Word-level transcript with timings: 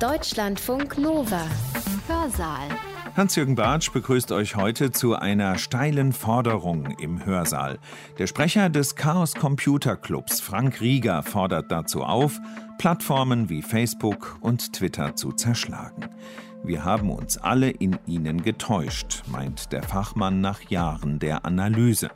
Deutschlandfunk 0.00 0.98
Nova. 0.98 1.46
Hörsaal. 2.08 2.68
Hans-Jürgen 3.16 3.54
Bartsch 3.54 3.92
begrüßt 3.92 4.32
euch 4.32 4.56
heute 4.56 4.90
zu 4.90 5.14
einer 5.14 5.56
steilen 5.56 6.12
Forderung 6.12 6.86
im 6.98 7.24
Hörsaal. 7.24 7.78
Der 8.18 8.26
Sprecher 8.26 8.70
des 8.70 8.96
Chaos 8.96 9.34
Computer 9.34 9.96
Clubs, 9.96 10.40
Frank 10.40 10.80
Rieger, 10.80 11.22
fordert 11.22 11.70
dazu 11.70 12.02
auf, 12.02 12.40
Plattformen 12.76 13.48
wie 13.48 13.62
Facebook 13.62 14.36
und 14.40 14.72
Twitter 14.72 15.14
zu 15.14 15.30
zerschlagen. 15.30 16.08
Wir 16.64 16.84
haben 16.84 17.10
uns 17.10 17.38
alle 17.38 17.70
in 17.70 17.96
ihnen 18.06 18.42
getäuscht, 18.42 19.22
meint 19.30 19.70
der 19.70 19.84
Fachmann 19.84 20.40
nach 20.40 20.60
Jahren 20.62 21.20
der 21.20 21.44
Analyse. 21.44 22.10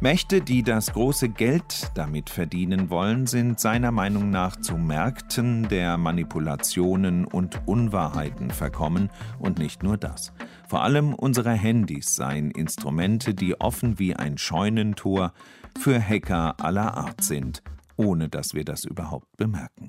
Mächte, 0.00 0.40
die 0.40 0.62
das 0.62 0.92
große 0.92 1.28
Geld 1.28 1.90
damit 1.94 2.30
verdienen 2.30 2.88
wollen, 2.88 3.26
sind 3.26 3.58
seiner 3.58 3.90
Meinung 3.90 4.30
nach 4.30 4.56
zu 4.56 4.76
Märkten 4.76 5.68
der 5.68 5.98
Manipulationen 5.98 7.24
und 7.24 7.60
Unwahrheiten 7.66 8.50
verkommen 8.50 9.10
und 9.38 9.58
nicht 9.58 9.82
nur 9.82 9.96
das. 9.96 10.32
Vor 10.68 10.82
allem 10.82 11.14
unsere 11.14 11.52
Handys 11.52 12.14
seien 12.14 12.50
Instrumente, 12.50 13.34
die 13.34 13.60
offen 13.60 13.98
wie 13.98 14.14
ein 14.14 14.38
Scheunentor 14.38 15.32
für 15.76 16.00
Hacker 16.00 16.60
aller 16.60 16.96
Art 16.96 17.24
sind, 17.24 17.62
ohne 17.96 18.28
dass 18.28 18.54
wir 18.54 18.64
das 18.64 18.84
überhaupt 18.84 19.36
bemerken. 19.36 19.88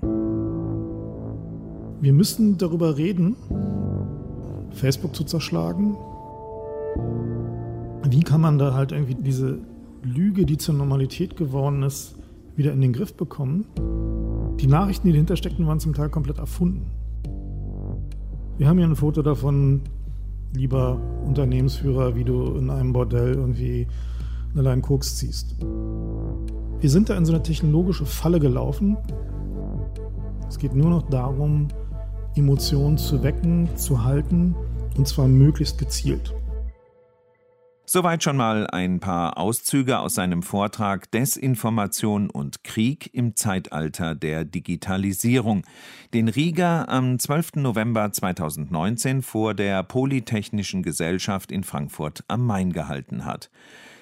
Wir 2.01 2.13
müssen 2.13 2.57
darüber 2.57 2.97
reden, 2.97 3.35
Facebook 4.71 5.15
zu 5.15 5.23
zerschlagen. 5.23 5.97
Wie 8.09 8.21
kann 8.21 8.41
man 8.41 8.57
da 8.57 8.73
halt 8.73 8.91
irgendwie 8.91 9.15
diese 9.15 9.59
Lüge, 10.03 10.45
die 10.45 10.57
zur 10.57 10.75
Normalität 10.75 11.35
geworden 11.35 11.83
ist, 11.83 12.15
wieder 12.55 12.71
in 12.73 12.81
den 12.81 12.93
Griff 12.93 13.13
bekommen? 13.15 13.65
Die 14.59 14.67
Nachrichten, 14.67 15.07
die 15.07 15.13
dahinter 15.13 15.35
steckten, 15.35 15.67
waren 15.67 15.79
zum 15.79 15.93
Teil 15.93 16.09
komplett 16.09 16.37
erfunden. 16.37 16.91
Wir 18.57 18.67
haben 18.67 18.77
hier 18.77 18.87
ein 18.87 18.95
Foto 18.95 19.21
davon, 19.21 19.81
lieber 20.53 20.99
Unternehmensführer, 21.25 22.15
wie 22.15 22.23
du 22.23 22.55
in 22.55 22.69
einem 22.69 22.91
Bordell 22.91 23.35
irgendwie 23.35 23.87
eine 24.53 24.63
Line 24.63 24.81
Koks 24.81 25.17
ziehst. 25.17 25.55
Wir 26.79 26.89
sind 26.89 27.09
da 27.09 27.17
in 27.17 27.25
so 27.25 27.33
eine 27.33 27.43
technologische 27.43 28.05
Falle 28.05 28.39
gelaufen. 28.39 28.97
Es 30.47 30.57
geht 30.57 30.73
nur 30.73 30.89
noch 30.89 31.03
darum, 31.09 31.67
Emotionen 32.35 32.97
zu 32.97 33.21
wecken, 33.23 33.69
zu 33.75 34.03
halten 34.03 34.55
und 34.97 35.07
zwar 35.07 35.27
möglichst 35.27 35.77
gezielt. 35.77 36.33
Soweit 37.91 38.23
schon 38.23 38.37
mal 38.37 38.67
ein 38.67 38.99
paar 38.99 39.39
Auszüge 39.39 39.97
aus 39.97 40.13
seinem 40.13 40.43
Vortrag 40.43 41.09
Desinformation 41.09 42.29
und 42.29 42.63
Krieg 42.63 43.09
im 43.15 43.35
Zeitalter 43.35 44.13
der 44.13 44.45
Digitalisierung, 44.45 45.63
den 46.13 46.27
Rieger 46.27 46.87
am 46.87 47.17
12. 47.17 47.55
November 47.55 48.11
2019 48.11 49.23
vor 49.23 49.55
der 49.55 49.81
Polytechnischen 49.81 50.83
Gesellschaft 50.83 51.51
in 51.51 51.63
Frankfurt 51.63 52.23
am 52.27 52.45
Main 52.45 52.73
gehalten 52.73 53.25
hat. 53.25 53.49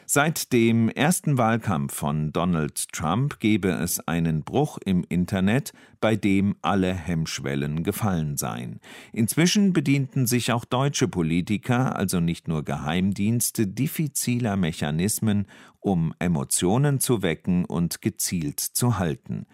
Seit 0.10 0.54
dem 0.54 0.88
ersten 0.88 1.38
Wahlkampf 1.38 1.94
von 1.94 2.32
Donald 2.32 2.94
Trump 2.94 3.42
gebe 3.42 3.72
es 3.72 4.00
einen 4.08 4.42
Bruch 4.42 4.78
im 4.86 5.04
Internet, 5.10 5.74
bei 6.00 6.16
dem 6.16 6.56
alle 6.62 6.94
Hemmschwellen 6.94 7.84
gefallen 7.84 8.38
seien. 8.38 8.80
Inzwischen 9.12 9.74
bedienten 9.74 10.26
sich 10.26 10.54
auch 10.54 10.64
deutsche 10.64 11.10
Politiker, 11.10 11.98
also 11.98 12.22
nicht 12.22 12.48
nur 12.48 12.64
Geheimdienste, 12.64 13.68
diffiziler 13.68 14.56
Mechanismen, 14.56 15.46
um 15.82 16.14
Emotionen 16.20 17.02
zu 17.02 17.22
wecken 17.22 17.66
und 17.66 18.02
gezielt 18.02 18.62
zu 18.62 19.00
halten. 19.00 19.46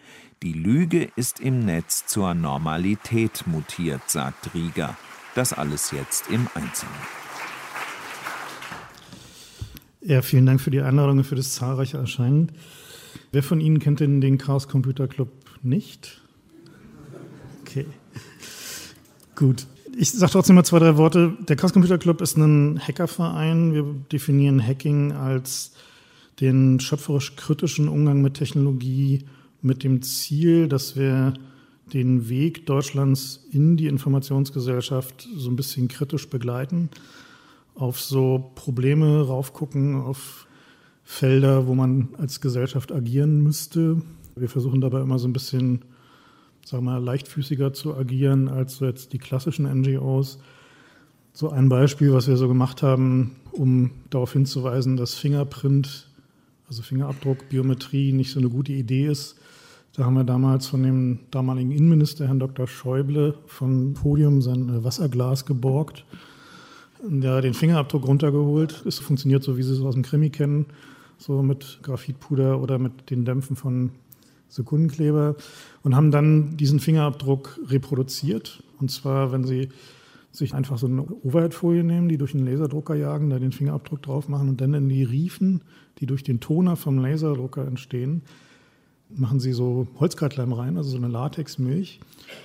Die 0.44 0.52
Lüge 0.52 1.10
ist 1.16 1.40
im 1.40 1.64
Netz 1.64 2.06
zur 2.06 2.32
Normalität 2.32 3.44
mutiert, 3.48 4.08
sagt 4.08 4.54
Rieger. 4.54 4.96
Das 5.34 5.52
alles 5.52 5.90
jetzt 5.90 6.30
im 6.30 6.46
Einzelnen. 6.54 7.23
Ja, 10.06 10.20
vielen 10.20 10.44
Dank 10.44 10.60
für 10.60 10.70
die 10.70 10.82
Einladung 10.82 11.18
und 11.18 11.24
für 11.24 11.34
das 11.34 11.54
zahlreiche 11.54 11.96
Erscheinen. 11.96 12.52
Wer 13.32 13.42
von 13.42 13.58
Ihnen 13.58 13.78
kennt 13.78 14.00
denn 14.00 14.20
den 14.20 14.36
Chaos 14.36 14.68
Computer 14.68 15.08
Club 15.08 15.30
nicht? 15.62 16.20
Okay. 17.62 17.86
Gut. 19.34 19.66
Ich 19.96 20.12
sage 20.12 20.32
trotzdem 20.32 20.56
mal 20.56 20.64
zwei, 20.64 20.78
drei 20.78 20.98
Worte. 20.98 21.34
Der 21.48 21.56
Chaos 21.56 21.72
Computer 21.72 21.96
Club 21.96 22.20
ist 22.20 22.36
ein 22.36 22.78
Hackerverein. 22.86 23.72
Wir 23.72 23.84
definieren 24.12 24.64
Hacking 24.64 25.12
als 25.12 25.72
den 26.40 26.80
schöpferisch 26.80 27.34
kritischen 27.36 27.88
Umgang 27.88 28.20
mit 28.20 28.34
Technologie 28.34 29.24
mit 29.62 29.84
dem 29.84 30.02
Ziel, 30.02 30.68
dass 30.68 30.96
wir 30.96 31.32
den 31.94 32.28
Weg 32.28 32.66
Deutschlands 32.66 33.46
in 33.52 33.78
die 33.78 33.86
Informationsgesellschaft 33.86 35.26
so 35.34 35.48
ein 35.48 35.56
bisschen 35.56 35.88
kritisch 35.88 36.28
begleiten 36.28 36.90
auf 37.74 38.00
so 38.00 38.52
Probleme 38.54 39.26
raufgucken, 39.26 39.96
auf 39.96 40.46
Felder, 41.02 41.66
wo 41.66 41.74
man 41.74 42.08
als 42.18 42.40
Gesellschaft 42.40 42.92
agieren 42.92 43.42
müsste. 43.42 44.00
Wir 44.36 44.48
versuchen 44.48 44.80
dabei 44.80 45.00
immer 45.00 45.18
so 45.18 45.28
ein 45.28 45.32
bisschen, 45.32 45.82
sagen 46.64 46.84
wir 46.84 46.92
mal, 46.92 47.02
leichtfüßiger 47.02 47.72
zu 47.72 47.94
agieren 47.94 48.48
als 48.48 48.76
so 48.76 48.86
jetzt 48.86 49.12
die 49.12 49.18
klassischen 49.18 49.66
NGOs. 49.66 50.38
So 51.32 51.50
ein 51.50 51.68
Beispiel, 51.68 52.12
was 52.12 52.28
wir 52.28 52.36
so 52.36 52.48
gemacht 52.48 52.82
haben, 52.82 53.36
um 53.52 53.90
darauf 54.10 54.32
hinzuweisen, 54.32 54.96
dass 54.96 55.14
Fingerprint, 55.14 56.08
also 56.68 56.82
Fingerabdruck, 56.82 57.48
Biometrie 57.48 58.12
nicht 58.12 58.30
so 58.30 58.38
eine 58.38 58.48
gute 58.48 58.72
Idee 58.72 59.08
ist. 59.08 59.36
Da 59.96 60.04
haben 60.04 60.14
wir 60.14 60.24
damals 60.24 60.66
von 60.66 60.82
dem 60.82 61.20
damaligen 61.30 61.70
Innenminister, 61.70 62.26
Herrn 62.26 62.40
Dr. 62.40 62.66
Schäuble, 62.66 63.34
vom 63.46 63.94
Podium 63.94 64.42
sein 64.42 64.82
Wasserglas 64.82 65.44
geborgt 65.44 66.04
ja, 67.10 67.40
den 67.40 67.54
Fingerabdruck 67.54 68.06
runtergeholt. 68.06 68.84
Es 68.86 68.98
funktioniert 68.98 69.42
so, 69.42 69.56
wie 69.56 69.62
Sie 69.62 69.72
es 69.72 69.80
aus 69.80 69.94
dem 69.94 70.02
Krimi 70.02 70.30
kennen, 70.30 70.66
so 71.18 71.42
mit 71.42 71.80
Graphitpuder 71.82 72.60
oder 72.60 72.78
mit 72.78 73.10
den 73.10 73.24
Dämpfen 73.24 73.56
von 73.56 73.90
Sekundenkleber 74.48 75.36
und 75.82 75.96
haben 75.96 76.10
dann 76.10 76.56
diesen 76.56 76.80
Fingerabdruck 76.80 77.58
reproduziert. 77.66 78.62
Und 78.80 78.90
zwar, 78.90 79.32
wenn 79.32 79.44
Sie 79.44 79.68
sich 80.30 80.54
einfach 80.54 80.78
so 80.78 80.86
eine 80.86 81.02
Overhead-Folie 81.02 81.84
nehmen, 81.84 82.08
die 82.08 82.18
durch 82.18 82.34
einen 82.34 82.46
Laserdrucker 82.46 82.94
jagen, 82.94 83.30
da 83.30 83.38
den 83.38 83.52
Fingerabdruck 83.52 84.02
drauf 84.02 84.28
machen 84.28 84.48
und 84.48 84.60
dann 84.60 84.74
in 84.74 84.88
die 84.88 85.04
Riefen, 85.04 85.62
die 85.98 86.06
durch 86.06 86.24
den 86.24 86.40
Toner 86.40 86.76
vom 86.76 86.98
Laserdrucker 86.98 87.66
entstehen, 87.66 88.22
machen 89.10 89.38
Sie 89.38 89.52
so 89.52 89.86
Holzkartleim 90.00 90.52
rein, 90.52 90.76
also 90.76 90.90
so 90.90 90.96
eine 90.96 91.08
Latexmilch. 91.08 92.00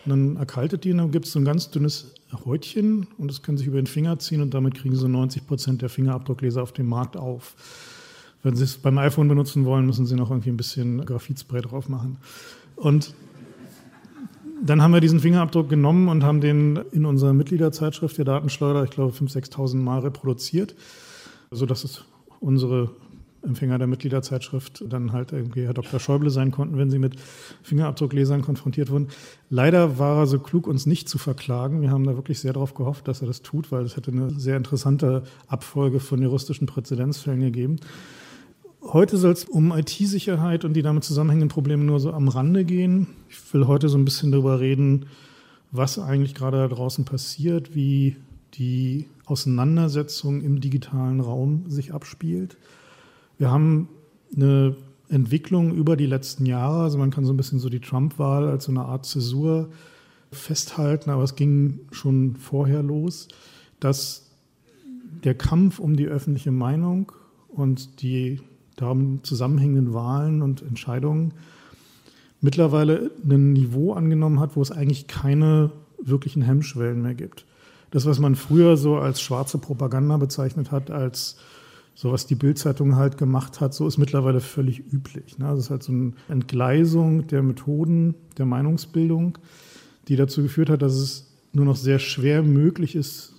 Und 0.05 0.09
dann 0.09 0.35
erkaltet 0.35 0.83
die 0.83 0.91
und 0.91 0.97
dann 0.97 1.11
gibt 1.11 1.25
es 1.25 1.31
so 1.31 1.39
ein 1.39 1.45
ganz 1.45 1.71
dünnes 1.71 2.13
Häutchen 2.45 3.07
und 3.17 3.29
das 3.29 3.41
können 3.41 3.57
Sie 3.57 3.63
sich 3.63 3.67
über 3.67 3.81
den 3.81 3.87
Finger 3.87 4.19
ziehen 4.19 4.41
und 4.41 4.53
damit 4.53 4.75
kriegen 4.75 4.95
Sie 4.95 5.07
90 5.07 5.47
Prozent 5.47 5.81
der 5.81 5.89
Fingerabdruckleser 5.89 6.61
auf 6.61 6.71
dem 6.71 6.87
Markt 6.87 7.17
auf. 7.17 7.55
Wenn 8.43 8.55
Sie 8.55 8.63
es 8.63 8.77
beim 8.77 8.97
iPhone 8.97 9.27
benutzen 9.27 9.65
wollen, 9.65 9.85
müssen 9.85 10.05
Sie 10.05 10.15
noch 10.15 10.29
irgendwie 10.29 10.49
ein 10.49 10.57
bisschen 10.57 11.05
Graphitspray 11.05 11.61
drauf 11.61 11.89
machen. 11.89 12.17
Und 12.75 13.13
dann 14.61 14.81
haben 14.81 14.93
wir 14.93 15.01
diesen 15.01 15.19
Fingerabdruck 15.19 15.69
genommen 15.69 16.07
und 16.07 16.23
haben 16.23 16.41
den 16.41 16.77
in 16.91 17.05
unserer 17.05 17.33
Mitgliederzeitschrift 17.33 18.17
der 18.17 18.25
Datenschleuder, 18.25 18.83
ich 18.83 18.89
glaube, 18.91 19.13
5.000, 19.13 19.51
6.000 19.51 19.77
Mal 19.77 19.99
reproduziert, 19.99 20.75
sodass 21.51 21.83
es 21.83 22.05
unsere 22.39 22.91
Empfänger 23.41 23.77
der 23.77 23.87
Mitgliederzeitschrift 23.87 24.83
dann 24.87 25.13
halt 25.13 25.31
irgendwie 25.31 25.65
Herr 25.65 25.73
Dr. 25.73 25.99
Schäuble 25.99 26.29
sein 26.29 26.51
konnten, 26.51 26.77
wenn 26.77 26.89
sie 26.89 26.99
mit 26.99 27.15
Fingerabdrucklesern 27.63 28.41
konfrontiert 28.41 28.91
wurden. 28.91 29.07
Leider 29.49 29.97
war 29.97 30.19
er 30.19 30.27
so 30.27 30.39
klug, 30.39 30.67
uns 30.67 30.85
nicht 30.85 31.07
zu 31.07 31.17
verklagen. 31.17 31.81
Wir 31.81 31.91
haben 31.91 32.03
da 32.03 32.15
wirklich 32.15 32.39
sehr 32.39 32.53
darauf 32.53 32.73
gehofft, 32.73 33.07
dass 33.07 33.21
er 33.21 33.27
das 33.27 33.41
tut, 33.41 33.71
weil 33.71 33.83
es 33.83 33.95
hätte 33.95 34.11
eine 34.11 34.29
sehr 34.31 34.57
interessante 34.57 35.23
Abfolge 35.47 35.99
von 35.99 36.21
juristischen 36.21 36.67
Präzedenzfällen 36.67 37.41
gegeben. 37.41 37.77
Heute 38.81 39.17
soll 39.17 39.33
es 39.33 39.45
um 39.45 39.71
IT-Sicherheit 39.71 40.63
und 40.63 40.73
die 40.73 40.81
damit 40.81 41.03
zusammenhängenden 41.03 41.49
Probleme 41.49 41.83
nur 41.83 41.99
so 41.99 42.13
am 42.13 42.27
Rande 42.27 42.63
gehen. 42.65 43.07
Ich 43.29 43.53
will 43.53 43.67
heute 43.67 43.89
so 43.89 43.97
ein 43.97 44.05
bisschen 44.05 44.31
darüber 44.31 44.59
reden, 44.59 45.05
was 45.71 45.99
eigentlich 45.99 46.33
gerade 46.33 46.57
da 46.57 46.67
draußen 46.67 47.05
passiert, 47.05 47.75
wie 47.75 48.15
die 48.55 49.05
Auseinandersetzung 49.25 50.41
im 50.41 50.59
digitalen 50.59 51.19
Raum 51.19 51.69
sich 51.69 51.93
abspielt 51.93 52.57
wir 53.39 53.49
haben 53.49 53.87
eine 54.35 54.75
Entwicklung 55.07 55.73
über 55.73 55.95
die 55.95 56.05
letzten 56.05 56.45
Jahre, 56.45 56.83
also 56.83 56.99
man 56.99 57.09
kann 57.09 57.25
so 57.25 57.33
ein 57.33 57.37
bisschen 57.37 57.59
so 57.59 57.69
die 57.69 57.79
Trump-Wahl 57.79 58.47
als 58.47 58.65
so 58.65 58.71
eine 58.71 58.81
Art 58.81 59.05
Zäsur 59.05 59.69
festhalten, 60.31 61.09
aber 61.09 61.23
es 61.23 61.35
ging 61.35 61.79
schon 61.91 62.35
vorher 62.35 62.83
los, 62.83 63.27
dass 63.79 64.29
der 65.23 65.33
Kampf 65.33 65.79
um 65.79 65.95
die 65.95 66.05
öffentliche 66.05 66.51
Meinung 66.51 67.11
und 67.47 68.01
die 68.01 68.41
darum 68.75 69.23
zusammenhängenden 69.23 69.93
Wahlen 69.93 70.41
und 70.41 70.61
Entscheidungen 70.61 71.33
mittlerweile 72.41 73.11
ein 73.27 73.53
Niveau 73.53 73.93
angenommen 73.93 74.39
hat, 74.39 74.55
wo 74.55 74.61
es 74.61 74.71
eigentlich 74.71 75.07
keine 75.07 75.71
wirklichen 76.01 76.41
Hemmschwellen 76.41 77.01
mehr 77.01 77.15
gibt. 77.15 77.45
Das, 77.91 78.05
was 78.05 78.19
man 78.19 78.35
früher 78.35 78.77
so 78.77 78.97
als 78.97 79.21
schwarze 79.21 79.57
Propaganda 79.57 80.17
bezeichnet 80.17 80.71
hat, 80.71 80.91
als 80.91 81.37
so 81.99 82.13
was 82.13 82.25
die 82.25 82.35
Bildzeitung 82.35 82.95
halt 82.95 83.17
gemacht 83.17 83.59
hat, 83.59 83.73
so 83.73 83.85
ist 83.85 83.97
mittlerweile 83.97 84.39
völlig 84.39 84.79
üblich. 84.79 85.37
Ne? 85.37 85.47
Das 85.47 85.59
ist 85.59 85.69
halt 85.69 85.83
so 85.83 85.91
eine 85.91 86.13
Entgleisung 86.29 87.27
der 87.27 87.43
Methoden 87.43 88.15
der 88.37 88.45
Meinungsbildung, 88.45 89.37
die 90.07 90.15
dazu 90.15 90.41
geführt 90.41 90.69
hat, 90.69 90.81
dass 90.81 90.93
es 90.93 91.29
nur 91.51 91.65
noch 91.65 91.75
sehr 91.75 91.99
schwer 91.99 92.41
möglich 92.41 92.95
ist, 92.95 93.33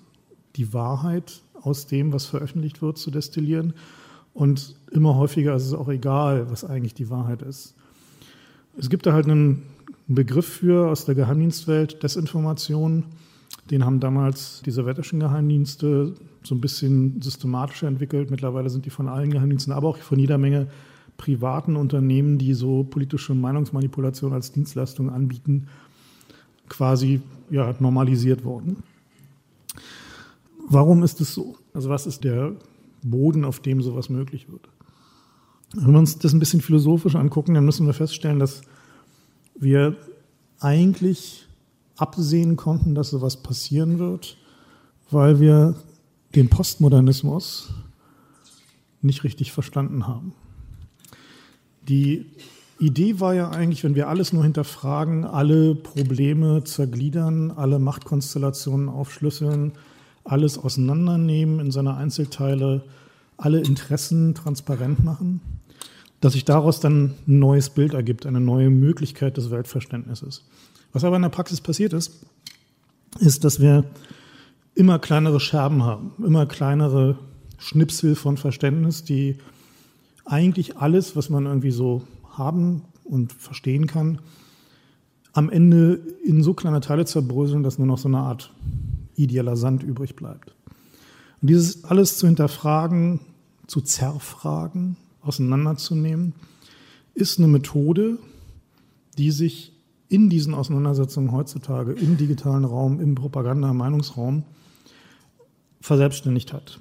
die 0.56 0.74
Wahrheit 0.74 1.40
aus 1.54 1.86
dem, 1.86 2.12
was 2.12 2.26
veröffentlicht 2.26 2.82
wird, 2.82 2.98
zu 2.98 3.10
destillieren. 3.10 3.72
Und 4.34 4.76
immer 4.90 5.14
häufiger 5.14 5.56
ist 5.56 5.64
es 5.64 5.72
auch 5.72 5.88
egal, 5.88 6.50
was 6.50 6.62
eigentlich 6.62 6.92
die 6.92 7.08
Wahrheit 7.08 7.40
ist. 7.40 7.74
Es 8.76 8.90
gibt 8.90 9.06
da 9.06 9.14
halt 9.14 9.24
einen 9.24 9.62
Begriff 10.06 10.46
für 10.46 10.90
aus 10.90 11.06
der 11.06 11.14
Geheimdienstwelt, 11.14 12.02
Desinformation. 12.02 13.06
Den 13.70 13.86
haben 13.86 14.00
damals 14.00 14.60
die 14.66 14.70
sowjetischen 14.70 15.18
Geheimdienste 15.18 16.14
so 16.42 16.54
ein 16.54 16.60
bisschen 16.60 17.20
systematischer 17.20 17.86
entwickelt. 17.86 18.30
Mittlerweile 18.30 18.70
sind 18.70 18.86
die 18.86 18.90
von 18.90 19.08
allen 19.08 19.30
Geheimdiensten, 19.30 19.72
aber 19.72 19.88
auch 19.88 19.98
von 19.98 20.18
jeder 20.18 20.38
Menge 20.38 20.68
privaten 21.16 21.76
Unternehmen, 21.76 22.38
die 22.38 22.54
so 22.54 22.84
politische 22.84 23.34
Meinungsmanipulation 23.34 24.32
als 24.32 24.52
Dienstleistung 24.52 25.10
anbieten, 25.10 25.68
quasi 26.68 27.20
ja, 27.50 27.74
normalisiert 27.78 28.44
worden. 28.44 28.82
Warum 30.68 31.02
ist 31.02 31.20
es 31.20 31.34
so? 31.34 31.56
Also 31.74 31.90
was 31.90 32.06
ist 32.06 32.24
der 32.24 32.52
Boden, 33.02 33.44
auf 33.44 33.60
dem 33.60 33.82
sowas 33.82 34.08
möglich 34.08 34.50
wird? 34.50 34.68
Wenn 35.74 35.92
wir 35.92 35.98
uns 35.98 36.18
das 36.18 36.32
ein 36.32 36.38
bisschen 36.38 36.60
philosophisch 36.60 37.16
angucken, 37.16 37.54
dann 37.54 37.64
müssen 37.64 37.86
wir 37.86 37.92
feststellen, 37.92 38.38
dass 38.38 38.62
wir 39.56 39.96
eigentlich 40.58 41.46
absehen 41.96 42.56
konnten, 42.56 42.94
dass 42.94 43.10
sowas 43.10 43.42
passieren 43.42 43.98
wird, 43.98 44.36
weil 45.10 45.38
wir 45.38 45.74
den 46.34 46.48
Postmodernismus 46.48 47.72
nicht 49.02 49.24
richtig 49.24 49.52
verstanden 49.52 50.06
haben. 50.06 50.34
Die 51.88 52.26
Idee 52.78 53.20
war 53.20 53.34
ja 53.34 53.50
eigentlich, 53.50 53.84
wenn 53.84 53.94
wir 53.94 54.08
alles 54.08 54.32
nur 54.32 54.42
hinterfragen, 54.42 55.24
alle 55.24 55.74
Probleme 55.74 56.64
zergliedern, 56.64 57.50
alle 57.50 57.78
Machtkonstellationen 57.78 58.88
aufschlüsseln, 58.88 59.72
alles 60.24 60.58
auseinandernehmen 60.58 61.60
in 61.60 61.70
seine 61.70 61.94
Einzelteile, 61.94 62.82
alle 63.36 63.60
Interessen 63.60 64.34
transparent 64.34 65.04
machen, 65.04 65.40
dass 66.20 66.34
sich 66.34 66.44
daraus 66.44 66.80
dann 66.80 67.14
ein 67.26 67.38
neues 67.38 67.70
Bild 67.70 67.94
ergibt, 67.94 68.26
eine 68.26 68.40
neue 68.40 68.70
Möglichkeit 68.70 69.36
des 69.36 69.50
Weltverständnisses. 69.50 70.44
Was 70.92 71.04
aber 71.04 71.16
in 71.16 71.22
der 71.22 71.28
Praxis 71.30 71.60
passiert 71.60 71.92
ist, 71.92 72.20
ist, 73.18 73.44
dass 73.44 73.60
wir 73.60 73.84
immer 74.74 74.98
kleinere 74.98 75.40
Scherben 75.40 75.82
haben, 75.82 76.12
immer 76.24 76.46
kleinere 76.46 77.18
Schnipsel 77.58 78.14
von 78.14 78.36
Verständnis, 78.36 79.04
die 79.04 79.36
eigentlich 80.24 80.78
alles, 80.78 81.16
was 81.16 81.28
man 81.28 81.46
irgendwie 81.46 81.70
so 81.70 82.02
haben 82.30 82.82
und 83.04 83.32
verstehen 83.32 83.86
kann, 83.86 84.20
am 85.32 85.50
Ende 85.50 86.00
in 86.24 86.42
so 86.42 86.54
kleine 86.54 86.80
Teile 86.80 87.04
zerbröseln, 87.04 87.62
dass 87.62 87.78
nur 87.78 87.86
noch 87.86 87.98
so 87.98 88.08
eine 88.08 88.18
Art 88.18 88.52
idealer 89.16 89.56
Sand 89.56 89.82
übrig 89.82 90.16
bleibt. 90.16 90.54
Und 91.40 91.50
dieses 91.50 91.84
alles 91.84 92.16
zu 92.18 92.26
hinterfragen, 92.26 93.20
zu 93.66 93.80
zerfragen, 93.80 94.96
auseinanderzunehmen, 95.22 96.34
ist 97.14 97.38
eine 97.38 97.48
Methode, 97.48 98.18
die 99.18 99.30
sich 99.30 99.72
in 100.08 100.28
diesen 100.28 100.54
Auseinandersetzungen 100.54 101.30
heutzutage 101.30 101.92
im 101.92 102.16
digitalen 102.16 102.64
Raum, 102.64 103.00
im 103.00 103.14
Propaganda-Meinungsraum 103.14 104.44
verselbstständigt 105.80 106.52
hat. 106.52 106.80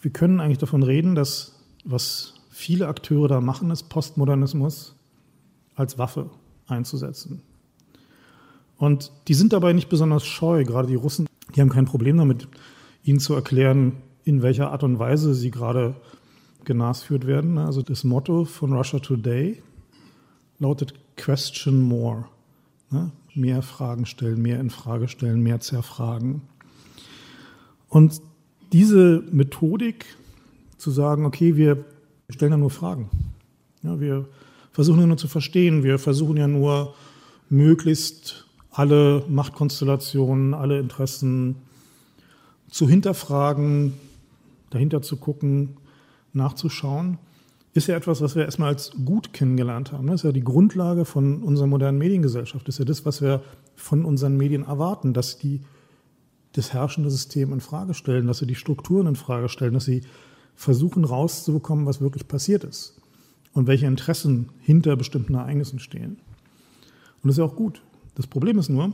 Wir 0.00 0.10
können 0.10 0.40
eigentlich 0.40 0.58
davon 0.58 0.82
reden, 0.82 1.14
dass 1.14 1.60
was 1.84 2.34
viele 2.50 2.88
Akteure 2.88 3.28
da 3.28 3.40
machen, 3.40 3.70
ist 3.70 3.88
Postmodernismus 3.88 4.94
als 5.74 5.98
Waffe 5.98 6.30
einzusetzen. 6.66 7.42
Und 8.76 9.12
die 9.28 9.34
sind 9.34 9.52
dabei 9.52 9.72
nicht 9.72 9.88
besonders 9.88 10.26
scheu, 10.26 10.64
gerade 10.64 10.88
die 10.88 10.96
Russen, 10.96 11.26
die 11.54 11.60
haben 11.60 11.68
kein 11.68 11.84
Problem 11.84 12.16
damit, 12.16 12.48
ihnen 13.04 13.20
zu 13.20 13.34
erklären, 13.34 13.92
in 14.24 14.42
welcher 14.42 14.70
Art 14.70 14.82
und 14.82 14.98
Weise 14.98 15.34
sie 15.34 15.50
gerade 15.50 15.94
genasführt 16.64 17.26
werden. 17.26 17.58
Also 17.58 17.82
das 17.82 18.04
Motto 18.04 18.44
von 18.44 18.72
Russia 18.72 18.98
Today 18.98 19.62
lautet 20.58 20.94
Question 21.16 21.82
More. 21.82 22.26
Ne? 22.90 23.10
Mehr 23.34 23.62
Fragen 23.62 24.06
stellen, 24.06 24.40
mehr 24.40 24.60
in 24.60 24.70
Frage 24.70 25.08
stellen, 25.08 25.42
mehr 25.42 25.60
zerfragen. 25.60 26.42
Und 27.92 28.22
diese 28.72 29.22
Methodik 29.32 30.06
zu 30.78 30.90
sagen, 30.90 31.26
okay, 31.26 31.56
wir 31.56 31.84
stellen 32.30 32.52
ja 32.52 32.56
nur 32.56 32.70
Fragen. 32.70 33.10
Ja, 33.82 34.00
wir 34.00 34.28
versuchen 34.72 35.00
ja 35.00 35.06
nur 35.06 35.18
zu 35.18 35.28
verstehen, 35.28 35.82
wir 35.82 35.98
versuchen 35.98 36.38
ja 36.38 36.48
nur 36.48 36.94
möglichst 37.50 38.46
alle 38.70 39.22
Machtkonstellationen, 39.28 40.54
alle 40.54 40.80
Interessen 40.80 41.56
zu 42.70 42.88
hinterfragen, 42.88 43.92
dahinter 44.70 45.02
zu 45.02 45.18
gucken, 45.18 45.76
nachzuschauen, 46.32 47.18
ist 47.74 47.88
ja 47.88 47.96
etwas, 47.96 48.22
was 48.22 48.36
wir 48.36 48.46
erstmal 48.46 48.68
als 48.70 48.92
gut 49.04 49.34
kennengelernt 49.34 49.92
haben. 49.92 50.06
Das 50.06 50.20
ist 50.20 50.24
ja 50.24 50.32
die 50.32 50.44
Grundlage 50.44 51.04
von 51.04 51.42
unserer 51.42 51.66
modernen 51.66 51.98
Mediengesellschaft. 51.98 52.66
Das 52.66 52.76
ist 52.76 52.78
ja 52.78 52.86
das, 52.86 53.04
was 53.04 53.20
wir 53.20 53.42
von 53.76 54.06
unseren 54.06 54.38
Medien 54.38 54.64
erwarten, 54.64 55.12
dass 55.12 55.36
die 55.36 55.60
das 56.52 56.72
herrschende 56.72 57.10
System 57.10 57.52
in 57.52 57.60
Frage 57.60 57.94
stellen, 57.94 58.26
dass 58.26 58.38
sie 58.38 58.46
die 58.46 58.54
Strukturen 58.54 59.06
in 59.06 59.16
Frage 59.16 59.48
stellen, 59.48 59.74
dass 59.74 59.84
sie 59.84 60.02
versuchen 60.54 61.04
rauszubekommen, 61.04 61.86
was 61.86 62.00
wirklich 62.00 62.28
passiert 62.28 62.64
ist 62.64 63.00
und 63.52 63.66
welche 63.66 63.86
Interessen 63.86 64.50
hinter 64.60 64.96
bestimmten 64.96 65.34
Ereignissen 65.34 65.78
stehen. 65.78 66.18
Und 67.22 67.28
das 67.28 67.32
ist 67.32 67.38
ja 67.38 67.44
auch 67.44 67.56
gut. 67.56 67.82
Das 68.14 68.26
Problem 68.26 68.58
ist 68.58 68.68
nur, 68.68 68.92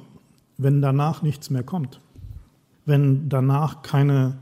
wenn 0.57 0.81
danach 0.83 1.23
nichts 1.23 1.51
mehr 1.51 1.63
kommt, 1.63 2.01
wenn 2.85 3.29
danach 3.29 3.83
keine 3.83 4.39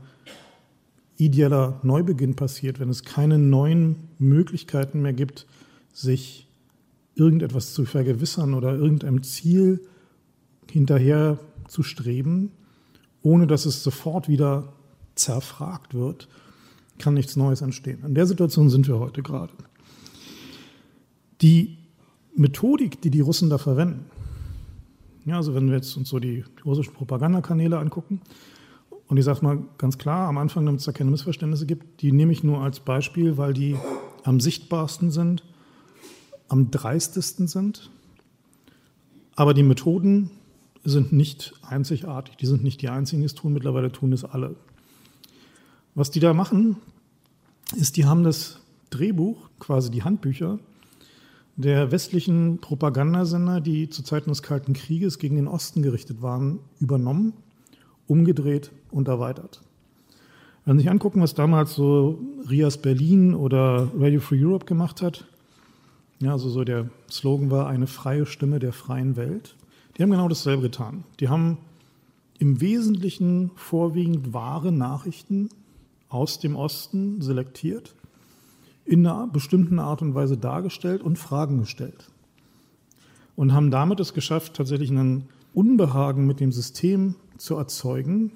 ideeller 1.17 1.79
Neubeginn 1.83 2.35
passiert, 2.35 2.79
wenn 2.79 2.89
es 2.89 3.03
keine 3.03 3.39
neuen 3.39 4.09
Möglichkeiten 4.19 5.01
mehr 5.01 5.13
gibt, 5.13 5.47
sich 5.91 6.47
irgendetwas 7.15 7.73
zu 7.73 7.85
vergewissern 7.85 8.53
oder 8.53 8.75
irgendeinem 8.75 9.23
Ziel 9.23 9.81
hinterher 10.69 11.39
zu 11.67 11.81
streben, 11.81 12.51
ohne 13.27 13.45
dass 13.45 13.65
es 13.65 13.83
sofort 13.83 14.29
wieder 14.29 14.71
zerfragt 15.15 15.93
wird, 15.93 16.29
kann 16.97 17.13
nichts 17.13 17.35
Neues 17.35 17.61
entstehen. 17.61 17.99
In 18.05 18.15
der 18.15 18.25
Situation 18.25 18.69
sind 18.69 18.87
wir 18.87 18.99
heute 18.99 19.21
gerade. 19.21 19.51
Die 21.41 21.77
Methodik, 22.35 23.01
die 23.01 23.09
die 23.09 23.19
Russen 23.19 23.49
da 23.49 23.57
verwenden, 23.57 24.05
ja, 25.25 25.35
also 25.35 25.53
wenn 25.53 25.67
wir 25.67 25.75
jetzt 25.75 25.97
uns 25.97 26.07
so 26.07 26.19
die, 26.19 26.45
russischen 26.65 26.93
Propagandakanäle 26.93 27.77
angucken, 27.77 28.21
und 29.09 29.17
ich 29.17 29.25
sage 29.25 29.43
mal 29.43 29.59
ganz 29.77 29.97
klar, 29.97 30.29
am 30.29 30.37
Anfang, 30.37 30.65
damit 30.65 30.79
es 30.79 30.85
da 30.85 30.93
keine 30.93 31.11
Missverständnisse 31.11 31.65
gibt, 31.65 32.01
die 32.01 32.13
nehme 32.13 32.31
ich 32.31 32.43
nur 32.43 32.61
als 32.61 32.79
Beispiel, 32.79 33.37
weil 33.37 33.53
die 33.53 33.75
am 34.23 34.39
sichtbarsten 34.39 35.11
sind, 35.11 35.43
am 36.47 36.71
dreistesten 36.71 37.47
sind. 37.47 37.89
Aber 39.35 39.53
die 39.53 39.63
Methoden 39.63 40.31
sind 40.89 41.11
nicht 41.13 41.53
einzigartig. 41.61 42.37
Die 42.37 42.45
sind 42.45 42.63
nicht 42.63 42.81
die 42.81 42.89
einzigen, 42.89 43.21
die 43.21 43.25
es 43.25 43.35
tun. 43.35 43.53
Mittlerweile 43.53 43.91
tun 43.91 44.13
es 44.13 44.23
alle. 44.23 44.55
Was 45.95 46.11
die 46.11 46.19
da 46.19 46.33
machen, 46.33 46.77
ist, 47.75 47.97
die 47.97 48.05
haben 48.05 48.23
das 48.23 48.61
Drehbuch, 48.89 49.49
quasi 49.59 49.91
die 49.91 50.03
Handbücher 50.03 50.59
der 51.57 51.91
westlichen 51.91 52.59
Propagandasender, 52.59 53.61
die 53.61 53.89
zu 53.89 54.03
Zeiten 54.03 54.29
des 54.29 54.43
Kalten 54.43 54.73
Krieges 54.73 55.17
gegen 55.17 55.37
den 55.37 55.47
Osten 55.47 55.81
gerichtet 55.81 56.21
waren, 56.21 56.59
übernommen 56.79 57.33
umgedreht 58.07 58.71
und 58.89 59.07
erweitert. 59.07 59.61
Wenn 60.65 60.77
Sie 60.77 60.83
sich 60.83 60.91
angucken, 60.91 61.21
was 61.21 61.33
damals 61.33 61.75
so 61.75 62.19
Rias 62.49 62.77
Berlin 62.77 63.33
oder 63.33 63.89
Radio 63.97 64.19
Free 64.19 64.43
Europe 64.43 64.65
gemacht 64.65 65.01
hat, 65.01 65.25
ja, 66.19 66.31
also 66.31 66.49
so 66.49 66.63
der 66.63 66.89
Slogan 67.11 67.51
war 67.51 67.67
eine 67.67 67.87
freie 67.87 68.25
Stimme 68.25 68.59
der 68.59 68.73
freien 68.73 69.15
Welt, 69.15 69.55
die 69.97 70.03
haben 70.03 70.11
genau 70.11 70.27
dasselbe 70.27 70.63
getan. 70.63 71.03
Die 71.19 71.29
haben 71.29 71.57
im 72.39 72.61
Wesentlichen 72.61 73.51
vorwiegend 73.55 74.33
wahre 74.33 74.71
Nachrichten 74.71 75.49
aus 76.09 76.39
dem 76.39 76.55
Osten 76.55 77.21
selektiert, 77.21 77.95
in 78.85 79.05
einer 79.05 79.27
bestimmten 79.27 79.79
Art 79.79 80.01
und 80.01 80.15
Weise 80.15 80.37
dargestellt 80.37 81.01
und 81.01 81.17
Fragen 81.17 81.59
gestellt. 81.59 82.09
Und 83.35 83.53
haben 83.53 83.71
damit 83.71 83.99
es 83.99 84.13
geschafft, 84.13 84.53
tatsächlich 84.53 84.89
einen 84.89 85.29
Unbehagen 85.53 86.25
mit 86.25 86.39
dem 86.39 86.51
System 86.51 87.15
zu 87.37 87.55
erzeugen, 87.55 88.31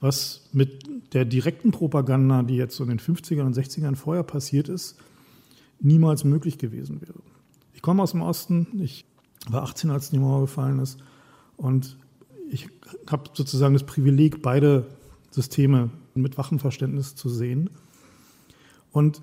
was 0.00 0.48
mit 0.52 1.14
der 1.14 1.24
direkten 1.24 1.72
Propaganda, 1.72 2.42
die 2.42 2.56
jetzt 2.56 2.76
so 2.76 2.84
in 2.84 2.90
den 2.90 3.00
50ern 3.00 3.46
und 3.46 3.56
60ern 3.56 3.96
vorher 3.96 4.22
passiert 4.22 4.68
ist, 4.68 4.96
niemals 5.80 6.24
möglich 6.24 6.58
gewesen 6.58 7.00
wäre. 7.00 7.18
Ich 7.74 7.82
komme 7.82 8.02
aus 8.02 8.12
dem 8.12 8.22
Osten, 8.22 8.80
ich 8.80 9.04
war 9.52 9.62
18, 9.62 9.90
als 9.90 10.10
die 10.10 10.18
Mauer 10.18 10.42
gefallen 10.42 10.78
ist 10.78 10.98
und 11.56 11.96
ich 12.50 12.68
habe 13.10 13.30
sozusagen 13.34 13.74
das 13.74 13.84
Privileg, 13.84 14.42
beide 14.42 14.86
Systeme 15.30 15.90
mit 16.14 16.38
wachem 16.38 16.58
Verständnis 16.58 17.14
zu 17.14 17.28
sehen. 17.28 17.70
Und 18.90 19.22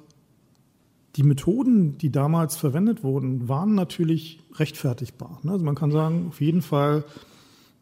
die 1.16 1.24
Methoden, 1.24 1.98
die 1.98 2.12
damals 2.12 2.56
verwendet 2.56 3.04
wurden, 3.04 3.48
waren 3.48 3.74
natürlich 3.74 4.40
rechtfertigbar. 4.56 5.40
Ne? 5.44 5.54
Also 5.54 5.66
man 5.66 5.76
kann 5.76 5.92
sagen, 5.92 6.28
auf 6.30 6.42
jeden 6.42 6.62
Fall, 6.62 7.04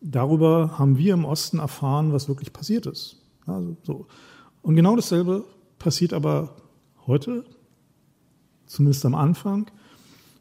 darüber 0.01 0.77
haben 0.77 0.97
wir 0.97 1.13
im 1.13 1.25
Osten 1.25 1.59
erfahren, 1.59 2.13
was 2.13 2.27
wirklich 2.27 2.53
passiert 2.53 2.85
ist. 2.85 3.17
Also 3.45 3.75
so. 3.83 4.07
Und 4.61 4.75
genau 4.75 4.95
dasselbe 4.95 5.43
passiert 5.79 6.13
aber 6.13 6.55
heute, 7.07 7.43
zumindest 8.65 9.05
am 9.05 9.15
Anfang, 9.15 9.67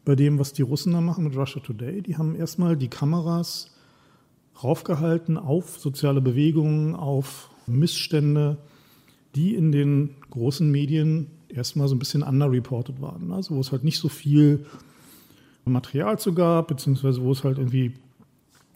bei 0.04 0.16
dem, 0.16 0.38
was 0.38 0.52
die 0.52 0.62
Russen 0.62 0.92
da 0.92 1.00
machen 1.00 1.25
mit 1.25 1.37
Russia 1.37 1.61
Today. 1.61 2.02
Die 2.02 2.16
haben 2.16 2.35
erstmal 2.35 2.76
die 2.76 2.88
Kameras 2.88 3.71
raufgehalten 4.62 5.38
auf 5.38 5.78
soziale 5.78 6.21
Bewegungen, 6.21 6.94
auf 6.94 7.50
Missstände, 7.66 8.59
die 9.35 9.54
in 9.54 9.73
den 9.73 10.11
großen 10.30 10.71
Medien 10.71 11.28
erstmal 11.49 11.88
so 11.88 11.94
ein 11.94 11.99
bisschen 11.99 12.23
underreported 12.23 13.00
waren. 13.00 13.32
Also 13.32 13.54
wo 13.54 13.61
es 13.61 13.73
halt 13.73 13.85
nicht 13.85 13.99
so 13.99 14.09
viel 14.09 14.66
Material 15.64 16.18
zu 16.18 16.35
gab, 16.35 16.68
beziehungsweise 16.68 17.23
wo 17.23 17.30
es 17.32 17.44
halt 17.44 17.59
irgendwie 17.59 17.92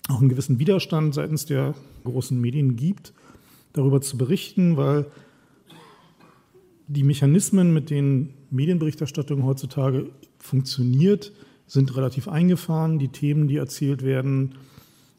auch 0.09 0.21
einen 0.21 0.29
gewissen 0.29 0.59
Widerstand 0.59 1.15
seitens 1.15 1.47
der 1.47 1.75
großen 2.05 2.41
Medien 2.41 2.77
gibt, 2.77 3.13
darüber 3.73 4.01
zu 4.01 4.17
berichten, 4.17 4.77
weil 4.77 5.07
die 6.89 7.03
Mechanismen, 7.03 7.75
mit 7.75 7.91
denen 7.91 8.35
Medienberichterstattung 8.51 9.45
heutzutage 9.45 10.07
funktioniert, 10.47 11.33
sind 11.67 11.97
relativ 11.97 12.29
eingefahren. 12.29 12.99
Die 12.99 13.09
Themen, 13.09 13.49
die 13.49 13.57
erzählt 13.57 14.03
werden, 14.03 14.55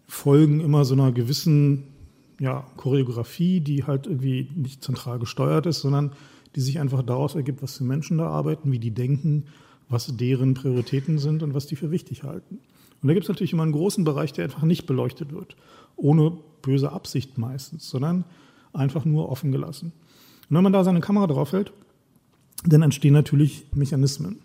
folgen 0.07 0.59
immer 0.61 0.85
so 0.85 0.93
einer 0.93 1.11
gewissen 1.11 1.83
ja, 2.39 2.65
Choreografie, 2.77 3.59
die 3.59 3.83
halt 3.83 4.07
irgendwie 4.07 4.49
nicht 4.55 4.83
zentral 4.83 5.19
gesteuert 5.19 5.65
ist, 5.65 5.81
sondern 5.81 6.11
die 6.55 6.61
sich 6.61 6.79
einfach 6.79 7.03
daraus 7.03 7.35
ergibt, 7.35 7.61
was 7.61 7.77
für 7.77 7.83
Menschen 7.83 8.17
da 8.17 8.27
arbeiten, 8.27 8.71
wie 8.71 8.79
die 8.79 8.91
denken, 8.91 9.45
was 9.89 10.15
deren 10.17 10.53
Prioritäten 10.53 11.19
sind 11.19 11.43
und 11.43 11.53
was 11.53 11.67
die 11.67 11.75
für 11.75 11.91
wichtig 11.91 12.23
halten. 12.23 12.59
Und 13.01 13.07
da 13.07 13.13
gibt 13.13 13.25
es 13.25 13.29
natürlich 13.29 13.53
immer 13.53 13.63
einen 13.63 13.73
großen 13.73 14.03
Bereich, 14.03 14.33
der 14.33 14.45
einfach 14.45 14.63
nicht 14.63 14.85
beleuchtet 14.85 15.31
wird, 15.33 15.55
ohne 15.95 16.37
böse 16.61 16.91
Absicht 16.91 17.37
meistens, 17.37 17.89
sondern 17.89 18.25
einfach 18.73 19.05
nur 19.05 19.29
offen 19.29 19.51
gelassen. 19.51 19.91
Und 20.49 20.55
wenn 20.55 20.63
man 20.63 20.73
da 20.73 20.83
seine 20.83 21.01
Kamera 21.01 21.27
draufhält, 21.27 21.71
dann 22.65 22.81
entstehen 22.81 23.13
natürlich 23.13 23.65
Mechanismen. 23.73 24.39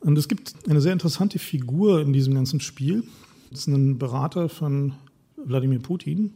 Und 0.00 0.16
es 0.16 0.28
gibt 0.28 0.54
eine 0.68 0.80
sehr 0.80 0.92
interessante 0.92 1.38
Figur 1.38 2.00
in 2.00 2.12
diesem 2.12 2.34
ganzen 2.34 2.60
Spiel. 2.60 3.04
Das 3.50 3.60
ist 3.60 3.66
ein 3.66 3.98
Berater 3.98 4.48
von 4.48 4.94
Wladimir 5.36 5.80
Putin. 5.80 6.32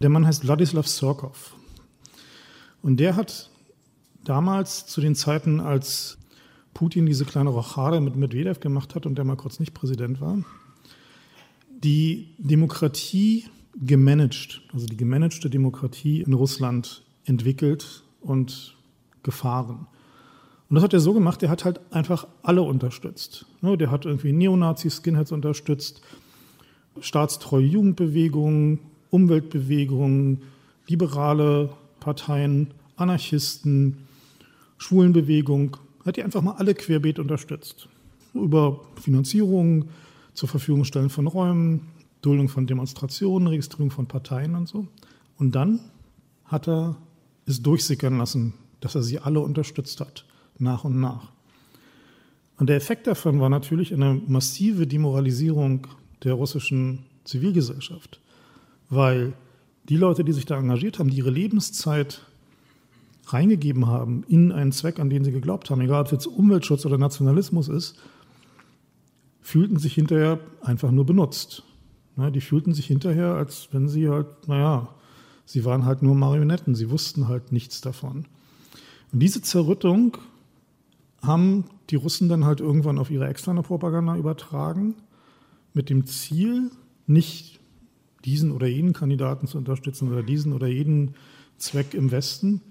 Der 0.00 0.08
Mann 0.08 0.26
heißt 0.26 0.44
Wladislav 0.44 0.88
Surkov. 0.88 1.54
Und 2.82 2.98
der 2.98 3.16
hat 3.16 3.50
damals 4.24 4.86
zu 4.86 5.00
den 5.00 5.14
Zeiten, 5.14 5.60
als 5.60 6.18
Putin 6.74 7.06
diese 7.06 7.24
kleine 7.24 7.50
Rochade 7.50 8.00
mit 8.00 8.16
Medvedev 8.16 8.60
gemacht 8.60 8.94
hat 8.94 9.06
und 9.06 9.16
der 9.16 9.24
mal 9.24 9.36
kurz 9.36 9.60
nicht 9.60 9.74
Präsident 9.74 10.20
war, 10.20 10.38
die 11.70 12.34
Demokratie 12.38 13.44
gemanagt, 13.76 14.62
also 14.72 14.86
die 14.86 14.96
gemanagte 14.96 15.50
Demokratie 15.50 16.22
in 16.22 16.32
Russland 16.32 17.04
entwickelt 17.24 18.02
und 18.20 18.76
gefahren. 19.22 19.86
Und 20.68 20.76
das 20.76 20.84
hat 20.84 20.94
er 20.94 21.00
so 21.00 21.12
gemacht, 21.12 21.42
er 21.42 21.50
hat 21.50 21.64
halt 21.64 21.80
einfach 21.92 22.26
alle 22.42 22.62
unterstützt. 22.62 23.46
Ne, 23.60 23.76
der 23.76 23.90
hat 23.90 24.06
irgendwie 24.06 24.32
Neonazis, 24.32 24.96
Skinheads 24.96 25.32
unterstützt, 25.32 26.00
staatstreue 27.00 27.64
Jugendbewegungen, 27.64 28.80
Umweltbewegungen, 29.10 30.42
liberale 30.86 31.70
Parteien, 32.00 32.72
Anarchisten, 32.96 33.98
Schwulenbewegung, 34.78 35.76
hat 36.04 36.16
die 36.16 36.22
einfach 36.22 36.42
mal 36.42 36.56
alle 36.58 36.74
querbeet 36.74 37.18
unterstützt. 37.18 37.88
Über 38.34 38.80
Finanzierung, 39.00 39.86
zur 40.34 40.48
Verfügung 40.48 40.84
stellen 40.84 41.10
von 41.10 41.26
Räumen, 41.26 41.82
Duldung 42.20 42.48
von 42.48 42.66
Demonstrationen, 42.66 43.48
Registrierung 43.48 43.90
von 43.90 44.06
Parteien 44.06 44.54
und 44.54 44.68
so. 44.68 44.86
Und 45.38 45.54
dann 45.54 45.80
hat 46.44 46.68
er 46.68 46.96
es 47.46 47.62
durchsickern 47.62 48.18
lassen, 48.18 48.54
dass 48.80 48.94
er 48.94 49.02
sie 49.02 49.18
alle 49.18 49.40
unterstützt 49.40 50.00
hat, 50.00 50.24
nach 50.58 50.84
und 50.84 51.00
nach. 51.00 51.32
Und 52.58 52.68
der 52.68 52.76
Effekt 52.76 53.06
davon 53.06 53.40
war 53.40 53.48
natürlich 53.48 53.92
eine 53.92 54.20
massive 54.26 54.86
Demoralisierung 54.86 55.86
der 56.22 56.34
russischen 56.34 57.04
Zivilgesellschaft, 57.24 58.20
weil 58.90 59.32
die 59.88 59.96
Leute, 59.96 60.24
die 60.24 60.32
sich 60.32 60.46
da 60.46 60.58
engagiert 60.58 60.98
haben, 60.98 61.10
die 61.10 61.16
ihre 61.18 61.30
Lebenszeit 61.30 62.22
reingegeben 63.26 63.86
haben 63.86 64.24
in 64.28 64.52
einen 64.52 64.72
Zweck, 64.72 65.00
an 65.00 65.10
den 65.10 65.24
sie 65.24 65.32
geglaubt 65.32 65.70
haben, 65.70 65.80
egal 65.80 66.02
ob 66.02 66.06
es 66.06 66.12
jetzt 66.12 66.26
Umweltschutz 66.26 66.86
oder 66.86 66.98
Nationalismus 66.98 67.68
ist, 67.68 67.96
fühlten 69.40 69.78
sich 69.78 69.94
hinterher 69.94 70.38
einfach 70.62 70.90
nur 70.90 71.04
benutzt. 71.04 71.64
Die 72.16 72.40
fühlten 72.40 72.72
sich 72.72 72.86
hinterher, 72.86 73.34
als 73.34 73.68
wenn 73.72 73.88
sie 73.88 74.08
halt, 74.08 74.46
naja, 74.46 74.88
sie 75.44 75.64
waren 75.64 75.84
halt 75.84 76.02
nur 76.02 76.14
Marionetten, 76.14 76.74
sie 76.74 76.90
wussten 76.90 77.28
halt 77.28 77.50
nichts 77.50 77.80
davon. 77.80 78.26
Und 79.12 79.20
diese 79.20 79.42
Zerrüttung 79.42 80.16
haben 81.26 81.64
die 81.90 81.96
Russen 81.96 82.28
dann 82.28 82.44
halt 82.44 82.60
irgendwann 82.60 82.98
auf 82.98 83.10
ihre 83.10 83.28
externe 83.28 83.62
Propaganda 83.62 84.16
übertragen, 84.16 84.94
mit 85.72 85.90
dem 85.90 86.06
Ziel, 86.06 86.70
nicht 87.06 87.60
diesen 88.24 88.52
oder 88.52 88.66
jenen 88.66 88.92
Kandidaten 88.92 89.46
zu 89.46 89.58
unterstützen 89.58 90.10
oder 90.10 90.22
diesen 90.22 90.52
oder 90.52 90.66
jeden 90.66 91.14
Zweck 91.58 91.94
im 91.94 92.10
Westen, 92.10 92.62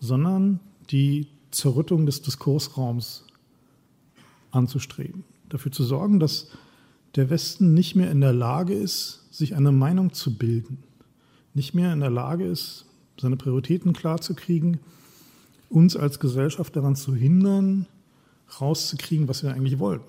sondern 0.00 0.60
die 0.90 1.28
Zerrüttung 1.50 2.06
des 2.06 2.22
Diskursraums 2.22 3.26
anzustreben. 4.50 5.24
Dafür 5.48 5.72
zu 5.72 5.84
sorgen, 5.84 6.20
dass 6.20 6.48
der 7.16 7.30
Westen 7.30 7.74
nicht 7.74 7.94
mehr 7.94 8.10
in 8.10 8.20
der 8.20 8.32
Lage 8.32 8.74
ist, 8.74 9.26
sich 9.30 9.54
eine 9.54 9.72
Meinung 9.72 10.12
zu 10.12 10.36
bilden, 10.36 10.78
nicht 11.54 11.74
mehr 11.74 11.92
in 11.92 12.00
der 12.00 12.10
Lage 12.10 12.44
ist, 12.44 12.86
seine 13.20 13.36
Prioritäten 13.36 13.92
klarzukriegen, 13.92 14.78
uns 15.68 15.96
als 15.96 16.18
Gesellschaft 16.18 16.74
daran 16.76 16.96
zu 16.96 17.14
hindern, 17.14 17.86
rauszukriegen, 18.60 19.28
was 19.28 19.42
wir 19.42 19.52
eigentlich 19.52 19.78
wollen, 19.78 20.00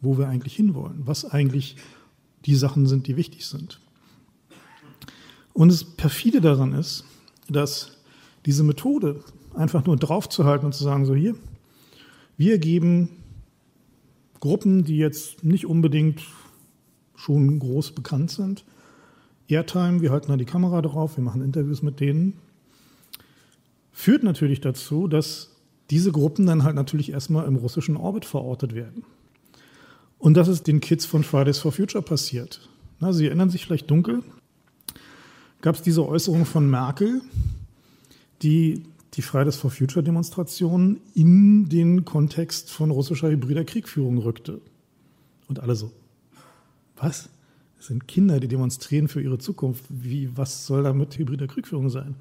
wo 0.00 0.18
wir 0.18 0.28
eigentlich 0.28 0.54
hinwollen, 0.54 1.02
was 1.04 1.24
eigentlich 1.24 1.76
die 2.44 2.54
Sachen 2.54 2.86
sind, 2.86 3.06
die 3.06 3.16
wichtig 3.16 3.46
sind. 3.46 3.80
Und 5.52 5.70
das 5.70 5.84
perfide 5.84 6.40
daran 6.40 6.72
ist, 6.72 7.04
dass 7.48 7.96
diese 8.44 8.62
Methode, 8.62 9.24
einfach 9.54 9.86
nur 9.86 9.96
draufzuhalten 9.96 10.66
und 10.66 10.74
zu 10.74 10.84
sagen, 10.84 11.06
so 11.06 11.14
hier, 11.14 11.34
wir 12.36 12.58
geben 12.58 13.08
Gruppen, 14.38 14.84
die 14.84 14.98
jetzt 14.98 15.42
nicht 15.44 15.66
unbedingt 15.66 16.22
schon 17.14 17.58
groß 17.58 17.92
bekannt 17.92 18.30
sind, 18.30 18.64
Airtime, 19.48 20.00
wir 20.02 20.10
halten 20.10 20.28
da 20.28 20.36
die 20.36 20.44
Kamera 20.44 20.82
drauf, 20.82 21.16
wir 21.16 21.24
machen 21.24 21.42
Interviews 21.42 21.82
mit 21.82 22.00
denen, 22.00 22.34
führt 23.92 24.22
natürlich 24.22 24.60
dazu, 24.60 25.08
dass 25.08 25.55
diese 25.90 26.12
Gruppen 26.12 26.46
dann 26.46 26.64
halt 26.64 26.74
natürlich 26.74 27.12
erstmal 27.12 27.46
im 27.46 27.56
russischen 27.56 27.96
Orbit 27.96 28.24
verortet 28.24 28.74
werden. 28.74 29.04
Und 30.18 30.34
das 30.34 30.48
ist 30.48 30.66
den 30.66 30.80
Kids 30.80 31.06
von 31.06 31.22
Fridays 31.22 31.58
for 31.58 31.72
Future 31.72 32.02
passiert. 32.02 32.68
Na, 33.00 33.12
Sie 33.12 33.26
erinnern 33.26 33.50
sich 33.50 33.66
vielleicht 33.66 33.90
dunkel, 33.90 34.22
gab 35.60 35.74
es 35.74 35.82
diese 35.82 36.06
Äußerung 36.06 36.46
von 36.46 36.68
Merkel, 36.68 37.20
die 38.42 38.84
die 39.14 39.22
Fridays 39.22 39.56
for 39.56 39.70
Future 39.70 40.02
Demonstration 40.02 41.00
in 41.14 41.68
den 41.68 42.04
Kontext 42.04 42.70
von 42.70 42.90
russischer 42.90 43.30
hybrider 43.30 43.64
Kriegführung 43.64 44.18
rückte. 44.18 44.60
Und 45.48 45.60
alle 45.60 45.74
so, 45.74 45.92
was? 46.96 47.28
Das 47.78 47.86
sind 47.86 48.08
Kinder, 48.08 48.40
die 48.40 48.48
demonstrieren 48.48 49.08
für 49.08 49.20
ihre 49.20 49.38
Zukunft. 49.38 49.84
Wie, 49.88 50.36
was 50.36 50.66
soll 50.66 50.82
da 50.82 50.92
mit 50.92 51.16
hybrider 51.18 51.46
Kriegführung 51.46 51.88
sein? 51.88 52.16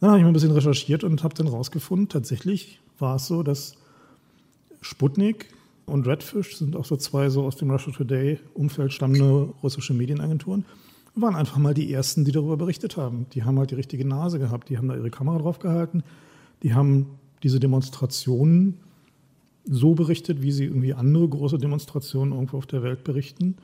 Dann 0.00 0.10
habe 0.10 0.18
ich 0.18 0.24
mal 0.24 0.30
ein 0.30 0.34
bisschen 0.34 0.52
recherchiert 0.52 1.04
und 1.04 1.22
habe 1.22 1.34
dann 1.34 1.48
rausgefunden, 1.48 2.08
tatsächlich 2.08 2.80
war 2.98 3.16
es 3.16 3.26
so, 3.26 3.42
dass 3.42 3.74
Sputnik 4.80 5.46
und 5.86 6.06
Redfish 6.06 6.56
sind 6.56 6.76
auch 6.76 6.84
so 6.84 6.96
zwei 6.96 7.28
so 7.30 7.44
aus 7.44 7.56
dem 7.56 7.70
Russia 7.70 7.92
Today 7.92 8.38
Umfeld 8.54 8.92
stammende 8.92 9.52
russische 9.62 9.94
Medienagenturen 9.94 10.64
waren 11.20 11.36
einfach 11.36 11.58
mal 11.58 11.74
die 11.74 11.92
Ersten, 11.92 12.24
die 12.24 12.32
darüber 12.32 12.56
berichtet 12.56 12.96
haben. 12.96 13.26
Die 13.32 13.44
haben 13.44 13.58
halt 13.58 13.70
die 13.70 13.76
richtige 13.76 14.06
Nase 14.06 14.38
gehabt, 14.38 14.68
die 14.68 14.78
haben 14.78 14.88
da 14.88 14.96
ihre 14.96 15.10
Kamera 15.10 15.38
drauf 15.38 15.58
gehalten, 15.58 16.02
die 16.62 16.74
haben 16.74 17.06
diese 17.42 17.60
Demonstrationen 17.60 18.78
so 19.64 19.94
berichtet, 19.94 20.42
wie 20.42 20.52
sie 20.52 20.64
irgendwie 20.64 20.94
andere 20.94 21.28
große 21.28 21.58
Demonstrationen 21.58 22.32
irgendwo 22.32 22.56
auf 22.56 22.66
der 22.66 22.82
Welt 22.82 23.04
berichten. 23.04 23.56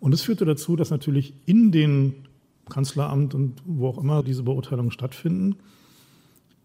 Und 0.00 0.12
es 0.12 0.22
führte 0.22 0.44
dazu, 0.44 0.74
dass 0.76 0.90
natürlich 0.90 1.32
in 1.46 1.70
den 1.70 2.14
Kanzleramt 2.68 3.34
und 3.34 3.62
wo 3.64 3.88
auch 3.88 3.98
immer 3.98 4.22
diese 4.22 4.42
Beurteilungen 4.42 4.90
stattfinden, 4.90 5.56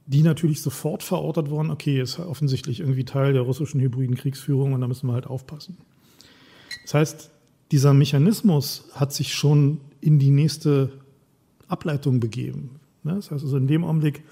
die 0.05 0.21
natürlich 0.21 0.61
sofort 0.61 1.03
verortet 1.03 1.49
wurden, 1.49 1.69
okay, 1.69 2.01
ist 2.01 2.19
offensichtlich 2.19 2.79
irgendwie 2.79 3.03
Teil 3.03 3.33
der 3.33 3.41
russischen 3.41 3.81
hybriden 3.81 4.15
Kriegsführung 4.15 4.73
und 4.73 4.81
da 4.81 4.87
müssen 4.87 5.07
wir 5.07 5.13
halt 5.13 5.27
aufpassen. 5.27 5.77
Das 6.83 6.93
heißt, 6.93 7.31
dieser 7.71 7.93
Mechanismus 7.93 8.85
hat 8.93 9.11
sich 9.11 9.33
schon 9.33 9.81
in 9.99 10.19
die 10.19 10.31
nächste 10.31 10.91
Ableitung 11.67 12.21
begeben. 12.21 12.79
Ne? 13.03 13.15
Das 13.15 13.31
heißt 13.31 13.43
also 13.43 13.57
in 13.57 13.67
dem 13.67 13.83
Augenblick, 13.83 14.23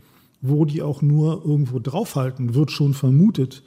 wo 0.41 0.63
die 0.63 0.81
auch 0.81 1.01
nur 1.01 1.43
irgendwo 1.45 1.79
draufhalten, 1.79 2.55
wird 2.55 2.71
schon 2.71 2.93
vermutet, 2.93 3.63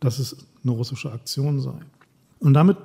dass 0.00 0.18
es 0.18 0.36
eine 0.62 0.72
russische 0.72 1.10
Aktion 1.12 1.60
sei. 1.60 1.78
Und 2.38 2.52
damit 2.52 2.76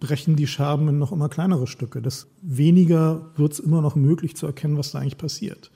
brechen 0.00 0.34
die 0.34 0.46
Scherben 0.46 0.88
in 0.88 0.98
noch 0.98 1.12
immer 1.12 1.28
kleinere 1.28 1.66
Stücke. 1.66 2.02
Das 2.02 2.26
weniger 2.42 3.30
wird 3.36 3.52
es 3.52 3.58
immer 3.60 3.82
noch 3.82 3.94
möglich 3.94 4.34
zu 4.34 4.46
erkennen, 4.46 4.78
was 4.78 4.92
da 4.92 4.98
eigentlich 4.98 5.18
passiert. 5.18 5.70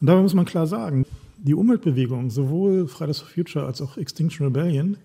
Und 0.00 0.06
dabei 0.08 0.22
muss 0.22 0.34
man 0.34 0.46
klar 0.46 0.66
sagen, 0.66 1.06
die 1.38 1.54
Umweltbewegung, 1.54 2.30
sowohl 2.30 2.88
Fridays 2.88 3.18
for 3.18 3.28
Future 3.28 3.66
als 3.66 3.80
auch 3.80 3.96
Extinction 3.96 4.46
Rebellion, 4.46 4.96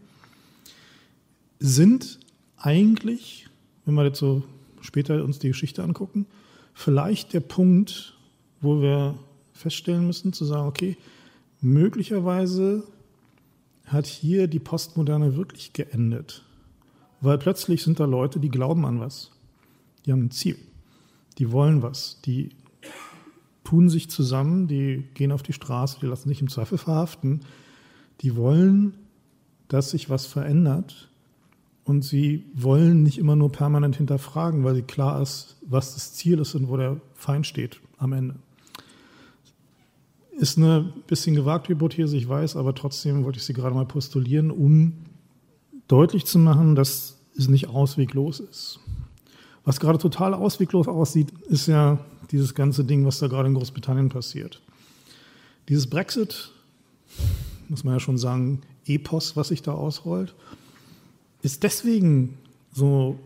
sind 1.59 2.19
eigentlich, 2.57 3.47
wenn 3.85 3.95
wir 3.95 4.05
jetzt 4.05 4.19
so 4.19 4.43
später 4.81 5.23
uns 5.23 5.39
die 5.39 5.49
Geschichte 5.49 5.83
angucken, 5.83 6.25
vielleicht 6.73 7.33
der 7.33 7.41
Punkt, 7.41 8.15
wo 8.61 8.81
wir 8.81 9.15
feststellen 9.53 10.07
müssen, 10.07 10.33
zu 10.33 10.45
sagen, 10.45 10.67
okay, 10.67 10.97
möglicherweise 11.61 12.83
hat 13.85 14.05
hier 14.05 14.47
die 14.47 14.59
Postmoderne 14.59 15.35
wirklich 15.35 15.73
geendet. 15.73 16.43
Weil 17.21 17.37
plötzlich 17.37 17.83
sind 17.83 17.99
da 17.99 18.05
Leute, 18.05 18.39
die 18.39 18.49
glauben 18.49 18.85
an 18.85 18.99
was. 18.99 19.31
Die 20.05 20.11
haben 20.11 20.25
ein 20.25 20.31
Ziel. 20.31 20.57
Die 21.37 21.51
wollen 21.51 21.81
was. 21.81 22.21
Die 22.25 22.49
tun 23.63 23.89
sich 23.89 24.09
zusammen, 24.09 24.67
die 24.67 25.03
gehen 25.13 25.31
auf 25.31 25.43
die 25.43 25.53
Straße, 25.53 25.99
die 25.99 26.05
lassen 26.05 26.29
sich 26.29 26.41
im 26.41 26.49
Zweifel 26.49 26.77
verhaften. 26.77 27.41
Die 28.21 28.35
wollen, 28.35 28.93
dass 29.67 29.91
sich 29.91 30.09
was 30.09 30.25
verändert. 30.25 31.09
Und 31.83 32.03
sie 32.03 32.43
wollen 32.53 33.03
nicht 33.03 33.17
immer 33.17 33.35
nur 33.35 33.51
permanent 33.51 33.95
hinterfragen, 33.95 34.63
weil 34.63 34.75
sie 34.75 34.81
klar 34.81 35.21
ist, 35.21 35.57
was 35.61 35.93
das 35.93 36.13
Ziel 36.13 36.39
ist 36.39 36.53
und 36.53 36.69
wo 36.69 36.77
der 36.77 36.99
Feind 37.13 37.47
steht 37.47 37.79
am 37.97 38.13
Ende. 38.13 38.35
Ist 40.37 40.57
eine 40.57 40.93
bisschen 41.07 41.33
gewagte 41.35 41.69
Hypothese, 41.69 42.15
ich 42.15 42.27
weiß, 42.27 42.57
aber 42.57 42.75
trotzdem 42.75 43.23
wollte 43.23 43.39
ich 43.39 43.45
sie 43.45 43.53
gerade 43.53 43.73
mal 43.73 43.85
postulieren, 43.85 44.51
um 44.51 44.93
deutlich 45.87 46.25
zu 46.25 46.39
machen, 46.39 46.75
dass 46.75 47.17
es 47.37 47.47
nicht 47.47 47.67
ausweglos 47.67 48.39
ist. 48.39 48.79
Was 49.63 49.79
gerade 49.79 49.99
total 49.99 50.33
ausweglos 50.33 50.87
aussieht, 50.87 51.31
ist 51.47 51.67
ja 51.67 51.99
dieses 52.31 52.55
ganze 52.55 52.83
Ding, 52.83 53.05
was 53.05 53.19
da 53.19 53.27
gerade 53.27 53.49
in 53.49 53.53
Großbritannien 53.53 54.09
passiert. 54.09 54.61
Dieses 55.69 55.87
Brexit, 55.87 56.51
muss 57.67 57.83
man 57.83 57.95
ja 57.95 57.99
schon 57.99 58.17
sagen, 58.17 58.61
Epos, 58.85 59.35
was 59.35 59.49
sich 59.49 59.61
da 59.61 59.73
ausrollt, 59.73 60.33
ist 61.41 61.63
deswegen 61.63 62.37
so 62.73 63.19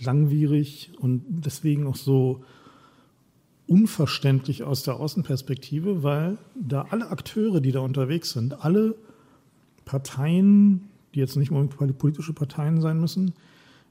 langwierig 0.00 0.90
und 1.00 1.22
deswegen 1.28 1.86
auch 1.86 1.96
so 1.96 2.42
unverständlich 3.66 4.64
aus 4.64 4.82
der 4.82 4.96
Außenperspektive, 4.96 6.02
weil 6.02 6.38
da 6.54 6.86
alle 6.90 7.10
Akteure, 7.10 7.60
die 7.60 7.72
da 7.72 7.80
unterwegs 7.80 8.32
sind, 8.32 8.64
alle 8.64 8.96
Parteien, 9.84 10.89
die 11.14 11.18
jetzt 11.18 11.36
nicht 11.36 11.50
unbedingt 11.50 11.98
politische 11.98 12.32
Parteien 12.32 12.80
sein 12.80 13.00
müssen, 13.00 13.32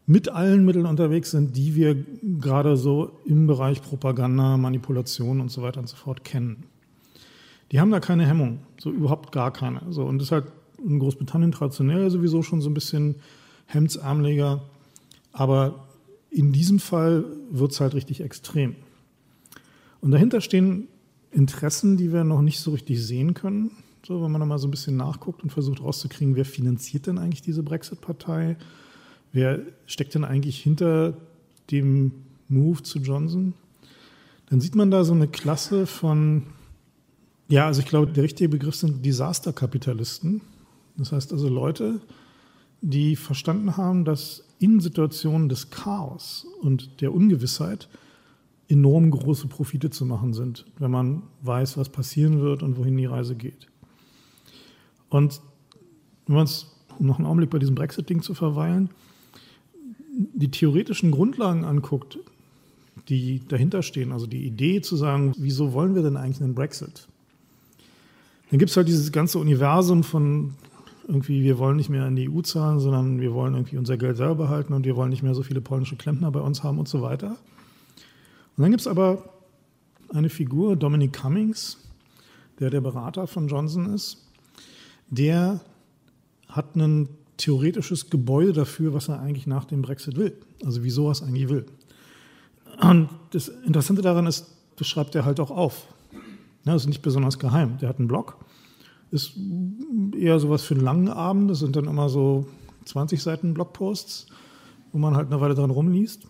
mit 0.05 0.29
allen 0.29 0.65
Mitteln 0.65 0.85
unterwegs 0.85 1.31
sind, 1.31 1.55
die 1.55 1.75
wir 1.75 1.95
gerade 2.39 2.77
so 2.77 3.11
im 3.25 3.45
Bereich 3.45 3.81
Propaganda, 3.81 4.57
Manipulation 4.57 5.39
und 5.39 5.51
so 5.51 5.61
weiter 5.61 5.79
und 5.79 5.87
so 5.87 5.95
fort 5.95 6.23
kennen. 6.23 6.63
Die 7.71 7.79
haben 7.79 7.91
da 7.91 7.99
keine 7.99 8.25
Hemmung, 8.25 8.59
so 8.79 8.89
überhaupt 8.89 9.31
gar 9.31 9.53
keine. 9.53 9.81
So, 9.91 10.05
und 10.05 10.17
das 10.17 10.29
ist 10.29 10.31
halt 10.31 10.45
in 10.83 10.97
Großbritannien 10.99 11.51
traditionell 11.51 12.09
sowieso 12.09 12.41
schon 12.41 12.61
so 12.61 12.69
ein 12.69 12.73
bisschen 12.73 13.15
hemdsärmeliger, 13.67 14.61
aber 15.31 15.87
in 16.31 16.51
diesem 16.51 16.79
Fall 16.79 17.25
wird 17.51 17.71
es 17.71 17.79
halt 17.79 17.93
richtig 17.93 18.21
extrem. 18.21 18.75
Und 20.01 20.11
dahinter 20.11 20.41
stehen 20.41 20.87
Interessen, 21.31 21.97
die 21.97 22.11
wir 22.11 22.23
noch 22.23 22.41
nicht 22.41 22.59
so 22.59 22.71
richtig 22.71 23.05
sehen 23.05 23.33
können. 23.35 23.71
So, 24.05 24.23
wenn 24.23 24.31
man 24.31 24.41
da 24.41 24.45
mal 24.45 24.59
so 24.59 24.67
ein 24.67 24.71
bisschen 24.71 24.97
nachguckt 24.97 25.43
und 25.43 25.51
versucht 25.51 25.81
rauszukriegen, 25.81 26.35
wer 26.35 26.45
finanziert 26.45 27.07
denn 27.07 27.17
eigentlich 27.17 27.41
diese 27.41 27.63
Brexit-Partei? 27.63 28.57
Wer 29.31 29.59
steckt 29.85 30.15
denn 30.15 30.23
eigentlich 30.23 30.59
hinter 30.61 31.17
dem 31.69 32.11
Move 32.47 32.81
zu 32.83 32.99
Johnson? 32.99 33.53
Dann 34.49 34.61
sieht 34.61 34.75
man 34.75 34.89
da 34.89 35.03
so 35.03 35.13
eine 35.13 35.27
Klasse 35.27 35.85
von, 35.85 36.43
ja, 37.47 37.67
also 37.67 37.81
ich 37.81 37.87
glaube, 37.87 38.11
der 38.11 38.23
richtige 38.23 38.49
Begriff 38.49 38.75
sind 38.75 39.05
Disasterkapitalisten. 39.05 40.41
Das 40.97 41.11
heißt 41.11 41.31
also 41.31 41.47
Leute, 41.47 42.01
die 42.81 43.15
verstanden 43.15 43.77
haben, 43.77 44.05
dass 44.05 44.43
in 44.59 44.79
Situationen 44.79 45.49
des 45.49 45.69
Chaos 45.69 46.45
und 46.61 47.01
der 47.01 47.13
Ungewissheit 47.13 47.89
enorm 48.67 49.09
große 49.09 49.47
Profite 49.47 49.89
zu 49.89 50.05
machen 50.05 50.33
sind, 50.33 50.65
wenn 50.77 50.91
man 50.91 51.23
weiß, 51.41 51.77
was 51.77 51.89
passieren 51.89 52.41
wird 52.41 52.61
und 52.61 52.77
wohin 52.77 52.97
die 52.97 53.05
Reise 53.05 53.35
geht. 53.35 53.68
Und 55.09 55.41
wenn 56.27 56.35
wir 56.35 56.41
uns, 56.41 56.67
noch 56.99 57.17
einen 57.17 57.27
Augenblick 57.27 57.49
bei 57.49 57.59
diesem 57.59 57.75
Brexit-Ding 57.75 58.21
zu 58.21 58.33
verweilen, 58.33 58.89
die 60.11 60.51
theoretischen 60.51 61.11
Grundlagen 61.11 61.63
anguckt, 61.63 62.19
die 63.07 63.41
dahinter 63.47 63.83
stehen, 63.83 64.11
also 64.11 64.27
die 64.27 64.45
Idee 64.45 64.81
zu 64.81 64.95
sagen, 64.95 65.33
wieso 65.37 65.73
wollen 65.73 65.95
wir 65.95 66.01
denn 66.01 66.17
eigentlich 66.17 66.41
einen 66.41 66.55
Brexit? 66.55 67.07
Dann 68.49 68.59
gibt 68.59 68.71
es 68.71 68.77
halt 68.77 68.87
dieses 68.87 69.11
ganze 69.11 69.39
Universum 69.39 70.03
von 70.03 70.55
irgendwie, 71.07 71.43
wir 71.43 71.57
wollen 71.57 71.77
nicht 71.77 71.89
mehr 71.89 72.03
an 72.03 72.15
die 72.15 72.29
EU 72.29 72.41
zahlen, 72.41 72.79
sondern 72.79 73.19
wir 73.19 73.33
wollen 73.33 73.55
irgendwie 73.55 73.77
unser 73.77 73.97
Geld 73.97 74.17
selber 74.17 74.35
behalten 74.35 74.73
und 74.73 74.85
wir 74.85 74.95
wollen 74.95 75.09
nicht 75.09 75.23
mehr 75.23 75.33
so 75.33 75.41
viele 75.41 75.61
polnische 75.61 75.95
Klempner 75.95 76.31
bei 76.31 76.39
uns 76.39 76.63
haben 76.63 76.77
und 76.77 76.87
so 76.87 77.01
weiter. 77.01 77.37
Und 78.57 78.63
dann 78.63 78.71
gibt 78.71 78.81
es 78.81 78.87
aber 78.87 79.23
eine 80.09 80.29
Figur, 80.29 80.75
Dominic 80.75 81.13
Cummings, 81.13 81.77
der 82.59 82.69
der 82.69 82.81
Berater 82.81 83.25
von 83.25 83.47
Johnson 83.47 83.93
ist, 83.93 84.28
der 85.09 85.61
hat 86.47 86.75
ein 86.75 87.09
theoretisches 87.37 88.09
Gebäude 88.09 88.53
dafür, 88.53 88.93
was 88.93 89.07
er 89.07 89.19
eigentlich 89.19 89.47
nach 89.47 89.65
dem 89.65 89.81
Brexit 89.81 90.17
will. 90.17 90.35
Also 90.65 90.83
wieso 90.83 91.07
er 91.07 91.11
es 91.11 91.21
eigentlich 91.21 91.49
will. 91.49 91.65
Und 92.81 93.09
das 93.31 93.47
Interessante 93.47 94.01
daran 94.01 94.27
ist, 94.27 94.47
das 94.75 94.87
schreibt 94.87 95.15
er 95.15 95.25
halt 95.25 95.39
auch 95.39 95.51
auf. 95.51 95.87
Das 96.65 96.83
ist 96.83 96.87
nicht 96.87 97.01
besonders 97.01 97.39
geheim. 97.39 97.77
Der 97.79 97.89
hat 97.89 97.99
einen 97.99 98.07
Blog, 98.07 98.37
ist 99.11 99.33
eher 100.15 100.39
sowas 100.39 100.63
für 100.63 100.75
einen 100.75 100.83
langen 100.83 101.09
Abend. 101.09 101.49
Das 101.49 101.59
sind 101.59 101.75
dann 101.75 101.85
immer 101.85 102.09
so 102.09 102.45
20 102.85 103.21
Seiten 103.21 103.53
Blogposts, 103.53 104.27
wo 104.91 104.97
man 104.97 105.15
halt 105.15 105.27
eine 105.27 105.41
Weile 105.41 105.55
dran 105.55 105.71
rumliest 105.71 106.27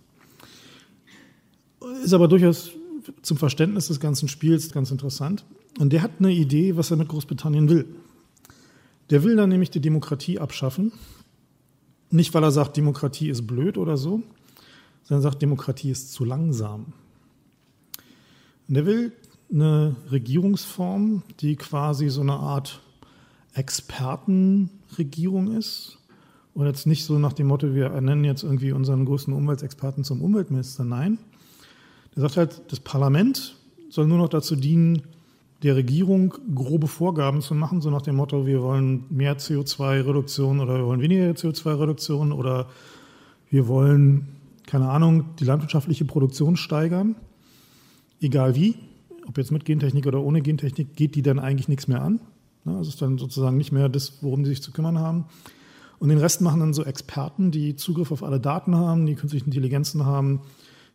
ist 2.04 2.14
aber 2.14 2.28
durchaus 2.28 2.72
zum 3.22 3.38
Verständnis 3.38 3.88
des 3.88 4.00
ganzen 4.00 4.28
Spiels 4.28 4.72
ganz 4.72 4.92
interessant. 4.92 5.46
Und 5.80 5.94
der 5.94 6.02
hat 6.02 6.12
eine 6.20 6.32
Idee, 6.32 6.76
was 6.76 6.92
er 6.92 6.98
mit 6.98 7.08
Großbritannien 7.08 7.70
will. 7.70 7.86
Der 9.10 9.24
will 9.24 9.36
dann 9.36 9.50
nämlich 9.50 9.72
die 9.72 9.82
Demokratie 9.82 10.40
abschaffen. 10.40 10.92
Nicht, 12.12 12.34
weil 12.34 12.44
er 12.44 12.52
sagt, 12.52 12.78
Demokratie 12.78 13.30
ist 13.30 13.48
blöd 13.48 13.78
oder 13.78 13.98
so, 13.98 14.24
sondern 15.04 15.22
sagt, 15.22 15.42
Demokratie 15.42 15.92
ist 15.92 16.12
zu 16.12 16.26
langsam. 16.26 16.94
Und 18.68 18.76
er 18.76 18.86
will 18.86 19.12
eine 19.52 19.96
Regierungsform, 20.12 21.24
die 21.40 21.56
quasi 21.56 22.10
so 22.10 22.22
eine 22.22 22.34
Art 22.34 22.82
Expertenregierung 23.54 25.56
ist. 25.56 25.98
Und 26.54 26.66
jetzt 26.66 26.88
nicht 26.88 27.06
so 27.06 27.20
nach 27.20 27.34
dem 27.34 27.48
Motto, 27.48 27.74
wir 27.74 27.88
ernennen 27.88 28.24
jetzt 28.24 28.44
irgendwie 28.44 28.72
unseren 28.72 29.06
größten 29.06 29.34
Umweltexperten 29.34 30.04
zum 30.04 30.22
Umweltminister. 30.22 30.84
Nein, 30.84 31.20
er 32.16 32.22
sagt 32.22 32.38
halt, 32.38 32.62
das 32.70 32.80
Parlament 32.80 33.56
soll 33.90 34.08
nur 34.08 34.18
noch 34.18 34.30
dazu 34.30 34.56
dienen, 34.56 35.04
der 35.64 35.76
Regierung 35.76 36.34
grobe 36.56 36.88
Vorgaben 36.88 37.42
zu 37.42 37.54
machen, 37.54 37.82
so 37.82 37.90
nach 37.90 38.02
dem 38.02 38.16
Motto, 38.16 38.46
wir 38.46 38.62
wollen 38.62 39.06
mehr 39.10 39.38
CO2-Reduktion 39.38 40.60
oder 40.60 40.78
wir 40.78 40.86
wollen 40.86 41.02
weniger 41.02 41.32
CO2-Reduktion 41.32 42.32
oder 42.32 42.68
wir 43.50 43.68
wollen, 43.68 44.28
keine 44.68 44.90
Ahnung, 44.90 45.36
die 45.40 45.44
landwirtschaftliche 45.44 46.06
Produktion 46.06 46.56
steigern. 46.56 47.16
Egal 48.22 48.56
wie, 48.56 48.76
ob 49.28 49.38
jetzt 49.38 49.52
mit 49.52 49.66
Gentechnik 49.66 50.08
oder 50.08 50.22
ohne 50.22 50.42
Gentechnik, 50.42 50.96
geht 50.96 51.16
die 51.16 51.22
dann 51.22 51.40
eigentlich 51.40 51.68
nichts 51.68 51.88
mehr 51.88 52.02
an. 52.02 52.20
Das 52.64 52.88
ist 52.88 53.02
dann 53.02 53.18
sozusagen 53.18 53.58
nicht 53.58 53.72
mehr 53.72 53.90
das, 53.90 54.22
worum 54.22 54.44
die 54.44 54.50
sich 54.50 54.62
zu 54.62 54.72
kümmern 54.72 55.00
haben. 55.00 55.26
Und 55.98 56.10
den 56.10 56.18
Rest 56.18 56.42
machen 56.42 56.62
dann 56.62 56.74
so 56.74 56.86
Experten, 56.86 57.52
die 57.52 57.76
Zugriff 57.76 58.12
auf 58.12 58.24
alle 58.24 58.40
Daten 58.40 58.76
haben, 58.76 59.06
die 59.06 59.16
künstliche 59.16 59.46
Intelligenzen 59.46 60.06
haben, 60.06 60.42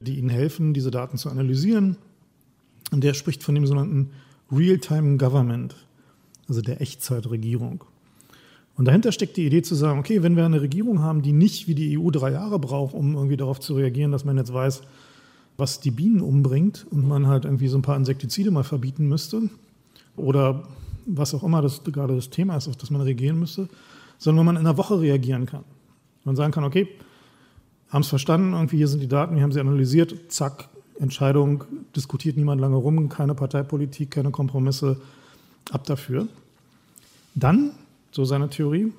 die 0.00 0.18
ihnen 0.18 0.30
helfen, 0.30 0.72
diese 0.72 0.90
Daten 0.90 1.18
zu 1.18 1.28
analysieren. 1.28 1.96
Und 2.90 3.04
der 3.04 3.12
spricht 3.12 3.42
von 3.42 3.54
dem 3.54 3.66
sogenannten 3.66 4.10
Real-Time 4.52 5.16
Government, 5.16 5.74
also 6.48 6.60
der 6.60 6.80
Echtzeitregierung. 6.80 7.84
Und 8.76 8.86
dahinter 8.86 9.12
steckt 9.12 9.36
die 9.36 9.46
Idee 9.46 9.62
zu 9.62 9.74
sagen, 9.74 10.00
okay, 10.00 10.22
wenn 10.22 10.36
wir 10.36 10.44
eine 10.44 10.60
Regierung 10.60 11.00
haben, 11.00 11.22
die 11.22 11.32
nicht 11.32 11.68
wie 11.68 11.74
die 11.74 11.98
EU 11.98 12.10
drei 12.10 12.32
Jahre 12.32 12.58
braucht, 12.58 12.94
um 12.94 13.14
irgendwie 13.14 13.36
darauf 13.36 13.60
zu 13.60 13.74
reagieren, 13.74 14.10
dass 14.10 14.24
man 14.24 14.36
jetzt 14.36 14.52
weiß, 14.52 14.82
was 15.56 15.80
die 15.80 15.92
Bienen 15.92 16.20
umbringt 16.20 16.86
und 16.90 17.06
man 17.06 17.28
halt 17.28 17.44
irgendwie 17.44 17.68
so 17.68 17.78
ein 17.78 17.82
paar 17.82 17.96
Insektizide 17.96 18.50
mal 18.50 18.64
verbieten 18.64 19.06
müsste 19.06 19.42
oder 20.16 20.64
was 21.06 21.34
auch 21.34 21.44
immer 21.44 21.62
das 21.62 21.84
gerade 21.84 22.16
das 22.16 22.30
Thema 22.30 22.56
ist, 22.56 22.66
auf 22.66 22.76
das 22.76 22.90
man 22.90 23.02
reagieren 23.02 23.38
müsste, 23.38 23.68
sondern 24.18 24.40
wenn 24.40 24.54
man 24.54 24.62
in 24.62 24.66
einer 24.66 24.76
Woche 24.76 25.00
reagieren 25.00 25.46
kann. 25.46 25.64
Man 26.24 26.34
sagen 26.34 26.52
kann, 26.52 26.64
okay, 26.64 26.88
haben 27.90 28.00
es 28.00 28.08
verstanden, 28.08 28.54
irgendwie 28.54 28.78
hier 28.78 28.88
sind 28.88 29.00
die 29.00 29.08
Daten, 29.08 29.36
wir 29.36 29.42
haben 29.42 29.52
sie 29.52 29.60
analysiert, 29.60 30.32
zack, 30.32 30.68
Entscheidung, 30.98 31.64
diskutiert 31.96 32.36
niemand 32.36 32.60
lange 32.60 32.76
rum, 32.76 33.08
keine 33.08 33.34
Parteipolitik, 33.34 34.12
keine 34.12 34.30
Kompromisse. 34.30 35.00
ab 35.70 35.84
dafür. 35.84 36.28
Dann, 37.34 37.72
so 38.12 38.24
seine 38.24 38.50
Theorie, 38.50 38.92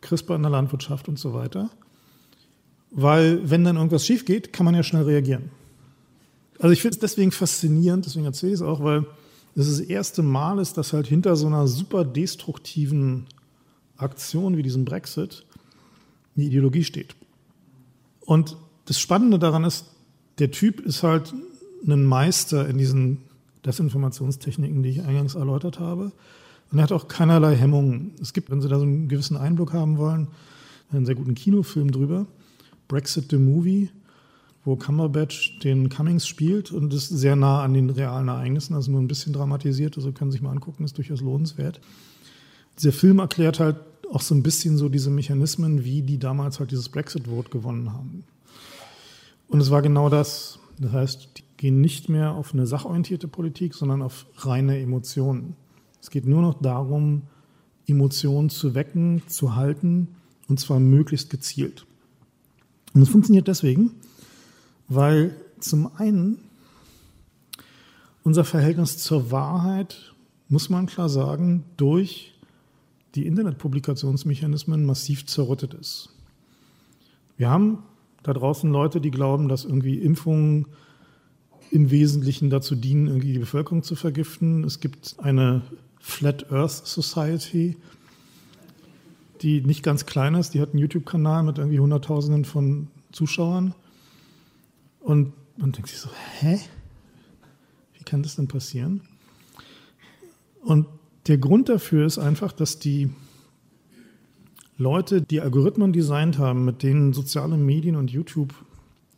CRISPR 0.00 0.36
in 0.36 0.42
der 0.42 0.50
Landwirtschaft 0.50 1.08
und 1.08 1.18
so 1.18 1.34
weiter. 1.34 1.70
Weil, 2.90 3.48
wenn 3.50 3.64
dann 3.64 3.76
irgendwas 3.76 4.06
schief 4.06 4.24
geht, 4.24 4.52
kann 4.52 4.64
man 4.64 4.74
ja 4.74 4.82
schnell 4.82 5.02
reagieren. 5.02 5.50
Also 6.58 6.72
ich 6.72 6.80
finde 6.80 6.94
es 6.94 7.00
deswegen 7.00 7.30
faszinierend, 7.30 8.06
deswegen 8.06 8.24
erzähle 8.24 8.52
ich 8.52 8.60
es 8.60 8.62
auch, 8.62 8.82
weil 8.82 9.06
es 9.54 9.68
das 9.68 9.80
erste 9.80 10.22
Mal 10.22 10.58
ist, 10.58 10.76
dass 10.78 10.92
halt 10.92 11.06
hinter 11.06 11.36
so 11.36 11.46
einer 11.46 11.66
super 11.66 12.04
destruktiven 12.04 13.26
Aktion 13.96 14.56
wie 14.56 14.62
diesem 14.62 14.84
Brexit 14.84 15.44
eine 16.36 16.46
Ideologie 16.46 16.84
steht. 16.84 17.14
Und 18.20 18.56
das 18.86 18.98
Spannende 18.98 19.38
daran 19.38 19.64
ist, 19.64 19.86
der 20.38 20.50
Typ 20.50 20.80
ist 20.80 21.02
halt 21.02 21.34
ein 21.86 22.04
Meister 22.04 22.68
in 22.68 22.78
diesen 22.78 23.18
Desinformationstechniken, 23.64 24.82
die 24.82 24.90
ich 24.90 25.02
eingangs 25.02 25.34
erläutert 25.34 25.80
habe. 25.80 26.12
Und 26.70 26.78
er 26.78 26.84
hat 26.84 26.92
auch 26.92 27.08
keinerlei 27.08 27.56
Hemmungen. 27.56 28.12
Es 28.20 28.32
gibt, 28.32 28.50
wenn 28.50 28.60
Sie 28.60 28.68
da 28.68 28.78
so 28.78 28.84
einen 28.84 29.08
gewissen 29.08 29.36
Einblick 29.36 29.72
haben 29.72 29.98
wollen, 29.98 30.28
einen 30.90 31.06
sehr 31.06 31.14
guten 31.14 31.34
Kinofilm 31.34 31.90
drüber, 31.90 32.26
Brexit 32.88 33.30
the 33.30 33.36
Movie, 33.36 33.90
wo 34.64 34.76
Cumberbatch 34.76 35.60
den 35.60 35.88
Cummings 35.88 36.26
spielt 36.26 36.72
und 36.72 36.92
ist 36.92 37.08
sehr 37.08 37.36
nah 37.36 37.62
an 37.62 37.74
den 37.74 37.90
realen 37.90 38.28
Ereignissen, 38.28 38.74
also 38.74 38.90
nur 38.90 39.00
ein 39.00 39.08
bisschen 39.08 39.32
dramatisiert, 39.32 39.96
also 39.96 40.12
können 40.12 40.30
Sie 40.30 40.36
sich 40.36 40.42
mal 40.42 40.50
angucken, 40.50 40.84
ist 40.84 40.98
durchaus 40.98 41.20
lohnenswert. 41.20 41.80
Dieser 42.78 42.92
Film 42.92 43.18
erklärt 43.18 43.60
halt 43.60 43.76
auch 44.12 44.22
so 44.22 44.34
ein 44.34 44.42
bisschen 44.42 44.76
so 44.76 44.88
diese 44.88 45.10
Mechanismen, 45.10 45.84
wie 45.84 46.02
die 46.02 46.18
damals 46.18 46.60
halt 46.60 46.70
dieses 46.70 46.88
Brexit-Vote 46.88 47.50
gewonnen 47.50 47.92
haben. 47.92 48.24
Und 49.48 49.60
es 49.60 49.70
war 49.70 49.82
genau 49.82 50.08
das. 50.08 50.58
Das 50.78 50.92
heißt, 50.92 51.30
die 51.38 51.42
gehen 51.56 51.80
nicht 51.80 52.08
mehr 52.08 52.32
auf 52.32 52.54
eine 52.54 52.66
sachorientierte 52.66 53.28
Politik, 53.28 53.74
sondern 53.74 54.02
auf 54.02 54.26
reine 54.36 54.78
Emotionen. 54.78 55.56
Es 56.00 56.10
geht 56.10 56.26
nur 56.26 56.42
noch 56.42 56.60
darum, 56.62 57.22
Emotionen 57.86 58.50
zu 58.50 58.74
wecken, 58.74 59.22
zu 59.26 59.56
halten 59.56 60.08
und 60.48 60.60
zwar 60.60 60.78
möglichst 60.78 61.30
gezielt. 61.30 61.86
Und 62.94 63.02
es 63.02 63.08
funktioniert 63.08 63.48
deswegen, 63.48 63.92
weil 64.88 65.34
zum 65.58 65.90
einen 65.96 66.38
unser 68.22 68.44
Verhältnis 68.44 68.98
zur 68.98 69.30
Wahrheit, 69.30 70.14
muss 70.48 70.68
man 70.68 70.86
klar 70.86 71.08
sagen, 71.08 71.64
durch 71.76 72.34
die 73.14 73.26
Internetpublikationsmechanismen 73.26 74.84
massiv 74.84 75.26
zerrüttet 75.26 75.74
ist. 75.74 76.10
Wir 77.36 77.48
haben 77.48 77.82
da 78.22 78.32
draußen 78.32 78.70
Leute, 78.70 79.00
die 79.00 79.10
glauben, 79.10 79.48
dass 79.48 79.64
irgendwie 79.64 79.98
Impfungen 79.98 80.66
im 81.70 81.90
Wesentlichen 81.90 82.50
dazu 82.50 82.74
dienen, 82.74 83.06
irgendwie 83.08 83.34
die 83.34 83.38
Bevölkerung 83.38 83.82
zu 83.82 83.94
vergiften. 83.94 84.64
Es 84.64 84.80
gibt 84.80 85.16
eine 85.18 85.62
Flat 86.00 86.50
Earth 86.50 86.86
Society, 86.86 87.76
die 89.42 89.60
nicht 89.60 89.82
ganz 89.82 90.06
klein 90.06 90.34
ist. 90.34 90.54
Die 90.54 90.60
hat 90.60 90.70
einen 90.70 90.78
YouTube-Kanal 90.78 91.42
mit 91.42 91.58
irgendwie 91.58 91.80
Hunderttausenden 91.80 92.44
von 92.44 92.88
Zuschauern. 93.12 93.74
Und 95.00 95.32
man 95.56 95.72
denkt 95.72 95.88
sich 95.88 95.98
so, 95.98 96.08
hä? 96.40 96.58
Wie 97.94 98.04
kann 98.04 98.22
das 98.22 98.36
denn 98.36 98.48
passieren? 98.48 99.02
Und 100.62 100.86
der 101.26 101.38
Grund 101.38 101.68
dafür 101.68 102.06
ist 102.06 102.18
einfach, 102.18 102.52
dass 102.52 102.78
die 102.78 103.10
Leute, 104.80 105.20
die 105.20 105.40
Algorithmen 105.40 105.92
designt 105.92 106.38
haben, 106.38 106.64
mit 106.64 106.84
denen 106.84 107.12
soziale 107.12 107.56
Medien 107.56 107.96
und 107.96 108.12
YouTube 108.12 108.54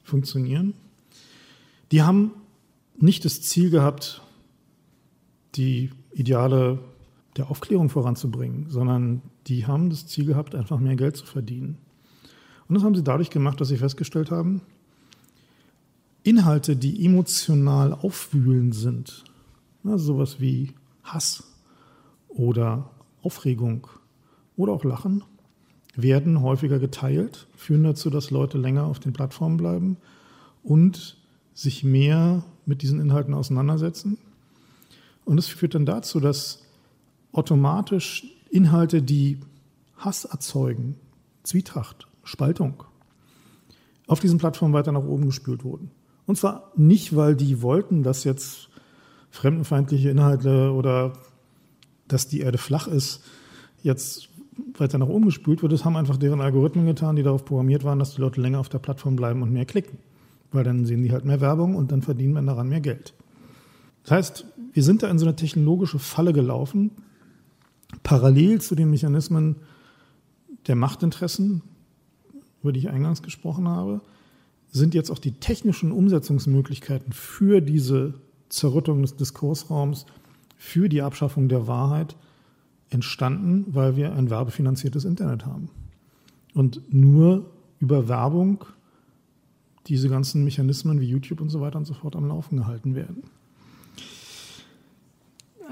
funktionieren, 0.03 0.73
die 1.93 2.03
haben 2.03 2.33
nicht 2.99 3.27
das 3.27 3.43
Ziel 3.43 3.69
gehabt, 3.69 4.23
die 5.57 5.91
Ideale 6.13 6.79
der 7.37 7.51
Aufklärung 7.51 7.91
voranzubringen, 7.91 8.71
sondern 8.71 9.21
die 9.49 9.67
haben 9.67 9.91
das 9.91 10.07
Ziel 10.07 10.25
gehabt, 10.25 10.55
einfach 10.55 10.79
mehr 10.79 10.97
Geld 10.97 11.17
zu 11.17 11.27
verdienen. 11.27 11.77
Und 12.67 12.75
das 12.75 12.83
haben 12.83 12.95
sie 12.95 13.05
dadurch 13.05 13.29
gemacht, 13.29 13.61
dass 13.61 13.69
sie 13.69 13.77
festgestellt 13.77 14.31
haben, 14.31 14.63
Inhalte, 16.23 16.75
die 16.75 17.05
emotional 17.05 17.93
aufwühlend 17.93 18.75
sind, 18.75 19.25
also 19.85 20.15
sowas 20.15 20.41
wie 20.41 20.73
Hass 21.03 21.45
oder 22.29 22.91
Aufregung 23.23 23.87
oder 24.57 24.73
auch 24.73 24.85
Lachen, 24.85 25.23
werden 25.97 26.43
häufiger 26.43 26.79
geteilt, 26.79 27.47
führen 27.57 27.85
dazu, 27.85 28.11
dass 28.11 28.31
Leute 28.31 28.59
länger 28.59 28.85
auf 28.85 29.01
den 29.01 29.13
Plattformen 29.13 29.57
bleiben 29.57 29.97
und 30.63 31.17
sich 31.55 31.85
mehr 31.85 32.45
mit 32.67 32.83
diesen 32.83 33.01
Inhalten 33.01 33.35
auseinandersetzen. 33.35 34.19
Und 35.25 35.39
es 35.39 35.47
führt 35.47 35.75
dann 35.75 35.87
dazu, 35.87 36.21
dass 36.21 36.63
automatisch 37.33 38.25
Inhalte, 38.51 39.03
die 39.03 39.39
Hass 39.97 40.25
erzeugen, 40.25 40.97
Zwietracht, 41.43 42.09
Spaltung, 42.25 42.85
auf 44.07 44.21
diesen 44.21 44.39
Plattformen 44.39 44.75
weiter 44.75 44.93
nach 44.93 45.05
oben 45.05 45.27
gespült 45.27 45.65
wurden. 45.65 45.91
Und 46.27 46.37
zwar 46.37 46.73
nicht, 46.77 47.15
weil 47.15 47.37
die 47.37 47.63
wollten, 47.63 48.03
dass 48.03 48.25
jetzt 48.25 48.69
fremdenfeindliche 49.31 50.11
Inhalte 50.11 50.73
oder 50.73 51.13
dass 52.09 52.27
die 52.27 52.41
Erde 52.41 52.59
flach 52.59 52.89
ist, 52.89 53.23
jetzt 53.83 54.30
weiter 54.79 54.99
nach 54.99 55.09
oben 55.09 55.27
gespült 55.27 55.63
wird. 55.63 55.73
Das 55.73 55.85
haben 55.85 55.97
einfach 55.97 56.17
deren 56.17 56.41
Algorithmen 56.41 56.87
getan, 56.87 57.17
die 57.17 57.23
darauf 57.23 57.45
programmiert 57.45 57.85
waren, 57.85 57.99
dass 57.99 58.15
die 58.15 58.21
Leute 58.21 58.41
länger 58.41 58.61
auf 58.61 58.69
der 58.69 58.79
Plattform 58.79 59.17
bleiben 59.17 59.43
und 59.43 59.53
mehr 59.53 59.65
klicken. 59.65 59.99
Weil 60.53 60.65
dann 60.65 60.85
sehen 60.85 61.03
die 61.03 61.13
halt 61.13 61.25
mehr 61.25 61.41
Werbung 61.41 61.77
und 61.77 61.93
dann 61.93 62.03
verdienen 62.03 62.35
wir 62.35 62.43
daran 62.43 62.69
mehr 62.69 62.81
Geld. 62.81 63.15
Das 64.03 64.13
heißt, 64.13 64.47
wir 64.73 64.83
sind 64.83 65.03
da 65.03 65.09
in 65.09 65.19
so 65.19 65.27
eine 65.27 65.37
technologische 65.37 65.99
Falle 65.99 66.33
gelaufen, 66.33 66.91
parallel 68.03 68.61
zu 68.61 68.75
den 68.75 68.91
Mechanismen 68.91 69.57
der 70.67 70.77
Machtinteressen, 70.77 71.63
über 72.63 72.73
die 72.73 72.81
ich 72.81 72.91
eingangs 72.91 73.23
gesprochen 73.23 73.69
habe, 73.69 74.01
sind 74.71 74.95
jetzt 74.95 75.11
auch 75.11 75.19
die 75.19 75.33
technischen 75.33 75.93
Umsetzungsmöglichkeiten 75.93 77.13
für 77.13 77.61
diese 77.61 78.15
Zerrüttung 78.49 79.03
des 79.03 79.17
Diskursraums, 79.17 80.07
für 80.57 80.89
die 80.89 81.03
Abschaffung 81.03 81.49
der 81.49 81.67
Wahrheit 81.67 82.17
entstanden, 82.91 83.67
weil 83.69 83.97
wir 83.97 84.15
ein 84.15 84.31
werbefinanziertes 84.31 85.05
Internet 85.05 85.47
haben. 85.47 85.71
Und 86.55 86.93
nur 86.93 87.47
über 87.79 88.09
Werbung 88.09 88.65
diese 89.87 90.09
ganzen 90.09 90.45
Mechanismen 90.45 91.01
wie 91.01 91.07
YouTube 91.07 91.41
und 91.41 91.49
so 91.49 91.61
weiter 91.61 91.79
und 91.79 91.87
so 91.87 91.95
fort 91.95 92.15
am 92.17 92.29
Laufen 92.29 92.57
gehalten 92.57 92.95
werden. 92.95 93.23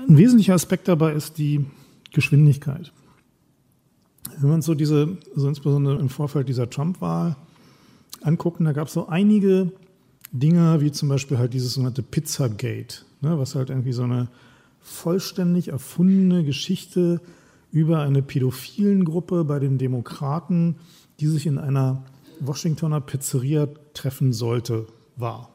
Ein 0.09 0.16
wesentlicher 0.16 0.54
Aspekt 0.54 0.88
dabei 0.88 1.12
ist 1.12 1.38
die 1.38 1.66
Geschwindigkeit. 2.12 2.92
Wenn 4.38 4.50
wir 4.50 4.54
uns 4.54 4.66
so 4.66 4.74
diese, 4.74 5.18
also 5.35 5.48
insbesondere 5.48 5.98
im 5.98 6.09
Vorfeld 6.09 6.48
dieser 6.48 6.70
Trump-Wahl 6.70 7.37
angucken, 8.22 8.64
da 8.64 8.72
gab 8.72 8.88
es 8.88 8.94
so 8.94 9.09
einige 9.09 9.72
Dinge, 10.33 10.81
wie 10.81 10.92
zum 10.92 11.09
Beispiel 11.09 11.38
halt 11.38 11.54
dieses 11.54 11.74
sogenannte 11.74 12.02
Pizzagate, 12.02 13.04
ne, 13.20 13.38
was 13.38 13.54
halt 13.54 13.70
irgendwie 13.70 13.92
so 13.92 14.04
eine 14.04 14.28
vollständig 14.81 15.69
erfundene 15.69 16.45
Geschichte 16.45 17.21
über 17.71 18.01
eine 18.01 18.23
pädophilen 18.23 19.05
Gruppe 19.05 19.45
bei 19.45 19.59
den 19.59 19.79
Demokraten, 19.79 20.77
die 21.21 21.27
sich 21.27 21.47
in 21.47 21.59
einer 21.59 22.05
Washingtoner 22.41 23.01
Pizzeria 23.01 23.69
treffen 23.95 24.33
sollte, 24.33 24.87
war. 25.17 25.51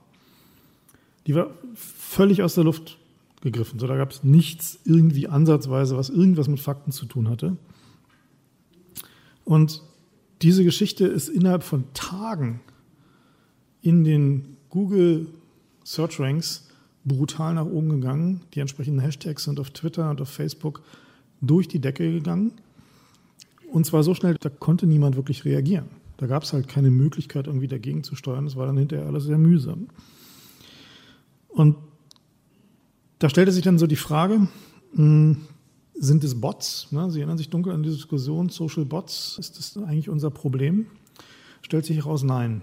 Die 1.25 1.35
war 1.35 1.51
völlig 1.73 2.43
aus 2.43 2.55
der 2.55 2.65
Luft 2.65 2.97
gegriffen. 3.41 3.79
So, 3.79 3.87
da 3.87 3.95
gab 3.95 4.11
es 4.11 4.23
nichts 4.23 4.79
irgendwie 4.85 5.27
ansatzweise, 5.27 5.97
was 5.97 6.09
irgendwas 6.09 6.47
mit 6.47 6.59
Fakten 6.59 6.91
zu 6.91 7.05
tun 7.05 7.29
hatte. 7.29 7.57
Und 9.45 9.81
diese 10.41 10.63
Geschichte 10.63 11.05
ist 11.05 11.29
innerhalb 11.29 11.63
von 11.63 11.85
Tagen 11.93 12.61
in 13.81 14.03
den 14.03 14.57
Google 14.69 15.27
Search 15.83 16.19
Ranks 16.19 16.69
brutal 17.05 17.53
nach 17.53 17.65
oben 17.65 17.89
gegangen. 17.89 18.41
Die 18.53 18.59
entsprechenden 18.59 18.99
Hashtags 18.99 19.43
sind 19.43 19.59
auf 19.59 19.71
Twitter 19.71 20.09
und 20.09 20.21
auf 20.21 20.29
Facebook 20.29 20.81
durch 21.41 21.67
die 21.67 21.79
Decke 21.79 22.11
gegangen. 22.11 22.53
Und 23.71 23.85
zwar 23.85 24.03
so 24.03 24.13
schnell, 24.13 24.35
da 24.39 24.49
konnte 24.49 24.85
niemand 24.85 25.15
wirklich 25.15 25.45
reagieren. 25.45 25.85
Da 26.17 26.27
gab 26.27 26.43
es 26.43 26.53
halt 26.53 26.67
keine 26.67 26.91
Möglichkeit, 26.91 27.47
irgendwie 27.47 27.67
dagegen 27.67 28.03
zu 28.03 28.15
steuern. 28.15 28.45
Das 28.45 28.55
war 28.55 28.65
dann 28.65 28.77
hinterher 28.77 29.07
alles 29.07 29.25
sehr 29.25 29.37
mühsam. 29.37 29.87
Und 31.49 31.75
da 33.19 33.29
stellte 33.29 33.51
sich 33.51 33.63
dann 33.63 33.77
so 33.77 33.87
die 33.87 33.95
Frage, 33.95 34.47
hm, 34.93 35.37
sind 35.95 36.23
es 36.23 36.39
Bots? 36.39 36.91
Ne? 36.91 37.09
Sie 37.11 37.19
erinnern 37.19 37.37
sich 37.37 37.49
dunkel 37.49 37.73
an 37.73 37.83
die 37.83 37.89
Diskussion, 37.89 38.49
Social 38.49 38.85
Bots, 38.85 39.37
ist 39.39 39.57
das 39.57 39.77
eigentlich 39.77 40.09
unser 40.09 40.29
Problem? 40.29 40.87
Stellt 41.61 41.85
sich 41.85 41.97
heraus, 41.97 42.23
nein. 42.23 42.61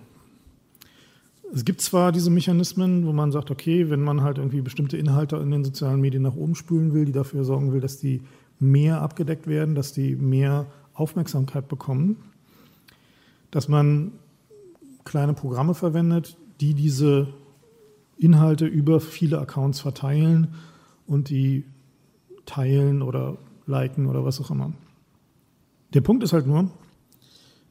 Es 1.53 1.65
gibt 1.65 1.81
zwar 1.81 2.13
diese 2.13 2.31
Mechanismen, 2.31 3.07
wo 3.07 3.13
man 3.13 3.33
sagt, 3.33 3.51
okay, 3.51 3.91
wenn 3.91 4.03
man 4.03 4.23
halt 4.23 4.39
irgendwie 4.39 4.61
bestimmte 4.61 4.97
Inhalte 4.97 5.37
in 5.37 5.51
den 5.51 5.65
sozialen 5.65 6.01
Medien 6.01 6.23
nach 6.23 6.37
oben 6.37 6.55
spülen 6.55 6.95
will, 6.95 7.05
die 7.05 7.13
dafür 7.13 7.45
sorgen 7.45 7.73
will, 7.73 7.81
dass 7.81 7.99
die 7.99 8.23
mehr 8.61 9.01
abgedeckt 9.01 9.47
werden, 9.47 9.75
dass 9.75 9.93
die 9.93 10.15
mehr 10.15 10.67
Aufmerksamkeit 10.95 11.67
bekommen, 11.67 12.17
dass 13.51 13.69
man 13.69 14.13
kleine 15.05 15.35
Programme 15.35 15.75
verwendet, 15.75 16.37
die 16.61 16.75
diese 16.75 17.29
Inhalte 18.17 18.67
über 18.67 19.01
viele 19.01 19.41
Accounts 19.41 19.81
verteilen 19.81 20.55
und 21.07 21.31
die 21.31 21.65
teilen 22.47 23.03
oder 23.03 23.39
liken 23.67 24.07
oder 24.07 24.25
was 24.25 24.41
auch 24.41 24.51
immer. 24.51 24.73
Der 25.95 26.03
Punkt 26.03 26.23
ist 26.23 26.33
halt 26.33 26.47
nur, 26.47 26.71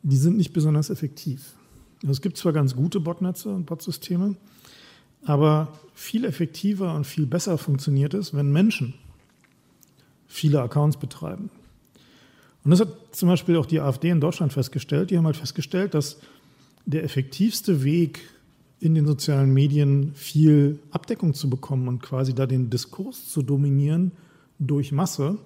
die 0.02 0.18
sind 0.18 0.38
nicht 0.38 0.52
besonders 0.52 0.90
effektiv. 0.90 1.56
Also 2.02 2.12
es 2.12 2.22
gibt 2.22 2.38
zwar 2.38 2.54
ganz 2.54 2.76
gute 2.76 3.00
Botnetze 3.00 3.50
und 3.50 3.66
Botsysteme, 3.66 4.36
aber 5.26 5.74
viel 5.94 6.26
effektiver 6.26 6.96
und 6.96 7.06
viel 7.06 7.26
besser 7.26 7.58
funktioniert 7.58 8.14
es, 8.14 8.34
wenn 8.34 8.52
Menschen 8.52 8.94
viele 10.28 10.62
Accounts 10.62 10.98
betreiben. 10.98 11.50
Und 12.64 12.72
das 12.72 12.82
hat 12.82 12.90
zum 13.12 13.30
Beispiel 13.30 13.58
auch 13.58 13.66
die 13.66 13.80
AfD 13.80 14.10
in 14.10 14.22
Deutschland 14.22 14.54
festgestellt. 14.54 15.10
Die 15.12 15.18
haben 15.18 15.26
halt 15.26 15.38
festgestellt, 15.38 15.94
dass 15.94 16.18
der 16.86 17.04
effektivste 17.04 17.84
Weg, 17.84 18.22
in 18.82 18.96
den 18.96 19.06
sozialen 19.06 19.54
Medien 19.54 20.14
viel 20.16 20.80
Abdeckung 20.92 21.34
zu 21.34 21.50
bekommen 21.50 21.90
und 21.90 22.02
quasi 22.02 22.34
da 22.34 22.46
den 22.46 22.70
Diskurs 22.70 23.28
zu 23.28 23.42
dominieren 23.42 24.14
durch 24.58 24.94
Masse, 24.94 25.38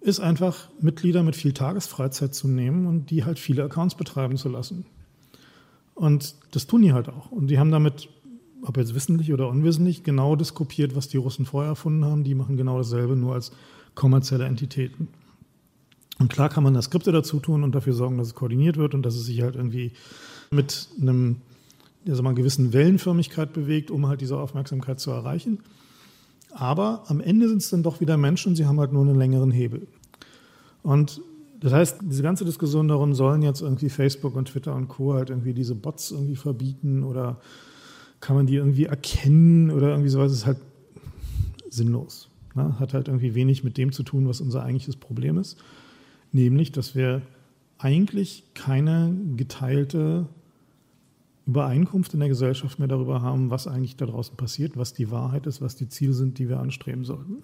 ist 0.00 0.20
einfach 0.20 0.68
Mitglieder 0.80 1.22
mit 1.22 1.36
viel 1.36 1.54
Tagesfreizeit 1.54 2.34
zu 2.34 2.46
nehmen 2.46 2.86
und 2.86 3.10
die 3.10 3.24
halt 3.24 3.38
viele 3.38 3.64
Accounts 3.64 3.94
betreiben 3.94 4.36
zu 4.36 4.50
lassen. 4.50 4.84
Und 5.98 6.36
das 6.52 6.68
tun 6.68 6.82
die 6.82 6.92
halt 6.92 7.08
auch. 7.08 7.32
Und 7.32 7.48
die 7.48 7.58
haben 7.58 7.72
damit, 7.72 8.08
ob 8.62 8.76
jetzt 8.76 8.94
wissentlich 8.94 9.32
oder 9.32 9.48
unwissentlich, 9.48 10.04
genau 10.04 10.36
das 10.36 10.54
kopiert, 10.54 10.94
was 10.94 11.08
die 11.08 11.16
Russen 11.16 11.44
vorher 11.44 11.70
erfunden 11.70 12.04
haben. 12.04 12.22
Die 12.22 12.36
machen 12.36 12.56
genau 12.56 12.78
dasselbe, 12.78 13.16
nur 13.16 13.34
als 13.34 13.50
kommerzielle 13.96 14.44
Entitäten. 14.44 15.08
Und 16.20 16.32
klar 16.32 16.50
kann 16.50 16.62
man 16.62 16.74
da 16.74 16.82
Skripte 16.82 17.10
dazu 17.10 17.40
tun 17.40 17.64
und 17.64 17.74
dafür 17.74 17.94
sorgen, 17.94 18.16
dass 18.16 18.28
es 18.28 18.34
koordiniert 18.36 18.76
wird 18.76 18.94
und 18.94 19.02
dass 19.02 19.16
es 19.16 19.26
sich 19.26 19.42
halt 19.42 19.56
irgendwie 19.56 19.90
mit 20.52 20.88
einem, 21.00 21.38
also 22.06 22.22
mal, 22.22 22.34
gewissen 22.34 22.72
Wellenförmigkeit 22.72 23.52
bewegt, 23.52 23.90
um 23.90 24.06
halt 24.06 24.20
diese 24.20 24.38
Aufmerksamkeit 24.38 25.00
zu 25.00 25.10
erreichen. 25.10 25.58
Aber 26.52 27.02
am 27.08 27.20
Ende 27.20 27.48
sind 27.48 27.58
es 27.58 27.70
dann 27.70 27.82
doch 27.82 28.00
wieder 28.00 28.16
Menschen, 28.16 28.54
sie 28.54 28.66
haben 28.66 28.78
halt 28.78 28.92
nur 28.92 29.02
einen 29.02 29.18
längeren 29.18 29.50
Hebel. 29.50 29.88
Und 30.84 31.20
das 31.60 31.72
heißt, 31.72 31.98
diese 32.02 32.22
ganze 32.22 32.44
Diskussion 32.44 32.88
darum, 32.88 33.14
sollen 33.14 33.42
jetzt 33.42 33.62
irgendwie 33.62 33.88
Facebook 33.88 34.36
und 34.36 34.48
Twitter 34.48 34.74
und 34.74 34.88
Co. 34.88 35.14
halt 35.14 35.30
irgendwie 35.30 35.54
diese 35.54 35.74
Bots 35.74 36.10
irgendwie 36.10 36.36
verbieten 36.36 37.02
oder 37.02 37.40
kann 38.20 38.36
man 38.36 38.46
die 38.46 38.56
irgendwie 38.56 38.84
erkennen 38.84 39.70
oder 39.70 39.90
irgendwie 39.90 40.10
sowas, 40.10 40.32
ist 40.32 40.46
halt 40.46 40.58
sinnlos. 41.68 42.28
Ne? 42.54 42.78
Hat 42.78 42.94
halt 42.94 43.08
irgendwie 43.08 43.34
wenig 43.34 43.64
mit 43.64 43.76
dem 43.76 43.92
zu 43.92 44.02
tun, 44.02 44.28
was 44.28 44.40
unser 44.40 44.62
eigentliches 44.62 44.96
Problem 44.96 45.38
ist 45.38 45.58
nämlich 46.32 46.72
dass 46.72 46.94
wir 46.94 47.22
eigentlich 47.78 48.44
keine 48.54 49.14
geteilte 49.36 50.26
Übereinkunft 51.46 52.12
in 52.12 52.20
der 52.20 52.28
Gesellschaft 52.28 52.78
mehr 52.78 52.88
darüber 52.88 53.22
haben, 53.22 53.50
was 53.50 53.66
eigentlich 53.66 53.96
da 53.96 54.06
draußen 54.06 54.36
passiert, 54.36 54.76
was 54.76 54.92
die 54.92 55.10
Wahrheit 55.10 55.46
ist, 55.46 55.62
was 55.62 55.76
die 55.76 55.88
Ziele 55.88 56.12
sind, 56.12 56.38
die 56.38 56.48
wir 56.48 56.60
anstreben 56.60 57.04
sollten. 57.04 57.42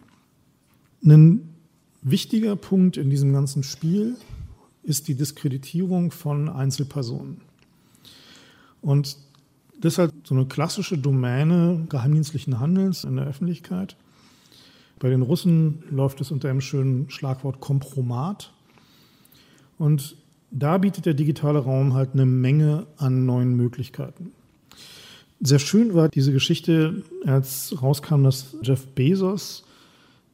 Ein 1.04 1.53
wichtiger 2.04 2.54
Punkt 2.54 2.96
in 2.96 3.10
diesem 3.10 3.32
ganzen 3.32 3.64
Spiel 3.64 4.16
ist 4.84 5.08
die 5.08 5.14
Diskreditierung 5.14 6.10
von 6.10 6.48
Einzelpersonen. 6.48 7.40
Und 8.82 9.16
deshalb 9.82 10.12
so 10.24 10.34
eine 10.34 10.46
klassische 10.46 10.98
Domäne 10.98 11.86
geheimdienstlichen 11.88 12.60
Handelns 12.60 13.04
in 13.04 13.16
der 13.16 13.26
Öffentlichkeit. 13.26 13.96
Bei 14.98 15.08
den 15.08 15.22
Russen 15.22 15.82
läuft 15.90 16.20
es 16.20 16.30
unter 16.30 16.50
einem 16.50 16.60
schönen 16.60 17.10
Schlagwort 17.10 17.60
Kompromat. 17.60 18.52
Und 19.78 20.16
da 20.50 20.78
bietet 20.78 21.06
der 21.06 21.14
digitale 21.14 21.58
Raum 21.58 21.94
halt 21.94 22.10
eine 22.12 22.26
Menge 22.26 22.86
an 22.98 23.26
neuen 23.26 23.56
Möglichkeiten. 23.56 24.32
Sehr 25.40 25.58
schön 25.58 25.94
war 25.94 26.08
diese 26.08 26.32
Geschichte, 26.32 27.02
als 27.26 27.74
rauskam, 27.82 28.22
dass 28.22 28.56
Jeff 28.62 28.86
Bezos, 28.86 29.64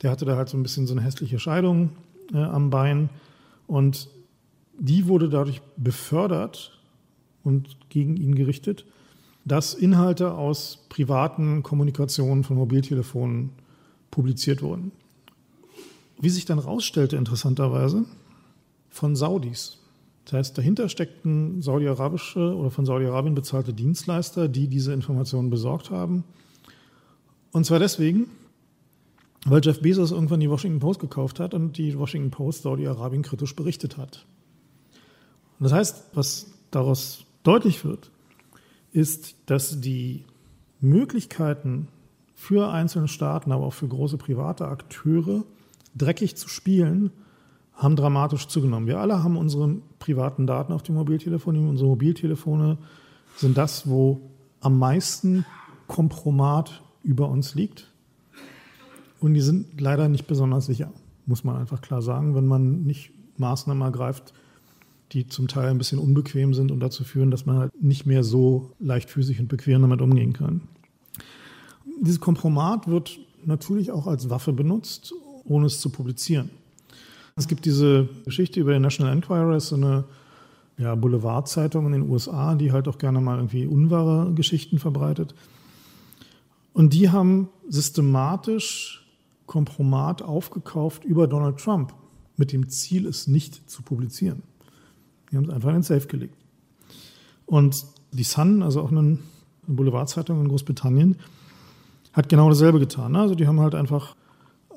der 0.02 0.10
hatte 0.10 0.24
da 0.24 0.36
halt 0.36 0.48
so 0.48 0.56
ein 0.56 0.62
bisschen 0.62 0.86
so 0.86 0.94
eine 0.94 1.02
hässliche 1.02 1.38
Scheidung 1.38 1.90
äh, 2.32 2.38
am 2.38 2.70
Bein 2.70 3.10
und 3.66 4.08
die 4.78 5.06
wurde 5.06 5.28
dadurch 5.28 5.60
befördert 5.76 6.80
und 7.44 7.76
gegen 7.90 8.16
ihn 8.16 8.34
gerichtet, 8.34 8.86
dass 9.44 9.74
Inhalte 9.74 10.32
aus 10.32 10.86
privaten 10.88 11.62
Kommunikationen 11.62 12.44
von 12.44 12.56
Mobiltelefonen 12.56 13.50
publiziert 14.10 14.62
wurden. 14.62 14.92
Wie 16.20 16.30
sich 16.30 16.44
dann 16.44 16.58
rausstellte, 16.58 17.16
interessanterweise, 17.16 18.04
von 18.90 19.16
Saudis. 19.16 19.78
Das 20.24 20.34
heißt, 20.34 20.58
dahinter 20.58 20.88
steckten 20.88 21.62
saudi-arabische 21.62 22.54
oder 22.54 22.70
von 22.70 22.84
Saudi-Arabien 22.84 23.34
bezahlte 23.34 23.72
Dienstleister, 23.72 24.48
die 24.48 24.68
diese 24.68 24.92
Informationen 24.92 25.50
besorgt 25.50 25.90
haben. 25.90 26.24
Und 27.52 27.64
zwar 27.64 27.78
deswegen, 27.78 28.26
weil 29.46 29.60
Jeff 29.64 29.80
Bezos 29.80 30.10
irgendwann 30.10 30.40
die 30.40 30.50
Washington 30.50 30.80
Post 30.80 31.00
gekauft 31.00 31.40
hat 31.40 31.54
und 31.54 31.78
die 31.78 31.98
Washington 31.98 32.30
Post 32.30 32.62
Saudi-Arabien 32.62 33.22
kritisch 33.22 33.56
berichtet 33.56 33.96
hat. 33.96 34.26
Und 35.58 35.64
das 35.64 35.72
heißt, 35.72 36.04
was 36.14 36.52
daraus 36.70 37.24
deutlich 37.42 37.84
wird, 37.84 38.10
ist, 38.92 39.36
dass 39.46 39.80
die 39.80 40.24
Möglichkeiten 40.80 41.88
für 42.34 42.70
einzelne 42.70 43.08
Staaten, 43.08 43.52
aber 43.52 43.66
auch 43.66 43.74
für 43.74 43.88
große 43.88 44.16
private 44.16 44.66
Akteure, 44.68 45.44
dreckig 45.94 46.36
zu 46.36 46.48
spielen, 46.48 47.10
haben 47.74 47.96
dramatisch 47.96 48.46
zugenommen. 48.48 48.86
Wir 48.86 48.98
alle 48.98 49.22
haben 49.22 49.36
unsere 49.36 49.76
privaten 49.98 50.46
Daten 50.46 50.72
auf 50.72 50.82
dem 50.82 50.96
Mobiltelefon. 50.96 51.68
Unsere 51.68 51.88
Mobiltelefone 51.88 52.78
sind 53.36 53.56
das, 53.56 53.88
wo 53.88 54.20
am 54.60 54.78
meisten 54.78 55.46
Kompromat 55.86 56.82
über 57.02 57.28
uns 57.28 57.54
liegt. 57.54 57.89
Und 59.20 59.34
die 59.34 59.40
sind 59.40 59.80
leider 59.80 60.08
nicht 60.08 60.26
besonders 60.26 60.66
sicher, 60.66 60.92
muss 61.26 61.44
man 61.44 61.56
einfach 61.56 61.80
klar 61.80 62.02
sagen, 62.02 62.34
wenn 62.34 62.46
man 62.46 62.82
nicht 62.82 63.12
Maßnahmen 63.36 63.82
ergreift, 63.82 64.32
die 65.12 65.26
zum 65.26 65.48
Teil 65.48 65.68
ein 65.68 65.78
bisschen 65.78 65.98
unbequem 65.98 66.54
sind 66.54 66.70
und 66.70 66.80
dazu 66.80 67.04
führen, 67.04 67.30
dass 67.30 67.46
man 67.46 67.58
halt 67.58 67.82
nicht 67.82 68.06
mehr 68.06 68.22
so 68.22 68.72
leichtfüßig 68.78 69.40
und 69.40 69.48
bequem 69.48 69.82
damit 69.82 70.00
umgehen 70.00 70.32
kann. 70.32 70.62
Dieses 72.00 72.20
Kompromat 72.20 72.88
wird 72.88 73.18
natürlich 73.44 73.90
auch 73.90 74.06
als 74.06 74.30
Waffe 74.30 74.52
benutzt, 74.52 75.12
ohne 75.44 75.66
es 75.66 75.80
zu 75.80 75.90
publizieren. 75.90 76.50
Es 77.36 77.48
gibt 77.48 77.64
diese 77.64 78.08
Geschichte 78.24 78.60
über 78.60 78.72
den 78.72 78.82
National 78.82 79.12
Enquirer, 79.12 79.58
so 79.60 79.76
eine 79.76 80.04
ja, 80.78 80.94
Boulevardzeitung 80.94 81.86
in 81.86 81.92
den 81.92 82.10
USA, 82.10 82.54
die 82.54 82.72
halt 82.72 82.88
auch 82.88 82.98
gerne 82.98 83.20
mal 83.20 83.36
irgendwie 83.36 83.66
unwahre 83.66 84.32
Geschichten 84.34 84.78
verbreitet. 84.78 85.34
Und 86.72 86.94
die 86.94 87.10
haben 87.10 87.48
systematisch 87.68 88.99
Kompromat 89.50 90.22
aufgekauft 90.22 91.04
über 91.04 91.26
Donald 91.26 91.58
Trump 91.58 91.92
mit 92.36 92.52
dem 92.52 92.68
Ziel, 92.68 93.04
es 93.04 93.26
nicht 93.26 93.68
zu 93.68 93.82
publizieren. 93.82 94.44
Die 95.30 95.36
haben 95.36 95.46
es 95.46 95.50
einfach 95.50 95.70
in 95.70 95.78
den 95.78 95.82
Safe 95.82 96.06
gelegt. 96.06 96.36
Und 97.46 97.84
die 98.12 98.22
Sun, 98.22 98.62
also 98.62 98.80
auch 98.80 98.92
eine 98.92 99.18
Boulevardzeitung 99.66 100.40
in 100.40 100.46
Großbritannien, 100.46 101.16
hat 102.12 102.28
genau 102.28 102.48
dasselbe 102.48 102.78
getan. 102.78 103.16
Also 103.16 103.34
die 103.34 103.48
haben 103.48 103.58
halt 103.58 103.74
einfach 103.74 104.14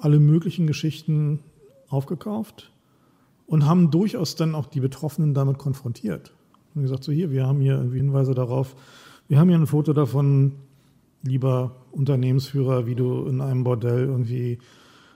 alle 0.01 0.19
möglichen 0.19 0.65
Geschichten 0.65 1.41
aufgekauft 1.89 2.71
und 3.45 3.67
haben 3.67 3.91
durchaus 3.91 4.35
dann 4.35 4.55
auch 4.55 4.65
die 4.65 4.79
Betroffenen 4.79 5.35
damit 5.35 5.59
konfrontiert. 5.59 6.33
Und 6.73 6.81
gesagt, 6.81 7.03
so 7.03 7.11
hier, 7.11 7.29
wir 7.29 7.45
haben 7.45 7.61
hier 7.61 7.75
irgendwie 7.75 7.97
Hinweise 7.97 8.33
darauf, 8.33 8.75
wir 9.27 9.37
haben 9.37 9.49
hier 9.49 9.59
ein 9.59 9.67
Foto 9.67 9.93
davon, 9.93 10.53
lieber 11.23 11.75
Unternehmensführer, 11.91 12.85
wie 12.85 12.95
du 12.95 13.25
in 13.25 13.41
einem 13.41 13.63
Bordell 13.63 14.05
irgendwie 14.05 14.59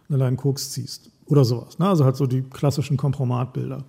eine 0.10 0.18
Line 0.18 0.38
Koks 0.38 0.72
ziehst 0.72 1.12
oder 1.26 1.46
sowas. 1.46 1.80
Ne? 1.80 1.88
Also 1.88 2.06
halt 2.06 2.16
so 2.16 2.26
die 2.26 2.42
klassischen 2.42 2.98
Kompromatbilder. 2.98 3.84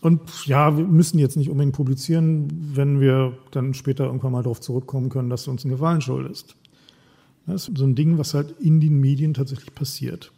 Und 0.00 0.46
ja, 0.46 0.76
wir 0.76 0.84
müssen 0.84 1.18
jetzt 1.18 1.36
nicht 1.36 1.50
unbedingt 1.50 1.74
publizieren, 1.74 2.48
wenn 2.74 3.00
wir 3.00 3.36
dann 3.50 3.74
später 3.74 4.04
irgendwann 4.04 4.32
mal 4.32 4.42
darauf 4.42 4.60
zurückkommen 4.60 5.08
können, 5.08 5.30
dass 5.30 5.44
du 5.44 5.50
uns 5.50 5.64
einen 5.64 5.72
Gefallen 5.72 6.00
schuldest. 6.00 6.54
Das 7.46 7.68
ist 7.68 7.78
so 7.78 7.84
ein 7.84 7.94
Ding, 7.94 8.18
was 8.18 8.34
halt 8.34 8.54
in 8.60 8.80
den 8.80 9.00
Medien 9.00 9.34
tatsächlich 9.34 9.74
passiert. 9.74 10.32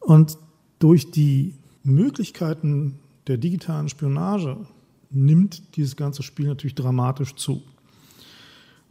Und 0.00 0.38
durch 0.78 1.10
die 1.10 1.54
Möglichkeiten 1.82 2.98
der 3.26 3.36
digitalen 3.36 3.88
Spionage 3.88 4.56
nimmt 5.10 5.76
dieses 5.76 5.96
ganze 5.96 6.22
Spiel 6.22 6.48
natürlich 6.48 6.74
dramatisch 6.74 7.34
zu. 7.34 7.62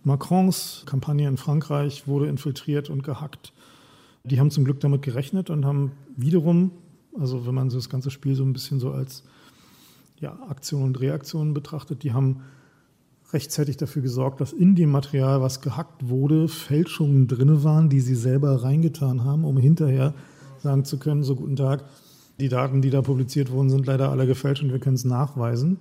Macrons 0.04 0.84
Kampagne 0.86 1.28
in 1.28 1.38
Frankreich 1.38 2.08
wurde 2.08 2.28
infiltriert 2.28 2.90
und 2.90 3.04
gehackt. 3.04 3.54
Die 4.24 4.40
haben 4.40 4.52
zum 4.52 4.66
Glück 4.66 4.80
damit 4.80 5.02
gerechnet 5.02 5.50
und 5.50 5.66
haben 5.66 5.92
wiederum, 6.16 6.72
also 7.18 7.46
wenn 7.46 7.56
man 7.56 7.70
das 7.70 7.90
ganze 7.90 8.12
Spiel 8.12 8.36
so 8.36 8.44
ein 8.44 8.54
bisschen 8.54 8.80
so 8.80 8.92
als 8.92 9.24
ja, 10.20 10.38
Aktion 10.50 10.84
und 10.84 11.00
Reaktion 11.00 11.54
betrachtet, 11.54 12.04
die 12.04 12.14
haben 12.14 12.42
rechtzeitig 13.32 13.78
dafür 13.78 14.02
gesorgt, 14.02 14.42
dass 14.42 14.54
in 14.54 14.76
dem 14.76 14.92
Material, 14.92 15.42
was 15.42 15.62
gehackt 15.62 16.10
wurde, 16.10 16.48
Fälschungen 16.48 17.28
drin 17.28 17.64
waren, 17.64 17.90
die 17.90 18.02
sie 18.02 18.16
selber 18.16 18.64
reingetan 18.64 19.24
haben, 19.24 19.46
um 19.46 19.58
hinterher 19.58 20.14
sagen 20.58 20.84
zu 20.84 20.98
können, 20.98 21.24
so 21.24 21.36
guten 21.36 21.56
Tag, 21.56 21.86
die 22.40 22.50
Daten, 22.50 22.82
die 22.82 22.90
da 22.90 23.02
publiziert 23.02 23.52
wurden, 23.52 23.70
sind 23.70 23.86
leider 23.86 24.10
alle 24.10 24.26
gefälscht 24.26 24.64
und 24.64 24.72
wir 24.72 24.80
können 24.80 24.96
es 24.96 25.06
nachweisen. 25.06 25.78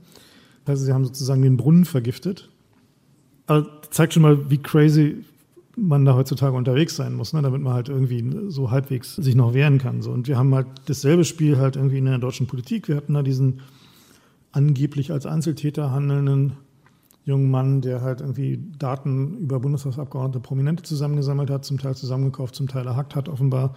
Heißt, 0.66 0.84
sie 0.84 0.92
haben 0.92 1.04
sozusagen 1.04 1.42
den 1.42 1.56
Brunnen 1.56 1.84
vergiftet. 1.84 2.50
Also 3.48 3.68
zeigt 3.90 4.14
schon 4.14 4.22
mal, 4.22 4.50
wie 4.50 4.58
crazy 4.58 5.24
man 5.76 6.04
da 6.04 6.14
heutzutage 6.14 6.56
unterwegs 6.56 6.96
sein 6.96 7.14
muss, 7.14 7.32
ne, 7.32 7.42
damit 7.42 7.62
man 7.62 7.72
halt 7.72 7.88
irgendwie 7.88 8.24
so 8.48 8.70
halbwegs 8.70 9.16
sich 9.16 9.34
noch 9.34 9.54
wehren 9.54 9.78
kann. 9.78 10.02
So. 10.02 10.10
Und 10.10 10.28
wir 10.28 10.36
haben 10.36 10.54
halt 10.54 10.66
dasselbe 10.86 11.24
Spiel 11.24 11.58
halt 11.58 11.76
irgendwie 11.76 11.98
in 11.98 12.04
der 12.04 12.18
deutschen 12.18 12.46
Politik. 12.46 12.88
Wir 12.88 12.96
hatten 12.96 13.14
da 13.14 13.22
diesen 13.22 13.60
angeblich 14.52 15.12
als 15.12 15.26
Einzeltäter 15.26 15.90
handelnden 15.90 16.54
jungen 17.24 17.50
Mann, 17.50 17.82
der 17.82 18.00
halt 18.00 18.22
irgendwie 18.22 18.58
Daten 18.78 19.36
über 19.36 19.60
Bundestagsabgeordnete 19.60 20.40
Prominente 20.40 20.82
zusammengesammelt 20.82 21.50
hat, 21.50 21.64
zum 21.64 21.78
Teil 21.78 21.94
zusammengekauft, 21.94 22.54
zum 22.54 22.68
Teil 22.68 22.86
erhackt 22.86 23.14
hat, 23.14 23.28
offenbar, 23.28 23.74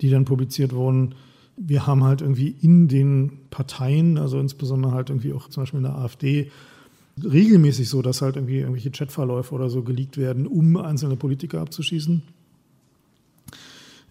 die 0.00 0.08
dann 0.08 0.24
publiziert 0.24 0.72
wurden. 0.72 1.16
Wir 1.56 1.88
haben 1.88 2.04
halt 2.04 2.22
irgendwie 2.22 2.54
in 2.60 2.86
den 2.86 3.40
Parteien, 3.50 4.18
also 4.18 4.38
insbesondere 4.38 4.92
halt 4.92 5.10
irgendwie 5.10 5.32
auch 5.32 5.48
zum 5.48 5.64
Beispiel 5.64 5.78
in 5.78 5.84
der 5.84 5.98
AfD, 5.98 6.52
regelmäßig 7.24 7.88
so, 7.88 8.02
dass 8.02 8.22
halt 8.22 8.36
irgendwie 8.36 8.58
irgendwelche 8.58 8.90
Chatverläufe 8.90 9.54
oder 9.54 9.70
so 9.70 9.82
geleakt 9.82 10.16
werden, 10.16 10.46
um 10.46 10.76
einzelne 10.76 11.16
Politiker 11.16 11.60
abzuschießen. 11.60 12.22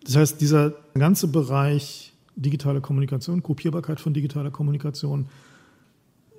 Das 0.04 0.16
heißt, 0.16 0.42
dieser 0.42 0.74
ganze 0.94 1.28
Bereich 1.28 2.14
digitale 2.36 2.82
Kommunikation, 2.82 3.44
Kopierbarkeit 3.44 4.00
von 4.00 4.14
digitaler 4.14 4.52
Kommunikation, 4.52 5.28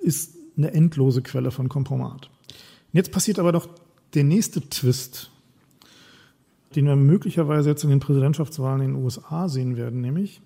ist 0.01 0.35
eine 0.57 0.73
endlose 0.73 1.21
Quelle 1.21 1.51
von 1.51 1.69
Kompromat. 1.69 2.29
Jetzt 2.91 3.11
passiert 3.11 3.39
aber 3.39 3.51
doch 3.51 3.69
der 4.13 4.23
nächste 4.23 4.61
Twist, 4.61 5.31
den 6.75 6.85
wir 6.85 6.95
möglicherweise 6.95 7.69
jetzt 7.69 7.83
in 7.83 7.89
den 7.89 7.99
Präsidentschaftswahlen 7.99 8.81
in 8.81 8.93
den 8.93 9.03
USA 9.03 9.47
sehen 9.47 9.77
werden, 9.77 10.01
nämlich 10.01 10.41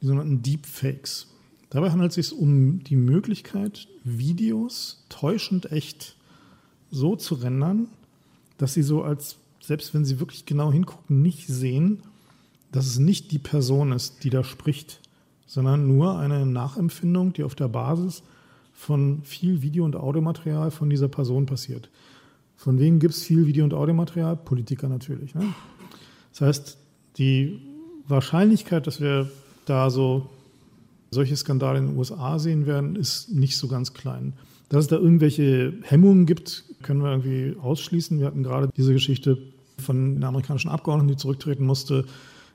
die 0.00 0.06
sogenannten 0.06 0.42
Deepfakes. 0.42 1.28
Dabei 1.74 1.90
handelt 1.90 2.16
es 2.16 2.28
sich 2.28 2.38
um 2.38 2.84
die 2.84 2.94
Möglichkeit, 2.94 3.88
Videos 4.04 5.04
täuschend 5.08 5.72
echt 5.72 6.14
so 6.92 7.16
zu 7.16 7.34
rendern, 7.34 7.88
dass 8.58 8.74
sie 8.74 8.84
so 8.84 9.02
als, 9.02 9.38
selbst 9.60 9.92
wenn 9.92 10.04
sie 10.04 10.20
wirklich 10.20 10.46
genau 10.46 10.70
hingucken, 10.70 11.20
nicht 11.20 11.48
sehen, 11.48 12.04
dass 12.70 12.86
es 12.86 13.00
nicht 13.00 13.32
die 13.32 13.40
Person 13.40 13.90
ist, 13.90 14.22
die 14.22 14.30
da 14.30 14.44
spricht, 14.44 15.00
sondern 15.46 15.88
nur 15.88 16.16
eine 16.16 16.46
Nachempfindung, 16.46 17.32
die 17.32 17.42
auf 17.42 17.56
der 17.56 17.66
Basis 17.66 18.22
von 18.72 19.22
viel 19.24 19.60
Video- 19.60 19.84
und 19.84 19.96
Audiomaterial 19.96 20.70
von 20.70 20.88
dieser 20.88 21.08
Person 21.08 21.44
passiert. 21.44 21.90
Von 22.54 22.78
wem 22.78 23.00
gibt 23.00 23.14
es 23.14 23.24
viel 23.24 23.48
Video- 23.48 23.64
und 23.64 23.74
Audiomaterial? 23.74 24.36
Politiker 24.36 24.88
natürlich. 24.88 25.34
Ne? 25.34 25.52
Das 26.30 26.40
heißt, 26.40 26.78
die 27.18 27.60
Wahrscheinlichkeit, 28.06 28.86
dass 28.86 29.00
wir 29.00 29.28
da 29.66 29.90
so 29.90 30.30
solche 31.14 31.36
Skandale 31.36 31.78
in 31.78 31.86
den 31.88 31.98
USA 31.98 32.38
sehen 32.38 32.66
werden, 32.66 32.96
ist 32.96 33.30
nicht 33.30 33.56
so 33.56 33.68
ganz 33.68 33.94
klein. 33.94 34.34
Dass 34.68 34.84
es 34.84 34.88
da 34.88 34.96
irgendwelche 34.96 35.74
Hemmungen 35.82 36.26
gibt, 36.26 36.64
können 36.82 37.02
wir 37.02 37.10
irgendwie 37.10 37.56
ausschließen. 37.60 38.18
Wir 38.18 38.26
hatten 38.26 38.42
gerade 38.42 38.68
diese 38.76 38.92
Geschichte 38.92 39.38
von 39.78 40.16
einer 40.16 40.28
amerikanischen 40.28 40.70
Abgeordneten, 40.70 41.08
die 41.08 41.16
zurücktreten 41.16 41.64
musste, 41.64 42.04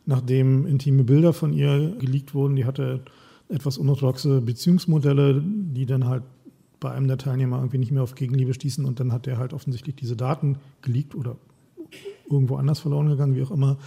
nachdem 0.06 0.66
intime 0.66 1.04
Bilder 1.04 1.34
von 1.34 1.54
ihr 1.54 1.96
geleakt 2.00 2.34
wurden. 2.34 2.56
Die 2.56 2.66
hatte 2.66 3.02
etwas 3.48 3.78
unorthodoxe 3.78 4.42
Beziehungsmodelle, 4.42 5.42
die 5.44 5.86
dann 5.86 6.06
halt 6.06 6.24
bei 6.80 6.92
einem 6.92 7.08
der 7.08 7.18
Teilnehmer 7.18 7.58
irgendwie 7.58 7.78
nicht 7.78 7.92
mehr 7.92 8.04
auf 8.04 8.16
Gegenliebe 8.16 8.54
stießen 8.54 8.86
und 8.86 9.00
dann 9.00 9.12
hat 9.12 9.26
der 9.26 9.38
halt 9.38 9.54
offensichtlich 9.54 9.96
diese 9.96 10.16
Daten 10.16 10.58
geleakt 10.82 11.16
oder 11.16 11.36
irgendwo 12.30 12.56
anders 12.56 12.80
verloren 12.80 13.10
gegangen, 13.10 13.36
wie 13.36 13.44
auch 13.44 13.52
immer, 13.52 13.78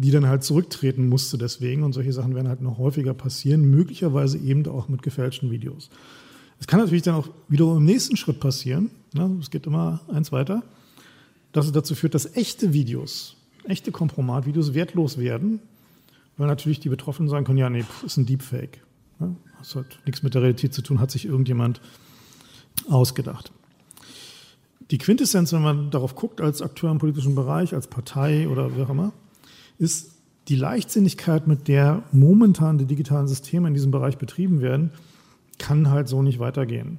die 0.00 0.10
dann 0.10 0.26
halt 0.26 0.42
zurücktreten 0.42 1.10
musste 1.10 1.36
deswegen 1.36 1.82
und 1.82 1.92
solche 1.92 2.14
Sachen 2.14 2.34
werden 2.34 2.48
halt 2.48 2.62
noch 2.62 2.78
häufiger 2.78 3.12
passieren, 3.12 3.68
möglicherweise 3.70 4.38
eben 4.38 4.66
auch 4.66 4.88
mit 4.88 5.02
gefälschten 5.02 5.50
Videos. 5.50 5.90
Es 6.58 6.66
kann 6.66 6.80
natürlich 6.80 7.02
dann 7.02 7.16
auch 7.16 7.28
wiederum 7.48 7.76
im 7.76 7.84
nächsten 7.84 8.16
Schritt 8.16 8.40
passieren, 8.40 8.90
ne, 9.12 9.36
es 9.40 9.50
geht 9.50 9.66
immer 9.66 10.00
eins 10.08 10.32
weiter, 10.32 10.62
dass 11.52 11.66
es 11.66 11.72
dazu 11.72 11.94
führt, 11.94 12.14
dass 12.14 12.34
echte 12.34 12.72
Videos, 12.72 13.36
echte 13.64 13.92
Kompromatvideos 13.92 14.72
wertlos 14.72 15.18
werden, 15.18 15.60
weil 16.38 16.46
natürlich 16.46 16.80
die 16.80 16.88
Betroffenen 16.88 17.28
sagen 17.28 17.44
können, 17.44 17.58
ja, 17.58 17.68
nee, 17.68 17.84
ist 18.04 18.16
ein 18.16 18.24
Deepfake. 18.24 18.80
Das 19.58 19.74
hat 19.74 19.98
nichts 20.06 20.22
mit 20.22 20.32
der 20.32 20.40
Realität 20.40 20.72
zu 20.72 20.80
tun, 20.80 20.98
hat 20.98 21.10
sich 21.10 21.26
irgendjemand 21.26 21.82
ausgedacht. 22.88 23.52
Die 24.90 24.96
Quintessenz, 24.96 25.52
wenn 25.52 25.60
man 25.60 25.90
darauf 25.90 26.14
guckt, 26.14 26.40
als 26.40 26.62
Akteur 26.62 26.90
im 26.90 26.96
politischen 26.96 27.34
Bereich, 27.34 27.74
als 27.74 27.86
Partei 27.86 28.48
oder 28.48 28.74
wie 28.74 28.80
auch 28.80 28.88
immer, 28.88 29.12
ist 29.80 30.12
die 30.48 30.56
Leichtsinnigkeit, 30.56 31.46
mit 31.46 31.66
der 31.66 32.02
momentan 32.12 32.78
die 32.78 32.84
digitalen 32.84 33.26
Systeme 33.26 33.66
in 33.66 33.74
diesem 33.74 33.90
Bereich 33.90 34.18
betrieben 34.18 34.60
werden, 34.60 34.90
kann 35.58 35.90
halt 35.90 36.06
so 36.06 36.22
nicht 36.22 36.38
weitergehen. 36.38 36.98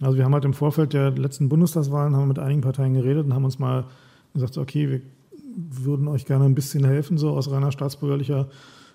Also 0.00 0.16
wir 0.16 0.24
haben 0.24 0.34
halt 0.34 0.44
im 0.44 0.52
Vorfeld 0.52 0.92
der 0.92 1.10
letzten 1.12 1.48
Bundestagswahlen 1.48 2.14
haben 2.14 2.28
mit 2.28 2.38
einigen 2.38 2.60
Parteien 2.60 2.94
geredet 2.94 3.24
und 3.24 3.34
haben 3.34 3.44
uns 3.44 3.58
mal 3.58 3.84
gesagt, 4.34 4.58
okay, 4.58 4.88
wir 4.90 5.00
würden 5.84 6.08
euch 6.08 6.26
gerne 6.26 6.44
ein 6.44 6.54
bisschen 6.54 6.84
helfen, 6.84 7.18
so 7.18 7.30
aus 7.30 7.50
reiner 7.50 7.72
staatsbürgerlicher 7.72 8.48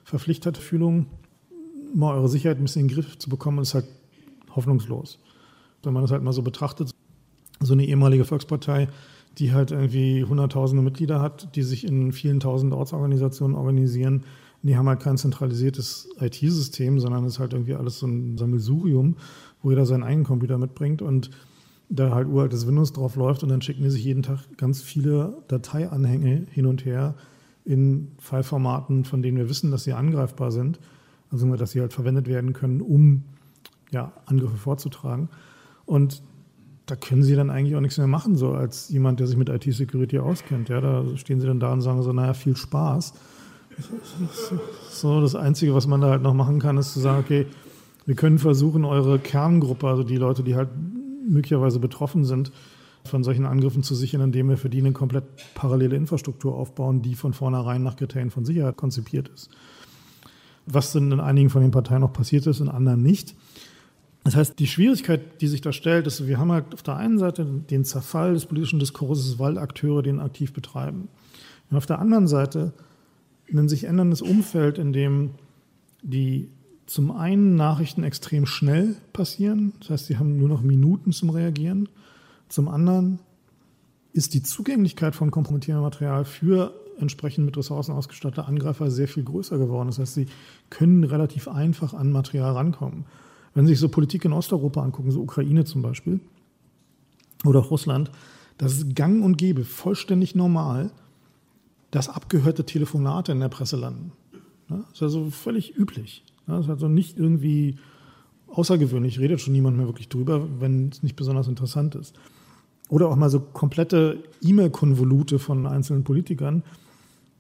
Verpflichterfühlung, 0.04 1.08
mal 1.94 2.16
eure 2.16 2.30
Sicherheit 2.30 2.58
ein 2.58 2.64
bisschen 2.64 2.84
in 2.84 2.88
den 2.90 2.96
Griff 2.96 3.18
zu 3.18 3.30
bekommen, 3.30 3.60
ist 3.60 3.74
halt 3.74 3.86
hoffnungslos. 4.56 5.20
Wenn 5.84 5.94
man 5.94 6.04
das 6.04 6.12
halt 6.12 6.24
mal 6.24 6.34
so 6.34 6.42
betrachtet, 6.42 6.92
so 7.62 7.74
eine 7.74 7.86
ehemalige 7.86 8.26
Volkspartei, 8.26 8.90
die 9.38 9.54
halt 9.54 9.72
irgendwie 9.72 10.24
hunderttausende 10.24 10.84
Mitglieder 10.84 11.22
hat, 11.22 11.56
die 11.56 11.64
sich 11.64 11.86
in 11.86 12.12
vielen 12.12 12.40
tausend 12.40 12.74
Ortsorganisationen 12.74 13.56
organisieren, 13.56 14.24
die 14.64 14.76
haben 14.76 14.88
halt 14.88 15.00
kein 15.00 15.18
zentralisiertes 15.18 16.10
IT-System, 16.20 17.00
sondern 17.00 17.24
es 17.26 17.34
ist 17.34 17.40
halt 17.40 17.54
irgendwie 17.54 17.76
alles 17.76 18.00
so 18.00 18.08
ein 18.08 18.38
Sammelsurium, 18.38 19.16
wo 19.62 19.70
jeder 19.70 19.86
seinen 19.86 20.04
eigenen 20.04 20.26
Computer 20.26 20.58
mitbringt. 20.58 21.02
Und 21.02 21.30
da 21.90 22.14
halt 22.14 22.28
uraltes 22.28 22.68
Windows 22.68 22.92
drauf 22.92 23.16
läuft 23.16 23.44
und 23.44 23.50
dann 23.50 23.62
schicken 23.62 23.84
die 23.84 23.90
sich 23.90 24.04
jeden 24.04 24.24
Tag 24.24 24.40
ganz 24.58 24.82
viele 24.82 25.38
Dateianhänge 25.48 26.46
hin 26.52 26.66
und 26.66 26.86
her 26.86 27.16
in 27.64 28.12
File-Formaten, 28.20 29.06
von 29.06 29.22
denen 29.22 29.38
wir 29.38 29.50
wissen, 29.50 29.72
dass 29.72 29.84
sie 29.84 29.94
angreifbar 29.94 30.52
sind, 30.52 30.80
also 31.32 31.54
dass 31.56 31.72
sie 31.72 31.82
halt 31.82 31.94
verwendet 31.94 32.28
werden 32.28 32.54
können, 32.54 32.82
um 32.82 33.24
ja, 33.92 34.12
Angriffe 34.26 34.58
vorzutragen. 34.58 35.30
Und 35.86 36.22
da 36.88 36.96
können 36.96 37.22
sie 37.22 37.36
dann 37.36 37.50
eigentlich 37.50 37.76
auch 37.76 37.82
nichts 37.82 37.98
mehr 37.98 38.08
machen, 38.08 38.38
so 38.38 38.54
als 38.54 38.90
jemand, 38.90 39.20
der 39.20 39.28
sich 39.28 39.38
mit 39.38 39.50
IT-Security 39.50 40.20
auskennt. 40.20 40.70
Ja, 40.70 40.80
da 40.80 41.04
stehen 41.18 41.42
sie 41.42 41.48
dann 41.48 41.60
da 41.60 41.72
und 41.74 41.82
sagen 41.82 42.02
so, 42.02 42.14
naja, 42.14 42.34
viel 42.34 42.56
Spaß. 42.56 43.14
So, 44.90 45.22
das 45.22 45.36
Einzige, 45.36 45.76
was 45.76 45.86
man 45.86 46.02
da 46.02 46.10
halt 46.10 46.24
noch 46.24 46.34
machen 46.34 46.60
kann, 46.60 46.78
ist 46.78 46.94
zu 46.94 47.00
sagen, 47.02 47.20
okay, 47.20 47.46
wir 48.06 48.16
können 48.16 48.40
versuchen, 48.40 48.86
eure 48.86 49.20
Kerngruppe, 49.20 49.88
also 49.88 50.04
die 50.04 50.16
Leute, 50.16 50.44
die 50.44 50.56
halt 50.56 50.70
möglicherweise 51.28 51.80
betroffen 51.80 52.24
sind, 52.24 52.54
von 53.04 53.24
solchen 53.24 53.46
Angriffen 53.46 53.84
zu 53.84 53.94
sichern, 53.94 54.22
indem 54.22 54.48
wir 54.48 54.58
für 54.58 54.70
die 54.70 54.80
eine 54.80 54.94
komplett 54.94 55.26
parallele 55.56 55.98
Infrastruktur 55.98 56.56
aufbauen, 56.56 57.02
die 57.02 57.16
von 57.16 57.34
vornherein 57.34 57.84
nach 57.84 57.98
Kriterien 57.98 58.32
von 58.32 58.46
Sicherheit 58.46 58.78
konzipiert 58.78 59.30
ist. 59.30 59.50
Was 60.66 60.94
denn 60.94 61.12
in 61.12 61.20
einigen 61.20 61.50
von 61.50 61.62
den 61.62 61.72
Parteien 61.72 62.02
noch 62.02 62.14
passiert 62.14 62.48
ist, 62.48 62.62
in 62.62 62.70
anderen 62.70 63.04
nicht. 63.04 63.36
Das 64.28 64.36
heißt, 64.36 64.60
die 64.60 64.68
Schwierigkeit, 64.68 65.40
die 65.40 65.48
sich 65.48 65.62
da 65.62 65.72
stellt, 65.72 66.06
ist, 66.06 66.28
wir 66.28 66.38
haben 66.38 66.52
halt 66.52 66.74
auf 66.74 66.84
der 66.84 66.98
einen 66.98 67.18
Seite 67.18 67.46
den 67.46 67.86
Zerfall 67.86 68.34
des 68.34 68.46
politischen 68.46 68.78
Diskurses, 68.78 69.40
weil 69.40 69.58
Akteure 69.58 70.04
den 70.04 70.20
aktiv 70.20 70.52
betreiben. 70.52 71.08
Und 71.72 71.78
auf 71.78 71.86
der 71.86 72.00
anderen 72.00 72.28
Seite 72.28 72.74
ein 73.50 73.70
sich 73.70 73.86
änderndes 73.86 74.22
Umfeld, 74.22 74.80
in 74.80 74.92
dem 74.92 75.30
die 76.02 76.50
zum 76.88 77.12
einen 77.12 77.56
Nachrichten 77.56 78.04
extrem 78.04 78.46
schnell 78.46 78.98
passieren, 79.14 79.72
das 79.80 79.92
heißt, 79.92 80.08
sie 80.08 80.18
haben 80.18 80.38
nur 80.38 80.50
noch 80.50 80.62
Minuten 80.62 81.14
zum 81.14 81.30
Reagieren. 81.30 81.88
Zum 82.50 82.68
anderen 82.68 83.20
ist 84.12 84.34
die 84.34 84.44
Zugänglichkeit 84.44 85.16
von 85.16 85.32
kompromittierendem 85.32 85.86
Material 85.86 86.26
für 86.26 86.74
entsprechend 87.00 87.46
mit 87.46 87.56
Ressourcen 87.56 87.94
ausgestattete 87.94 88.46
Angreifer 88.46 88.92
sehr 88.92 89.08
viel 89.08 89.24
größer 89.24 89.58
geworden. 89.58 89.88
Das 89.88 90.00
heißt, 90.00 90.16
sie 90.16 90.28
können 90.70 91.06
relativ 91.06 91.48
einfach 91.48 91.94
an 91.94 92.12
Material 92.12 92.52
rankommen. 92.52 93.06
Wenn 93.58 93.66
Sie 93.66 93.74
sich 93.74 93.80
so 93.80 93.90
Politik 93.90 94.24
in 94.24 94.34
Osteuropa 94.34 94.84
angucken, 94.84 95.10
so 95.10 95.20
Ukraine 95.20 95.66
zum 95.66 95.82
Beispiel 95.82 96.20
oder 97.44 97.60
Russland, 97.60 98.12
das 98.60 98.74
ist 98.74 98.96
gang 98.96 99.26
und 99.26 99.40
gäbe, 99.40 99.64
vollständig 99.64 100.36
normal, 100.36 100.92
dass 101.90 102.08
abgehörte 102.08 102.68
Telefonate 102.68 103.32
in 103.32 103.40
der 103.40 103.50
Presse 103.50 103.76
landen. 103.76 104.12
Das 104.70 104.82
ist 104.92 105.02
also 105.02 105.32
völlig 105.32 105.76
üblich. 105.76 106.24
Das 106.46 106.66
ist 106.66 106.70
also 106.70 106.88
nicht 106.88 107.18
irgendwie 107.18 107.80
außergewöhnlich, 108.46 109.18
redet 109.18 109.42
schon 109.42 109.54
niemand 109.54 109.76
mehr 109.76 109.88
wirklich 109.88 110.10
drüber, 110.10 110.48
wenn 110.60 110.90
es 110.90 111.02
nicht 111.02 111.16
besonders 111.16 111.48
interessant 111.48 111.96
ist. 111.96 112.16
Oder 112.90 113.10
auch 113.10 113.16
mal 113.16 113.32
so 113.32 113.40
komplette 113.40 114.24
E-Mail-Konvolute 114.44 115.40
von 115.40 115.66
einzelnen 115.66 116.04
Politikern 116.04 116.62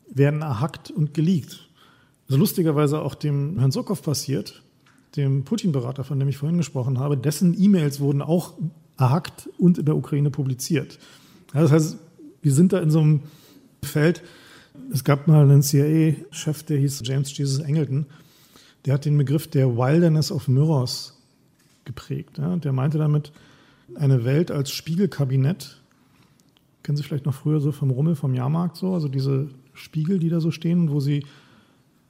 werden 0.09 0.41
erhackt 0.41 0.89
und 0.89 1.13
geleakt. 1.13 1.69
Also 2.27 2.39
lustigerweise 2.39 3.03
auch 3.03 3.13
dem 3.13 3.59
Herrn 3.59 3.69
Sokow 3.69 4.01
passiert, 4.01 4.63
dem 5.15 5.43
Putin-Berater, 5.43 6.03
von 6.03 6.19
dem 6.19 6.27
ich 6.27 6.37
vorhin 6.37 6.57
gesprochen 6.57 6.99
habe, 6.99 7.17
dessen 7.17 7.59
E-Mails 7.59 7.99
wurden 7.99 8.21
auch 8.21 8.53
erhackt 8.97 9.49
und 9.57 9.77
in 9.77 9.85
der 9.85 9.95
Ukraine 9.95 10.29
publiziert. 10.29 10.99
das 11.53 11.71
heißt, 11.71 11.97
wir 12.41 12.53
sind 12.53 12.73
da 12.73 12.79
in 12.79 12.91
so 12.91 12.99
einem 12.99 13.21
Feld. 13.83 14.23
Es 14.91 15.03
gab 15.03 15.27
mal 15.27 15.43
einen 15.43 15.63
CIA-Chef, 15.63 16.63
der 16.63 16.77
hieß 16.77 17.01
James 17.05 17.35
Jesus 17.35 17.63
Angleton, 17.63 18.05
der 18.85 18.95
hat 18.95 19.05
den 19.05 19.17
Begriff 19.17 19.47
der 19.47 19.75
Wilderness 19.75 20.31
of 20.31 20.47
Mirrors 20.47 21.17
geprägt. 21.85 22.37
Ja? 22.37 22.55
Der 22.57 22.73
meinte 22.73 22.97
damit, 22.97 23.31
eine 23.95 24.25
Welt 24.25 24.51
als 24.51 24.71
Spiegelkabinett 24.71 25.81
kennen 26.87 26.95
Sie 26.95 27.03
vielleicht 27.03 27.25
noch 27.25 27.33
früher 27.33 27.59
so 27.59 27.73
vom 27.73 27.89
Rummel, 27.89 28.15
vom 28.15 28.33
Jahrmarkt 28.33 28.77
so, 28.77 28.93
also 28.93 29.09
diese 29.09 29.49
Spiegel, 29.73 30.19
die 30.19 30.29
da 30.29 30.39
so 30.39 30.51
stehen, 30.51 30.89
wo 30.89 31.01
Sie 31.01 31.25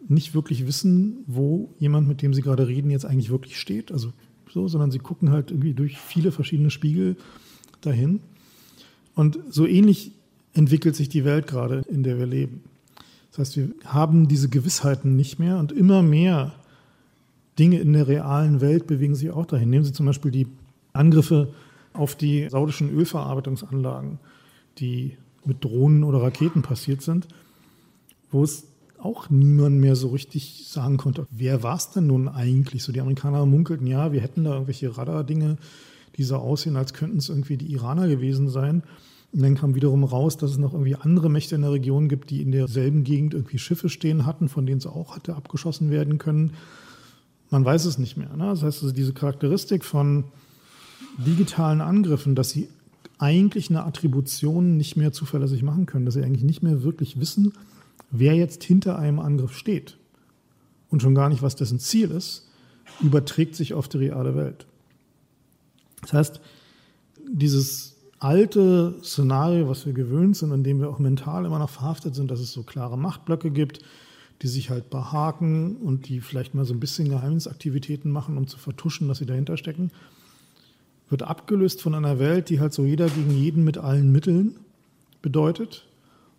nicht 0.07 0.33
wirklich 0.33 0.67
wissen, 0.67 1.23
wo 1.27 1.73
jemand, 1.79 2.07
mit 2.07 2.21
dem 2.21 2.33
Sie 2.33 2.41
gerade 2.41 2.67
reden, 2.67 2.89
jetzt 2.89 3.05
eigentlich 3.05 3.29
wirklich 3.29 3.59
steht. 3.59 3.91
Also 3.91 4.13
so, 4.49 4.67
sondern 4.67 4.91
Sie 4.91 4.99
gucken 4.99 5.31
halt 5.31 5.51
irgendwie 5.51 5.73
durch 5.73 5.97
viele 5.97 6.31
verschiedene 6.31 6.69
Spiegel 6.69 7.17
dahin. 7.81 8.21
Und 9.15 9.39
so 9.49 9.65
ähnlich 9.65 10.11
entwickelt 10.53 10.95
sich 10.95 11.09
die 11.09 11.25
Welt 11.25 11.47
gerade, 11.47 11.83
in 11.89 12.03
der 12.03 12.17
wir 12.17 12.25
leben. 12.25 12.61
Das 13.31 13.39
heißt, 13.39 13.57
wir 13.57 13.69
haben 13.85 14.27
diese 14.27 14.49
Gewissheiten 14.49 15.15
nicht 15.15 15.39
mehr 15.39 15.57
und 15.59 15.71
immer 15.71 16.01
mehr 16.01 16.53
Dinge 17.59 17.79
in 17.79 17.93
der 17.93 18.07
realen 18.07 18.61
Welt 18.61 18.87
bewegen 18.87 19.15
sich 19.15 19.31
auch 19.31 19.45
dahin. 19.45 19.69
Nehmen 19.69 19.85
Sie 19.85 19.93
zum 19.93 20.05
Beispiel 20.05 20.31
die 20.31 20.47
Angriffe 20.93 21.53
auf 21.93 22.15
die 22.15 22.47
saudischen 22.49 22.89
Ölverarbeitungsanlagen, 22.91 24.19
die 24.77 25.17
mit 25.45 25.63
Drohnen 25.63 26.03
oder 26.03 26.21
Raketen 26.21 26.61
passiert 26.61 27.01
sind, 27.01 27.27
wo 28.31 28.43
es 28.43 28.66
auch 28.99 29.29
niemand 29.29 29.79
mehr 29.79 29.95
so 29.95 30.09
richtig 30.09 30.65
sagen 30.67 30.97
konnte, 30.97 31.27
wer 31.31 31.63
war 31.63 31.75
es 31.75 31.91
denn 31.91 32.07
nun 32.07 32.27
eigentlich? 32.27 32.83
So 32.83 32.91
die 32.91 33.01
Amerikaner 33.01 33.45
munkelten, 33.45 33.87
ja, 33.87 34.11
wir 34.11 34.21
hätten 34.21 34.43
da 34.43 34.53
irgendwelche 34.53 34.97
Radar-Dinge, 34.97 35.57
die 36.15 36.23
so 36.23 36.37
aussehen, 36.37 36.75
als 36.75 36.93
könnten 36.93 37.17
es 37.17 37.29
irgendwie 37.29 37.57
die 37.57 37.71
Iraner 37.71 38.07
gewesen 38.07 38.49
sein. 38.49 38.83
Und 39.33 39.41
dann 39.41 39.55
kam 39.55 39.75
wiederum 39.75 40.03
raus, 40.03 40.37
dass 40.37 40.51
es 40.51 40.57
noch 40.57 40.73
irgendwie 40.73 40.95
andere 40.95 41.29
Mächte 41.29 41.55
in 41.55 41.61
der 41.61 41.71
Region 41.71 42.07
gibt, 42.07 42.29
die 42.29 42.41
in 42.41 42.51
derselben 42.51 43.03
Gegend 43.03 43.33
irgendwie 43.33 43.59
Schiffe 43.59 43.89
stehen 43.89 44.25
hatten, 44.25 44.49
von 44.49 44.65
denen 44.65 44.79
es 44.79 44.87
auch 44.87 45.15
hatte 45.15 45.35
abgeschossen 45.35 45.91
werden 45.91 46.17
können. 46.17 46.53
Man 47.49 47.63
weiß 47.63 47.85
es 47.85 47.97
nicht 47.97 48.17
mehr. 48.17 48.35
Ne? 48.35 48.45
Das 48.45 48.63
heißt, 48.63 48.83
also 48.83 48.93
diese 48.93 49.13
Charakteristik 49.13 49.85
von 49.85 50.25
digitalen 51.17 51.81
Angriffen, 51.81 52.35
dass 52.35 52.49
sie 52.49 52.69
eigentlich 53.19 53.69
eine 53.69 53.83
Attribution 53.83 54.77
nicht 54.77 54.95
mehr 54.95 55.11
zuverlässig 55.11 55.63
machen 55.63 55.85
können, 55.85 56.05
dass 56.05 56.13
sie 56.13 56.23
eigentlich 56.23 56.43
nicht 56.43 56.63
mehr 56.63 56.83
wirklich 56.83 57.19
wissen, 57.19 57.53
wer 58.11 58.35
jetzt 58.35 58.63
hinter 58.63 58.97
einem 58.97 59.19
Angriff 59.19 59.55
steht 59.55 59.97
und 60.89 61.01
schon 61.01 61.15
gar 61.15 61.29
nicht, 61.29 61.41
was 61.41 61.55
dessen 61.55 61.79
Ziel 61.79 62.11
ist, 62.11 62.47
überträgt 63.01 63.55
sich 63.55 63.73
auf 63.73 63.87
die 63.87 63.97
reale 63.97 64.35
Welt. 64.35 64.65
Das 66.01 66.13
heißt, 66.13 66.41
dieses 67.29 67.95
alte 68.19 68.95
Szenario, 69.03 69.69
was 69.69 69.85
wir 69.85 69.93
gewöhnt 69.93 70.37
sind, 70.37 70.51
in 70.51 70.63
dem 70.63 70.79
wir 70.79 70.89
auch 70.89 70.99
mental 70.99 71.45
immer 71.45 71.59
noch 71.59 71.69
verhaftet 71.69 72.15
sind, 72.15 72.31
dass 72.31 72.39
es 72.39 72.51
so 72.51 72.63
klare 72.63 72.97
Machtblöcke 72.97 73.51
gibt, 73.51 73.81
die 74.41 74.47
sich 74.47 74.69
halt 74.69 74.89
behaken 74.89 75.77
und 75.77 76.07
die 76.07 76.21
vielleicht 76.21 76.53
mal 76.53 76.65
so 76.65 76.73
ein 76.73 76.79
bisschen 76.79 77.09
Geheimnisaktivitäten 77.09 78.11
machen, 78.11 78.37
um 78.37 78.47
zu 78.47 78.57
vertuschen, 78.57 79.07
dass 79.07 79.17
sie 79.17 79.25
dahinter 79.25 79.57
stecken, 79.57 79.91
wird 81.09 81.23
abgelöst 81.23 81.81
von 81.81 81.95
einer 81.95 82.19
Welt, 82.19 82.49
die 82.49 82.59
halt 82.59 82.73
so 82.73 82.85
jeder 82.85 83.09
gegen 83.09 83.31
jeden 83.31 83.63
mit 83.63 83.77
allen 83.77 84.11
Mitteln 84.11 84.55
bedeutet 85.21 85.85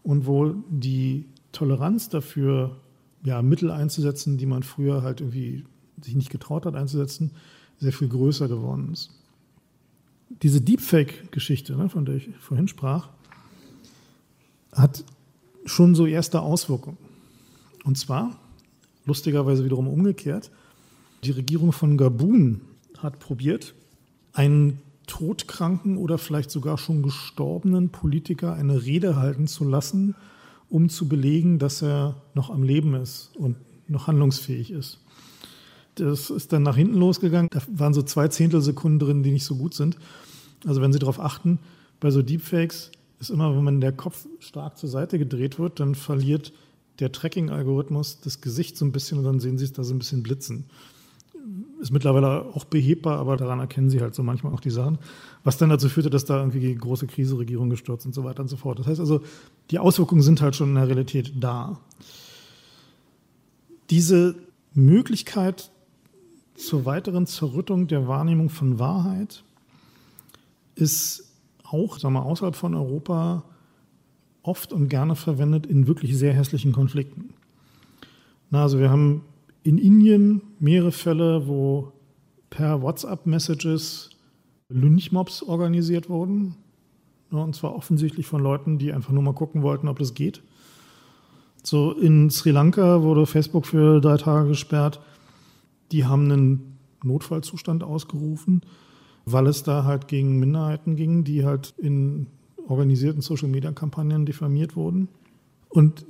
und 0.02 0.26
wo 0.26 0.54
die 0.68 1.24
Toleranz 1.58 2.08
dafür, 2.08 2.76
ja, 3.24 3.42
Mittel 3.42 3.70
einzusetzen, 3.70 4.38
die 4.38 4.46
man 4.46 4.62
früher 4.62 5.02
halt 5.02 5.20
irgendwie 5.20 5.64
sich 6.00 6.14
nicht 6.14 6.30
getraut 6.30 6.66
hat 6.66 6.76
einzusetzen, 6.76 7.32
sehr 7.78 7.92
viel 7.92 8.08
größer 8.08 8.48
geworden 8.48 8.90
ist 8.92 9.10
diese 10.42 10.60
Deepfake-Geschichte, 10.60 11.76
ne, 11.76 11.88
von 11.88 12.04
der 12.04 12.16
ich 12.16 12.28
vorhin 12.40 12.68
sprach, 12.68 13.08
hat 14.72 15.04
schon 15.64 15.94
so 15.94 16.06
erste 16.06 16.40
Auswirkungen. 16.40 16.98
Und 17.84 17.98
zwar, 17.98 18.38
lustigerweise 19.06 19.64
wiederum 19.64 19.88
umgekehrt, 19.88 20.50
die 21.24 21.30
Regierung 21.30 21.72
von 21.72 21.96
Gabun 21.96 22.60
hat 22.98 23.18
probiert, 23.18 23.74
einen 24.32 24.80
todkranken 25.06 25.96
oder 25.96 26.18
vielleicht 26.18 26.50
sogar 26.50 26.76
schon 26.76 27.02
gestorbenen 27.02 27.88
Politiker 27.88 28.52
eine 28.52 28.84
Rede 28.84 29.16
halten 29.16 29.46
zu 29.46 29.64
lassen, 29.64 30.14
um 30.68 30.88
zu 30.88 31.08
belegen, 31.08 31.58
dass 31.58 31.82
er 31.82 32.22
noch 32.34 32.50
am 32.50 32.62
Leben 32.62 32.94
ist 32.94 33.30
und 33.36 33.56
noch 33.88 34.06
handlungsfähig 34.06 34.70
ist. 34.70 34.98
Das 35.94 36.30
ist 36.30 36.52
dann 36.52 36.62
nach 36.62 36.76
hinten 36.76 36.94
losgegangen. 36.94 37.48
Da 37.50 37.60
waren 37.72 37.94
so 37.94 38.02
zwei 38.02 38.28
Zehntelsekunden 38.28 38.98
drin, 38.98 39.22
die 39.22 39.32
nicht 39.32 39.44
so 39.44 39.56
gut 39.56 39.74
sind. 39.74 39.96
Also 40.66 40.80
wenn 40.80 40.92
Sie 40.92 40.98
darauf 40.98 41.20
achten, 41.20 41.58
bei 42.00 42.10
so 42.10 42.22
Deepfakes 42.22 42.92
ist 43.18 43.30
immer, 43.30 43.56
wenn 43.56 43.64
man 43.64 43.80
der 43.80 43.92
Kopf 43.92 44.26
stark 44.38 44.78
zur 44.78 44.88
Seite 44.88 45.18
gedreht 45.18 45.58
wird, 45.58 45.80
dann 45.80 45.94
verliert 45.94 46.52
der 47.00 47.12
Tracking-Algorithmus 47.12 48.20
das 48.20 48.40
Gesicht 48.40 48.76
so 48.76 48.84
ein 48.84 48.92
bisschen 48.92 49.18
und 49.18 49.24
dann 49.24 49.40
sehen 49.40 49.58
Sie 49.58 49.64
es 49.64 49.72
da 49.72 49.82
so 49.84 49.94
ein 49.94 49.98
bisschen 49.98 50.22
blitzen. 50.22 50.64
Ist 51.80 51.92
mittlerweile 51.92 52.46
auch 52.54 52.64
behebbar, 52.64 53.18
aber 53.18 53.36
daran 53.36 53.60
erkennen 53.60 53.88
Sie 53.88 54.00
halt 54.00 54.14
so 54.14 54.22
manchmal 54.22 54.52
auch 54.52 54.60
die 54.60 54.70
Sachen. 54.70 54.98
Was 55.44 55.58
dann 55.58 55.70
dazu 55.70 55.88
führte, 55.88 56.10
dass 56.10 56.24
da 56.24 56.38
irgendwie 56.38 56.60
die 56.60 56.74
große 56.74 57.06
Krise, 57.06 57.38
Regierung 57.38 57.70
gestürzt 57.70 58.04
und 58.04 58.14
so 58.14 58.24
weiter 58.24 58.42
und 58.42 58.48
so 58.48 58.56
fort. 58.56 58.78
Das 58.78 58.86
heißt 58.86 59.00
also, 59.00 59.22
die 59.70 59.78
Auswirkungen 59.78 60.22
sind 60.22 60.40
halt 60.40 60.56
schon 60.56 60.70
in 60.70 60.74
der 60.74 60.88
Realität 60.88 61.32
da. 61.38 61.78
Diese 63.90 64.34
Möglichkeit 64.74 65.70
zur 66.54 66.84
weiteren 66.84 67.26
Zerrüttung 67.26 67.86
der 67.86 68.08
Wahrnehmung 68.08 68.50
von 68.50 68.78
Wahrheit 68.78 69.44
ist 70.74 71.32
auch, 71.62 71.98
sagen 71.98 72.14
wir, 72.14 72.24
außerhalb 72.24 72.56
von 72.56 72.74
Europa 72.74 73.44
oft 74.42 74.72
und 74.72 74.88
gerne 74.88 75.14
verwendet 75.14 75.66
in 75.66 75.86
wirklich 75.86 76.16
sehr 76.16 76.32
hässlichen 76.32 76.72
Konflikten. 76.72 77.34
Na, 78.50 78.62
also 78.62 78.78
wir 78.78 78.90
haben 78.90 79.22
in 79.68 79.76
Indien 79.76 80.40
mehrere 80.60 80.92
Fälle, 80.92 81.46
wo 81.46 81.92
per 82.48 82.80
WhatsApp-Messages 82.80 84.08
Lynchmobs 84.70 85.42
organisiert 85.42 86.08
wurden. 86.08 86.54
Ja, 87.30 87.40
und 87.40 87.54
zwar 87.54 87.74
offensichtlich 87.74 88.26
von 88.26 88.42
Leuten, 88.42 88.78
die 88.78 88.94
einfach 88.94 89.12
nur 89.12 89.22
mal 89.22 89.34
gucken 89.34 89.60
wollten, 89.60 89.88
ob 89.88 89.98
das 89.98 90.14
geht. 90.14 90.40
So 91.62 91.92
in 91.92 92.30
Sri 92.30 92.50
Lanka 92.50 93.02
wurde 93.02 93.26
Facebook 93.26 93.66
für 93.66 94.00
drei 94.00 94.16
Tage 94.16 94.48
gesperrt. 94.48 95.02
Die 95.92 96.06
haben 96.06 96.32
einen 96.32 96.78
Notfallzustand 97.04 97.84
ausgerufen, 97.84 98.62
weil 99.26 99.46
es 99.48 99.64
da 99.64 99.84
halt 99.84 100.08
gegen 100.08 100.38
Minderheiten 100.38 100.96
ging, 100.96 101.24
die 101.24 101.44
halt 101.44 101.74
in 101.76 102.28
organisierten 102.66 103.20
Social-Media-Kampagnen 103.20 104.24
diffamiert 104.24 104.76
wurden. 104.76 105.08
Und 105.68 106.06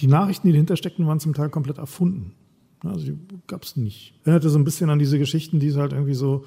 die 0.00 0.06
Nachrichten, 0.06 0.46
die 0.46 0.54
dahinter 0.54 0.78
steckten, 0.78 1.06
waren 1.06 1.20
zum 1.20 1.34
Teil 1.34 1.50
komplett 1.50 1.76
erfunden. 1.76 2.32
Also 2.86 3.06
die 3.06 3.18
gab 3.46 3.62
es 3.62 3.76
nicht. 3.76 4.14
Erinnerte 4.24 4.50
so 4.50 4.58
ein 4.58 4.64
bisschen 4.64 4.90
an 4.90 4.98
diese 4.98 5.18
Geschichten, 5.18 5.60
die 5.60 5.68
es 5.68 5.76
halt 5.76 5.92
irgendwie 5.92 6.14
so 6.14 6.44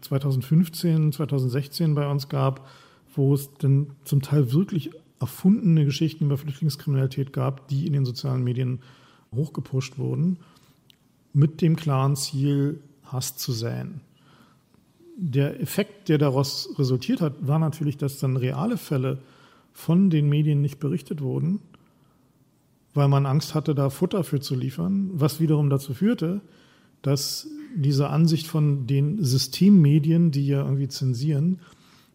2015, 0.00 1.12
2016 1.12 1.94
bei 1.94 2.08
uns 2.08 2.28
gab, 2.28 2.68
wo 3.14 3.34
es 3.34 3.50
dann 3.58 3.88
zum 4.04 4.22
Teil 4.22 4.52
wirklich 4.52 4.90
erfundene 5.20 5.84
Geschichten 5.84 6.26
über 6.26 6.38
Flüchtlingskriminalität 6.38 7.32
gab, 7.32 7.68
die 7.68 7.86
in 7.86 7.92
den 7.92 8.04
sozialen 8.04 8.42
Medien 8.42 8.80
hochgepusht 9.34 9.98
wurden 9.98 10.38
mit 11.32 11.60
dem 11.60 11.76
klaren 11.76 12.16
Ziel, 12.16 12.80
Hass 13.04 13.36
zu 13.36 13.52
säen. 13.52 14.00
Der 15.16 15.60
Effekt, 15.60 16.08
der 16.08 16.18
daraus 16.18 16.70
resultiert 16.78 17.20
hat, 17.20 17.46
war 17.46 17.58
natürlich, 17.58 17.96
dass 17.96 18.18
dann 18.18 18.36
reale 18.36 18.76
Fälle 18.76 19.18
von 19.72 20.10
den 20.10 20.28
Medien 20.28 20.60
nicht 20.60 20.78
berichtet 20.78 21.20
wurden, 21.20 21.60
weil 22.94 23.08
man 23.08 23.26
Angst 23.26 23.54
hatte, 23.54 23.74
da 23.74 23.90
Futter 23.90 24.24
für 24.24 24.40
zu 24.40 24.54
liefern, 24.54 25.10
was 25.12 25.40
wiederum 25.40 25.70
dazu 25.70 25.94
führte, 25.94 26.40
dass 27.00 27.48
diese 27.74 28.10
Ansicht 28.10 28.46
von 28.46 28.86
den 28.86 29.22
Systemmedien, 29.22 30.30
die 30.30 30.46
ja 30.46 30.62
irgendwie 30.62 30.88
zensieren, 30.88 31.60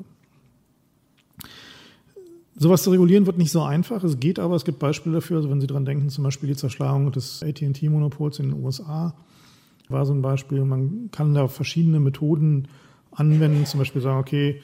Sowas 2.59 2.83
zu 2.83 2.91
regulieren 2.91 3.27
wird 3.27 3.39
nicht 3.39 3.53
so 3.53 3.63
einfach. 3.63 4.03
Es 4.03 4.19
geht 4.19 4.39
aber, 4.39 4.57
es 4.57 4.65
gibt 4.65 4.79
Beispiele 4.79 5.17
dafür, 5.17 5.39
also 5.39 5.51
wenn 5.51 5.61
Sie 5.61 5.67
daran 5.67 5.85
denken, 5.85 6.09
zum 6.09 6.25
Beispiel 6.25 6.49
die 6.49 6.57
Zerschlagung 6.57 7.13
des 7.13 7.43
AT&T-Monopols 7.43 8.39
in 8.39 8.51
den 8.51 8.65
USA 8.65 9.15
war 9.89 10.07
so 10.07 10.13
ein 10.13 10.23
Beispiel. 10.23 10.65
Man 10.65 11.11
kann 11.13 11.35
da 11.35 11.49
verschiedene 11.49 12.01
Methoden 12.01 12.69
anwenden, 13.13 13.67
zum 13.67 13.79
Beispiel 13.79 14.03
sagen, 14.03 14.19
okay, 14.19 14.63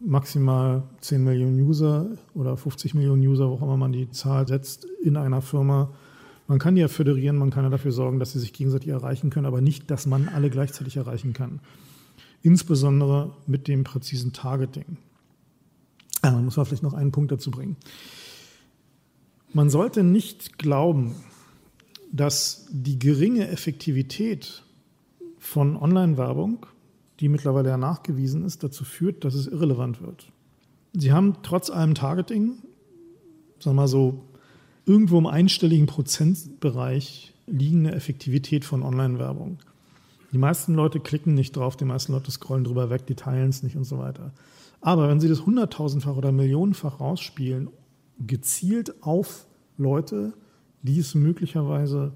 maximal 0.00 0.82
10 1.00 1.24
Millionen 1.24 1.60
User 1.60 2.06
oder 2.34 2.56
50 2.56 2.94
Millionen 2.94 3.26
User, 3.26 3.48
wo 3.48 3.54
auch 3.54 3.62
immer 3.62 3.76
man 3.76 3.92
die 3.92 4.10
Zahl 4.10 4.46
setzt, 4.46 4.86
in 5.02 5.16
einer 5.16 5.40
Firma 5.40 5.90
man 6.46 6.58
kann 6.58 6.76
ja 6.76 6.88
föderieren, 6.88 7.38
man 7.38 7.50
kann 7.50 7.64
ja 7.64 7.70
dafür 7.70 7.92
sorgen, 7.92 8.18
dass 8.18 8.32
sie 8.32 8.38
sich 8.38 8.52
gegenseitig 8.52 8.88
erreichen 8.88 9.30
können, 9.30 9.46
aber 9.46 9.60
nicht, 9.60 9.90
dass 9.90 10.06
man 10.06 10.28
alle 10.28 10.50
gleichzeitig 10.50 10.96
erreichen 10.96 11.32
kann. 11.32 11.60
Insbesondere 12.42 13.32
mit 13.46 13.66
dem 13.66 13.84
präzisen 13.84 14.34
Targeting. 14.34 14.98
Ja, 16.24 16.32
man 16.32 16.46
muss 16.46 16.56
man 16.56 16.64
vielleicht 16.64 16.82
noch 16.82 16.94
einen 16.94 17.12
Punkt 17.12 17.30
dazu 17.30 17.50
bringen. 17.50 17.76
Man 19.52 19.68
sollte 19.68 20.02
nicht 20.02 20.58
glauben, 20.58 21.14
dass 22.10 22.66
die 22.70 22.98
geringe 22.98 23.48
Effektivität 23.48 24.62
von 25.38 25.76
Online-Werbung, 25.76 26.66
die 27.20 27.28
mittlerweile 27.28 27.68
ja 27.68 27.76
nachgewiesen 27.76 28.44
ist, 28.44 28.64
dazu 28.64 28.84
führt, 28.84 29.24
dass 29.24 29.34
es 29.34 29.46
irrelevant 29.46 30.00
wird. 30.00 30.32
Sie 30.94 31.12
haben 31.12 31.36
trotz 31.42 31.70
allem 31.70 31.94
Targeting, 31.94 32.54
sagen 33.58 33.76
wir 33.76 33.82
mal 33.82 33.88
so 33.88 34.24
irgendwo 34.86 35.18
im 35.18 35.26
einstelligen 35.26 35.86
Prozentbereich 35.86 37.34
liegende 37.46 37.92
Effektivität 37.92 38.64
von 38.64 38.82
Online-Werbung. 38.82 39.58
Die 40.32 40.38
meisten 40.38 40.74
Leute 40.74 41.00
klicken 41.00 41.34
nicht 41.34 41.56
drauf, 41.56 41.76
die 41.76 41.84
meisten 41.84 42.12
Leute 42.12 42.30
scrollen 42.30 42.64
drüber 42.64 42.90
weg, 42.90 43.06
die 43.06 43.14
teilen 43.14 43.50
es 43.50 43.62
nicht 43.62 43.76
und 43.76 43.84
so 43.84 43.98
weiter. 43.98 44.32
Aber 44.84 45.08
wenn 45.08 45.18
sie 45.18 45.28
das 45.28 45.46
hunderttausendfach 45.46 46.14
oder 46.14 46.30
millionenfach 46.30 47.00
rausspielen, 47.00 47.70
gezielt 48.18 49.02
auf 49.02 49.46
Leute, 49.78 50.34
die 50.82 50.98
es 50.98 51.14
möglicherweise 51.14 52.12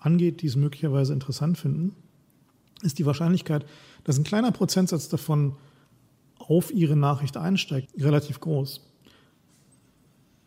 angeht, 0.00 0.42
die 0.42 0.48
es 0.48 0.56
möglicherweise 0.56 1.12
interessant 1.12 1.56
finden, 1.56 1.94
ist 2.82 2.98
die 2.98 3.06
Wahrscheinlichkeit, 3.06 3.64
dass 4.02 4.18
ein 4.18 4.24
kleiner 4.24 4.50
Prozentsatz 4.50 5.08
davon 5.08 5.54
auf 6.36 6.72
ihre 6.72 6.96
Nachricht 6.96 7.36
einsteigt, 7.36 7.90
relativ 7.96 8.40
groß. 8.40 8.80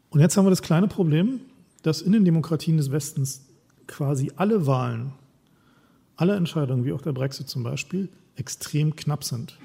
Und 0.10 0.20
jetzt 0.20 0.36
haben 0.36 0.46
wir 0.46 0.50
das 0.50 0.64
kleine 0.64 0.90
Problem, 0.90 1.40
dass 1.82 2.02
in 2.02 2.12
den 2.12 2.26
Demokratien 2.26 2.76
des 2.76 2.92
Westens 2.92 3.46
quasi 3.88 4.34
alle 4.36 4.68
Wahlen, 4.68 5.14
alle 6.18 6.36
Entscheidungen, 6.36 6.84
wie 6.84 6.92
auch 6.92 7.02
der 7.02 7.14
Brexit 7.14 7.48
zum 7.48 7.64
Beispiel, 7.64 8.10
extrem 8.36 8.98
knapp 8.98 9.24
sind. 9.24 9.58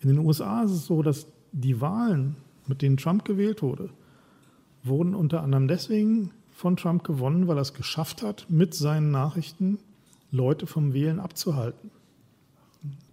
In 0.00 0.08
den 0.08 0.18
USA 0.18 0.62
ist 0.62 0.72
es 0.72 0.86
so, 0.86 1.02
dass 1.02 1.26
die 1.52 1.80
Wahlen, 1.80 2.36
mit 2.66 2.82
denen 2.82 2.96
Trump 2.96 3.24
gewählt 3.24 3.62
wurde, 3.62 3.90
wurden 4.82 5.14
unter 5.14 5.42
anderem 5.42 5.68
deswegen 5.68 6.30
von 6.50 6.76
Trump 6.76 7.04
gewonnen, 7.04 7.48
weil 7.48 7.58
er 7.58 7.62
es 7.62 7.74
geschafft 7.74 8.22
hat, 8.22 8.46
mit 8.48 8.74
seinen 8.74 9.10
Nachrichten 9.10 9.78
Leute 10.30 10.66
vom 10.66 10.92
Wählen 10.92 11.20
abzuhalten. 11.20 11.90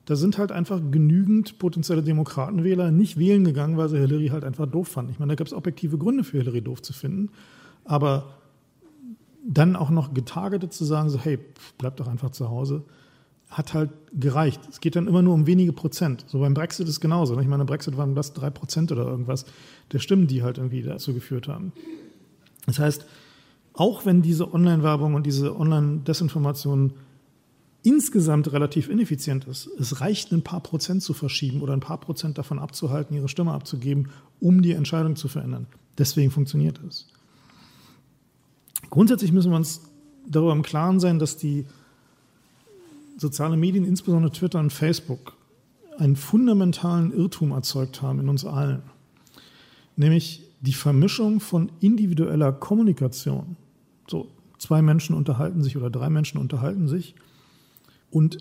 Da 0.06 0.16
sind 0.16 0.38
halt 0.38 0.52
einfach 0.52 0.82
genügend 0.92 1.60
potenzielle 1.60 2.04
Demokratenwähler 2.04 2.92
nicht 2.92 3.18
wählen 3.18 3.46
gegangen, 3.46 3.78
weil 3.78 3.88
sie 3.88 4.00
Hillary 4.00 4.28
halt 4.28 4.44
einfach 4.44 4.66
doof 4.66 4.90
fanden. 4.90 5.12
Ich 5.12 5.20
meine, 5.20 5.32
da 5.32 5.36
gab 5.36 5.48
es 5.48 5.54
objektive 5.54 5.98
Gründe 5.98 6.26
für 6.26 6.40
Hillary 6.40 6.62
doof 6.62 6.82
zu 6.82 6.92
finden. 6.92 7.30
Aber 7.86 8.34
dann 9.46 9.76
auch 9.76 9.90
noch 9.90 10.14
getargetet 10.14 10.74
zu 10.74 10.84
sagen, 10.84 11.10
so 11.10 11.20
hey, 11.20 11.40
bleib 11.78 11.98
doch 11.98 12.08
einfach 12.08 12.32
zu 12.32 12.50
Hause, 12.50 12.84
hat 13.54 13.74
halt 13.74 13.92
gereicht. 14.14 14.62
Es 14.70 14.82
geht 14.82 14.96
dann 14.96 15.08
immer 15.08 15.22
nur 15.22 15.34
um 15.34 15.48
wenige 15.48 15.74
Prozent. 15.74 16.26
So 16.28 16.40
beim 16.40 16.54
Brexit 16.54 16.88
ist 16.88 16.96
es 16.96 17.00
genauso. 17.00 17.40
Ich 17.40 17.48
meine, 17.48 17.66
Brexit 17.66 17.98
waren 17.98 18.16
das 18.16 18.34
drei 18.34 18.50
Prozent 18.50 18.92
oder 18.92 19.06
irgendwas 19.06 19.46
der 19.92 20.00
Stimmen, 20.00 20.28
die 20.28 20.44
halt 20.44 20.58
irgendwie 20.58 20.82
dazu 20.82 21.14
geführt 21.14 21.48
haben. 21.48 21.72
Das 22.66 22.80
heißt, 22.80 23.06
auch 23.74 24.06
wenn 24.06 24.22
diese 24.22 24.54
Online-Werbung 24.54 25.14
und 25.14 25.26
diese 25.26 25.58
Online-Desinformation 25.58 26.94
insgesamt 27.84 28.52
relativ 28.52 28.90
ineffizient 28.90 29.46
ist, 29.46 29.68
es 29.80 30.00
reicht, 30.00 30.32
ein 30.32 30.44
paar 30.44 30.62
Prozent 30.62 31.04
zu 31.04 31.14
verschieben 31.14 31.62
oder 31.62 31.74
ein 31.74 31.80
paar 31.80 32.00
Prozent 32.00 32.38
davon 32.38 32.60
abzuhalten, 32.60 33.16
ihre 33.16 33.28
Stimme 33.28 33.52
abzugeben, 33.52 34.10
um 34.40 34.62
die 34.62 34.72
Entscheidung 34.72 35.16
zu 35.16 35.28
verändern. 35.28 35.68
Deswegen 35.98 36.32
funktioniert 36.32 36.80
es. 36.88 37.08
Grundsätzlich 38.90 39.32
müssen 39.32 39.52
wir 39.52 39.58
uns 39.58 39.82
darüber 40.28 40.54
im 40.54 40.62
Klaren 40.62 41.00
sein, 41.00 41.20
dass 41.20 41.38
die 41.38 41.66
sozialen 43.24 43.60
Medien, 43.60 43.86
insbesondere 43.86 44.32
Twitter 44.32 44.60
und 44.60 44.72
Facebook, 44.72 45.36
einen 45.98 46.16
fundamentalen 46.16 47.12
Irrtum 47.12 47.52
erzeugt 47.52 48.02
haben 48.02 48.20
in 48.20 48.30
uns 48.30 48.46
allen. 48.46 48.84
Nämlich 49.96 50.44
die 50.62 50.74
Vermischung 50.74 51.40
von 51.40 51.72
individueller 51.80 52.52
Kommunikation. 52.52 53.58
So, 54.08 54.28
zwei 54.58 54.82
Menschen 54.82 55.16
unterhalten 55.16 55.64
sich 55.64 55.78
oder 55.78 55.90
drei 55.90 56.10
Menschen 56.10 56.38
unterhalten 56.38 56.88
sich 56.88 57.16
und 58.12 58.38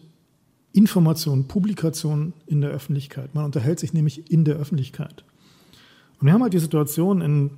Information, 0.72 1.48
Publikation 1.48 2.32
in 2.46 2.60
der 2.60 2.70
Öffentlichkeit. 2.70 3.34
Man 3.34 3.44
unterhält 3.44 3.78
sich 3.78 3.92
nämlich 3.92 4.30
in 4.30 4.44
der 4.44 4.56
Öffentlichkeit. 4.56 5.24
Und 6.18 6.26
wir 6.26 6.32
haben 6.32 6.42
halt 6.42 6.54
die 6.54 6.58
Situation 6.58 7.20
in 7.20 7.50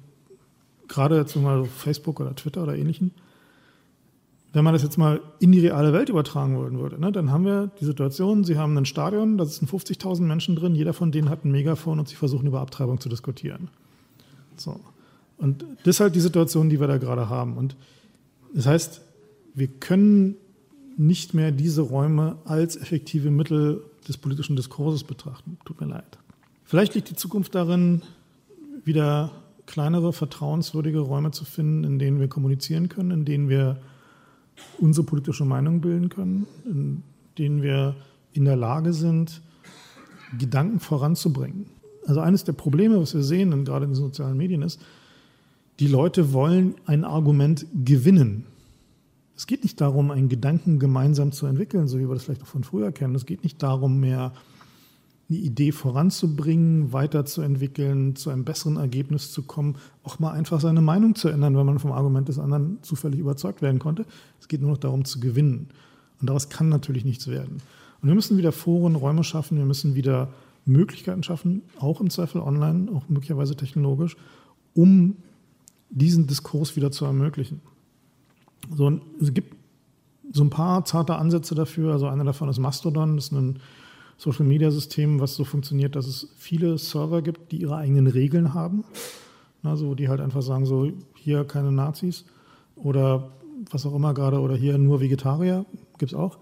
gerade 0.89 1.16
jetzt 1.16 1.37
mal 1.37 1.64
Facebook 1.64 2.20
oder 2.20 2.35
Twitter 2.35 2.62
oder 2.64 2.77
ähnlichen, 2.77 3.12
wenn 4.55 4.63
man 4.65 4.73
das 4.73 4.83
jetzt 4.85 4.97
mal 4.99 5.21
in 5.41 5.51
die 5.51 5.59
reale 5.59 5.93
Welt 5.93 6.09
übertragen 6.09 6.57
wollen 6.57 6.79
würde, 6.79 6.99
ne, 6.99 7.11
dann 7.11 7.31
haben 7.31 7.45
wir 7.45 7.71
die 7.81 7.85
Situation, 7.85 8.45
Sie 8.45 8.57
haben 8.57 8.77
ein 8.79 8.87
Stadion, 8.87 9.37
da 9.37 9.45
sind 9.45 9.69
50.000 9.71 10.23
Menschen 10.23 10.55
drin, 10.55 10.77
jeder 10.77 10.93
von 10.93 11.11
denen 11.11 11.29
hat 11.29 11.45
ein 11.45 11.51
Megafon 11.51 11.99
und 11.99 12.09
sie 12.09 12.15
versuchen 12.15 12.47
über 12.47 12.61
Abtreibung 12.61 13.01
zu 13.01 13.09
diskutieren. 13.09 13.69
So. 14.57 14.79
Und 15.39 15.65
das 15.83 15.97
ist 15.97 16.01
halt 16.01 16.15
die 16.15 16.21
Situation, 16.21 16.71
die 16.71 16.79
wir 16.79 16.87
da 16.87 16.99
gerade 16.99 17.29
haben. 17.29 17.57
Und 17.57 17.77
das 18.55 18.67
heißt, 18.67 19.01
wir 19.55 19.67
können 19.67 20.37
nicht 20.97 21.35
mehr 21.35 21.51
diese 21.51 21.83
Räume 21.83 22.37
als 22.45 22.77
effektive 22.77 23.33
Mittel 23.33 23.83
des 24.07 24.17
politischen 24.17 24.55
Diskurses 24.55 25.03
betrachten. 25.03 25.59
Tut 25.65 25.81
mir 25.81 25.89
leid. 25.89 26.19
Vielleicht 26.63 26.95
liegt 26.95 27.11
die 27.11 27.17
Zukunft 27.17 27.57
darin, 27.57 28.03
wieder 28.85 29.33
kleinere, 29.67 30.13
vertrauenswürdige 30.13 31.01
Räume 31.01 31.33
zu 31.33 31.45
finden, 31.45 31.83
in 31.83 31.99
denen 31.99 32.21
wir 32.21 32.29
kommunizieren 32.29 32.89
können, 32.89 33.11
in 33.11 33.25
denen 33.25 33.49
wir 33.49 33.79
unsere 34.79 35.07
politische 35.07 35.45
Meinung 35.45 35.81
bilden 35.81 36.09
können, 36.09 36.47
in 36.65 37.03
denen 37.39 37.63
wir 37.63 37.95
in 38.33 38.45
der 38.45 38.57
Lage 38.57 38.93
sind, 38.93 39.41
Gedanken 40.39 40.81
voranzubringen. 40.81 41.67
Also 42.07 42.21
eines 42.21 42.45
der 42.45 42.53
Probleme, 42.53 43.01
was 43.01 43.15
wir 43.15 43.23
sehen, 43.23 43.65
gerade 43.65 43.85
in 43.85 43.93
den 43.93 43.97
sozialen 43.97 44.37
Medien, 44.37 44.63
ist, 44.63 44.81
die 45.81 45.87
Leute 45.87 46.33
wollen 46.33 46.75
ein 46.87 47.05
Argument 47.05 47.67
gewinnen. 47.85 48.47
Es 49.37 49.47
geht 49.47 49.65
nicht 49.65 49.81
darum, 49.81 50.11
einen 50.11 50.29
Gedanken 50.29 50.79
gemeinsam 50.79 51.33
zu 51.33 51.47
entwickeln, 51.47 51.89
so 51.89 51.99
wie 51.99 52.09
wir 52.09 52.15
das 52.15 52.25
vielleicht 52.25 52.43
auch 52.43 52.47
von 52.47 52.63
früher 52.63 52.93
kennen. 52.93 53.15
Es 53.15 53.27
geht 53.27 53.43
nicht 53.43 53.63
darum, 53.63 53.99
mehr 53.99 54.33
eine 55.29 55.39
Idee 55.39 55.72
voranzubringen, 55.72 56.93
weiterzuentwickeln, 56.93 58.14
zu 58.16 58.31
einem 58.31 58.45
besseren 58.45 58.77
Ergebnis 58.77 59.33
zu 59.33 59.43
kommen, 59.43 59.77
auch 60.03 60.18
mal 60.18 60.33
einfach 60.33 60.61
seine 60.61 60.83
Meinung 60.83 61.14
zu 61.14 61.29
ändern, 61.29 61.57
wenn 61.57 61.66
man 61.66 61.79
vom 61.79 61.93
Argument 61.93 62.29
des 62.29 62.39
anderen 62.39 62.79
zufällig 62.83 63.20
überzeugt 63.20 63.62
werden 63.62 63.79
konnte. 63.79 64.05
Es 64.41 64.49
geht 64.49 64.61
nur 64.61 64.70
noch 64.70 64.79
darum 64.79 65.05
zu 65.05 65.20
gewinnen. 65.20 65.68
Und 66.20 66.29
daraus 66.29 66.49
kann 66.51 66.68
natürlich 66.68 67.05
nichts 67.05 67.29
werden. 67.29 67.62
Und 68.03 68.09
wir 68.09 68.14
müssen 68.14 68.37
wieder 68.37 68.53
Foren, 68.53 68.97
Räume 68.97 69.25
schaffen, 69.25 69.57
wir 69.57 69.64
müssen 69.64 69.95
wieder 69.95 70.29
Möglichkeiten 70.66 71.22
schaffen, 71.22 71.62
auch 71.79 72.01
im 72.01 72.11
Zweifel 72.11 72.41
online, 72.41 72.91
auch 72.93 73.09
möglicherweise 73.09 73.57
technologisch, 73.57 74.16
um 74.75 75.16
diesen 75.91 76.27
Diskurs 76.27 76.77
wieder 76.77 76.91
zu 76.91 77.05
ermöglichen. 77.05 77.61
So, 78.75 79.01
es 79.20 79.33
gibt 79.33 79.55
so 80.33 80.43
ein 80.43 80.51
paar 80.51 80.85
zarte 80.85 81.16
Ansätze 81.16 81.55
dafür. 81.55 81.93
Also 81.93 82.09
einer 82.09 82.25
davon 82.25 82.49
ist 82.49 82.59
Mastodon, 82.59 83.16
das 83.16 83.27
ist 83.27 83.33
ein 83.33 83.61
Social 84.17 84.47
Media 84.47 84.71
System, 84.71 85.21
was 85.21 85.35
so 85.35 85.45
funktioniert, 85.45 85.97
dass 85.97 86.07
es 86.07 86.29
viele 86.37 86.79
Server 86.79 87.23
gibt, 87.23 87.53
die 87.53 87.61
ihre 87.61 87.77
eigenen 87.77 88.07
Regeln 88.07 88.55
haben. 88.55 88.85
Also 89.62 89.95
die 89.95 90.09
halt 90.09 90.21
einfach 90.21 90.43
sagen, 90.43 90.67
so 90.67 90.93
hier 91.15 91.45
keine 91.45 91.73
Nazis. 91.73 92.25
oder 92.77 93.31
was 93.71 93.87
auch 93.87 93.95
immer 93.95 94.15
gerade 94.15 94.41
oder 94.41 94.57
hier 94.57 94.79
nur 94.79 95.01
Vegetarier, 95.01 95.65
gibt 95.99 96.12
es 96.12 96.19
auch, 96.19 96.39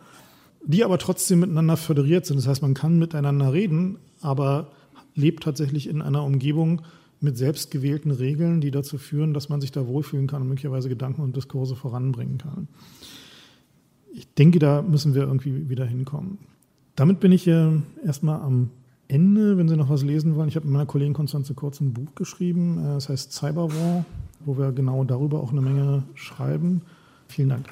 die 0.64 0.84
aber 0.84 0.98
trotzdem 0.98 1.40
miteinander 1.40 1.76
föderiert 1.76 2.26
sind. 2.26 2.36
Das 2.36 2.46
heißt, 2.46 2.62
man 2.62 2.74
kann 2.74 2.98
miteinander 2.98 3.52
reden, 3.52 3.98
aber 4.20 4.72
lebt 5.14 5.42
tatsächlich 5.42 5.88
in 5.88 6.02
einer 6.02 6.24
Umgebung 6.24 6.82
mit 7.20 7.36
selbstgewählten 7.36 8.10
Regeln, 8.10 8.60
die 8.60 8.70
dazu 8.70 8.98
führen, 8.98 9.34
dass 9.34 9.48
man 9.48 9.60
sich 9.60 9.70
da 9.70 9.86
wohlfühlen 9.86 10.26
kann 10.26 10.42
und 10.42 10.48
möglicherweise 10.48 10.88
Gedanken 10.88 11.22
und 11.22 11.36
Diskurse 11.36 11.76
voranbringen 11.76 12.38
kann. 12.38 12.68
Ich 14.12 14.26
denke, 14.34 14.58
da 14.58 14.82
müssen 14.82 15.14
wir 15.14 15.22
irgendwie 15.22 15.68
wieder 15.68 15.84
hinkommen. 15.84 16.38
Damit 16.96 17.20
bin 17.20 17.32
ich 17.32 17.46
äh, 17.46 17.70
erstmal 18.04 18.40
am 18.40 18.70
Ende, 19.08 19.56
wenn 19.58 19.68
Sie 19.68 19.76
noch 19.76 19.88
was 19.88 20.02
lesen 20.02 20.36
wollen. 20.36 20.48
Ich 20.48 20.56
habe 20.56 20.66
mit 20.66 20.72
meiner 20.72 20.86
Kollegin 20.86 21.14
Konstanze 21.14 21.54
Kurz 21.54 21.80
ein 21.80 21.92
Buch 21.92 22.14
geschrieben, 22.14 22.78
äh, 22.78 22.94
das 22.94 23.08
heißt 23.08 23.32
Cyberwar, 23.32 24.04
wo 24.40 24.58
wir 24.58 24.72
genau 24.72 25.04
darüber 25.04 25.40
auch 25.40 25.52
eine 25.52 25.60
Menge 25.60 26.02
schreiben. 26.14 26.82
Vielen 27.28 27.50
Dank. 27.50 27.66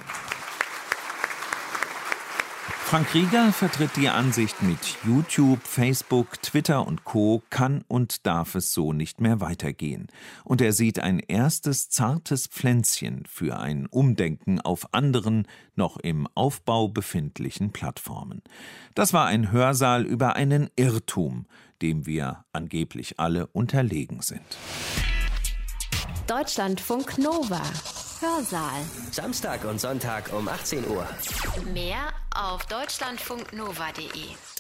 Frank 2.91 3.15
Rieger 3.15 3.53
vertritt 3.53 3.93
die 3.95 4.09
Ansicht, 4.09 4.63
mit 4.63 4.97
YouTube, 5.07 5.61
Facebook, 5.63 6.43
Twitter 6.43 6.85
und 6.85 7.05
Co. 7.05 7.41
kann 7.49 7.85
und 7.87 8.27
darf 8.27 8.57
es 8.57 8.73
so 8.73 8.93
nicht 8.93 9.21
mehr 9.21 9.41
weitergehen. 9.41 10.09
Und 10.43 10.61
er 10.61 10.73
sieht 10.73 10.99
ein 10.99 11.21
erstes 11.21 11.89
zartes 11.89 12.49
Pflänzchen 12.49 13.27
für 13.29 13.61
ein 13.61 13.87
Umdenken 13.87 14.61
auf 14.61 14.93
anderen, 14.93 15.47
noch 15.77 15.99
im 15.99 16.27
Aufbau 16.35 16.89
befindlichen 16.89 17.71
Plattformen. 17.71 18.43
Das 18.97 19.13
war 19.13 19.27
ein 19.27 19.53
Hörsaal 19.53 20.05
über 20.05 20.35
einen 20.35 20.69
Irrtum, 20.75 21.47
dem 21.83 22.07
wir 22.07 22.45
angeblich 22.53 23.21
alle 23.21 23.47
unterlegen 23.47 24.21
sind. 24.21 24.43
Deutschlandfunk 26.27 27.19
Nova. 27.19 27.61
Hörsaal. 28.21 28.81
Samstag 29.11 29.65
und 29.65 29.81
Sonntag 29.81 30.33
um 30.33 30.49
18 30.49 30.89
Uhr. 30.89 31.07
Mehr 31.73 32.13
auf 32.35 32.67
deutschlandfunknova.de. 32.67 34.60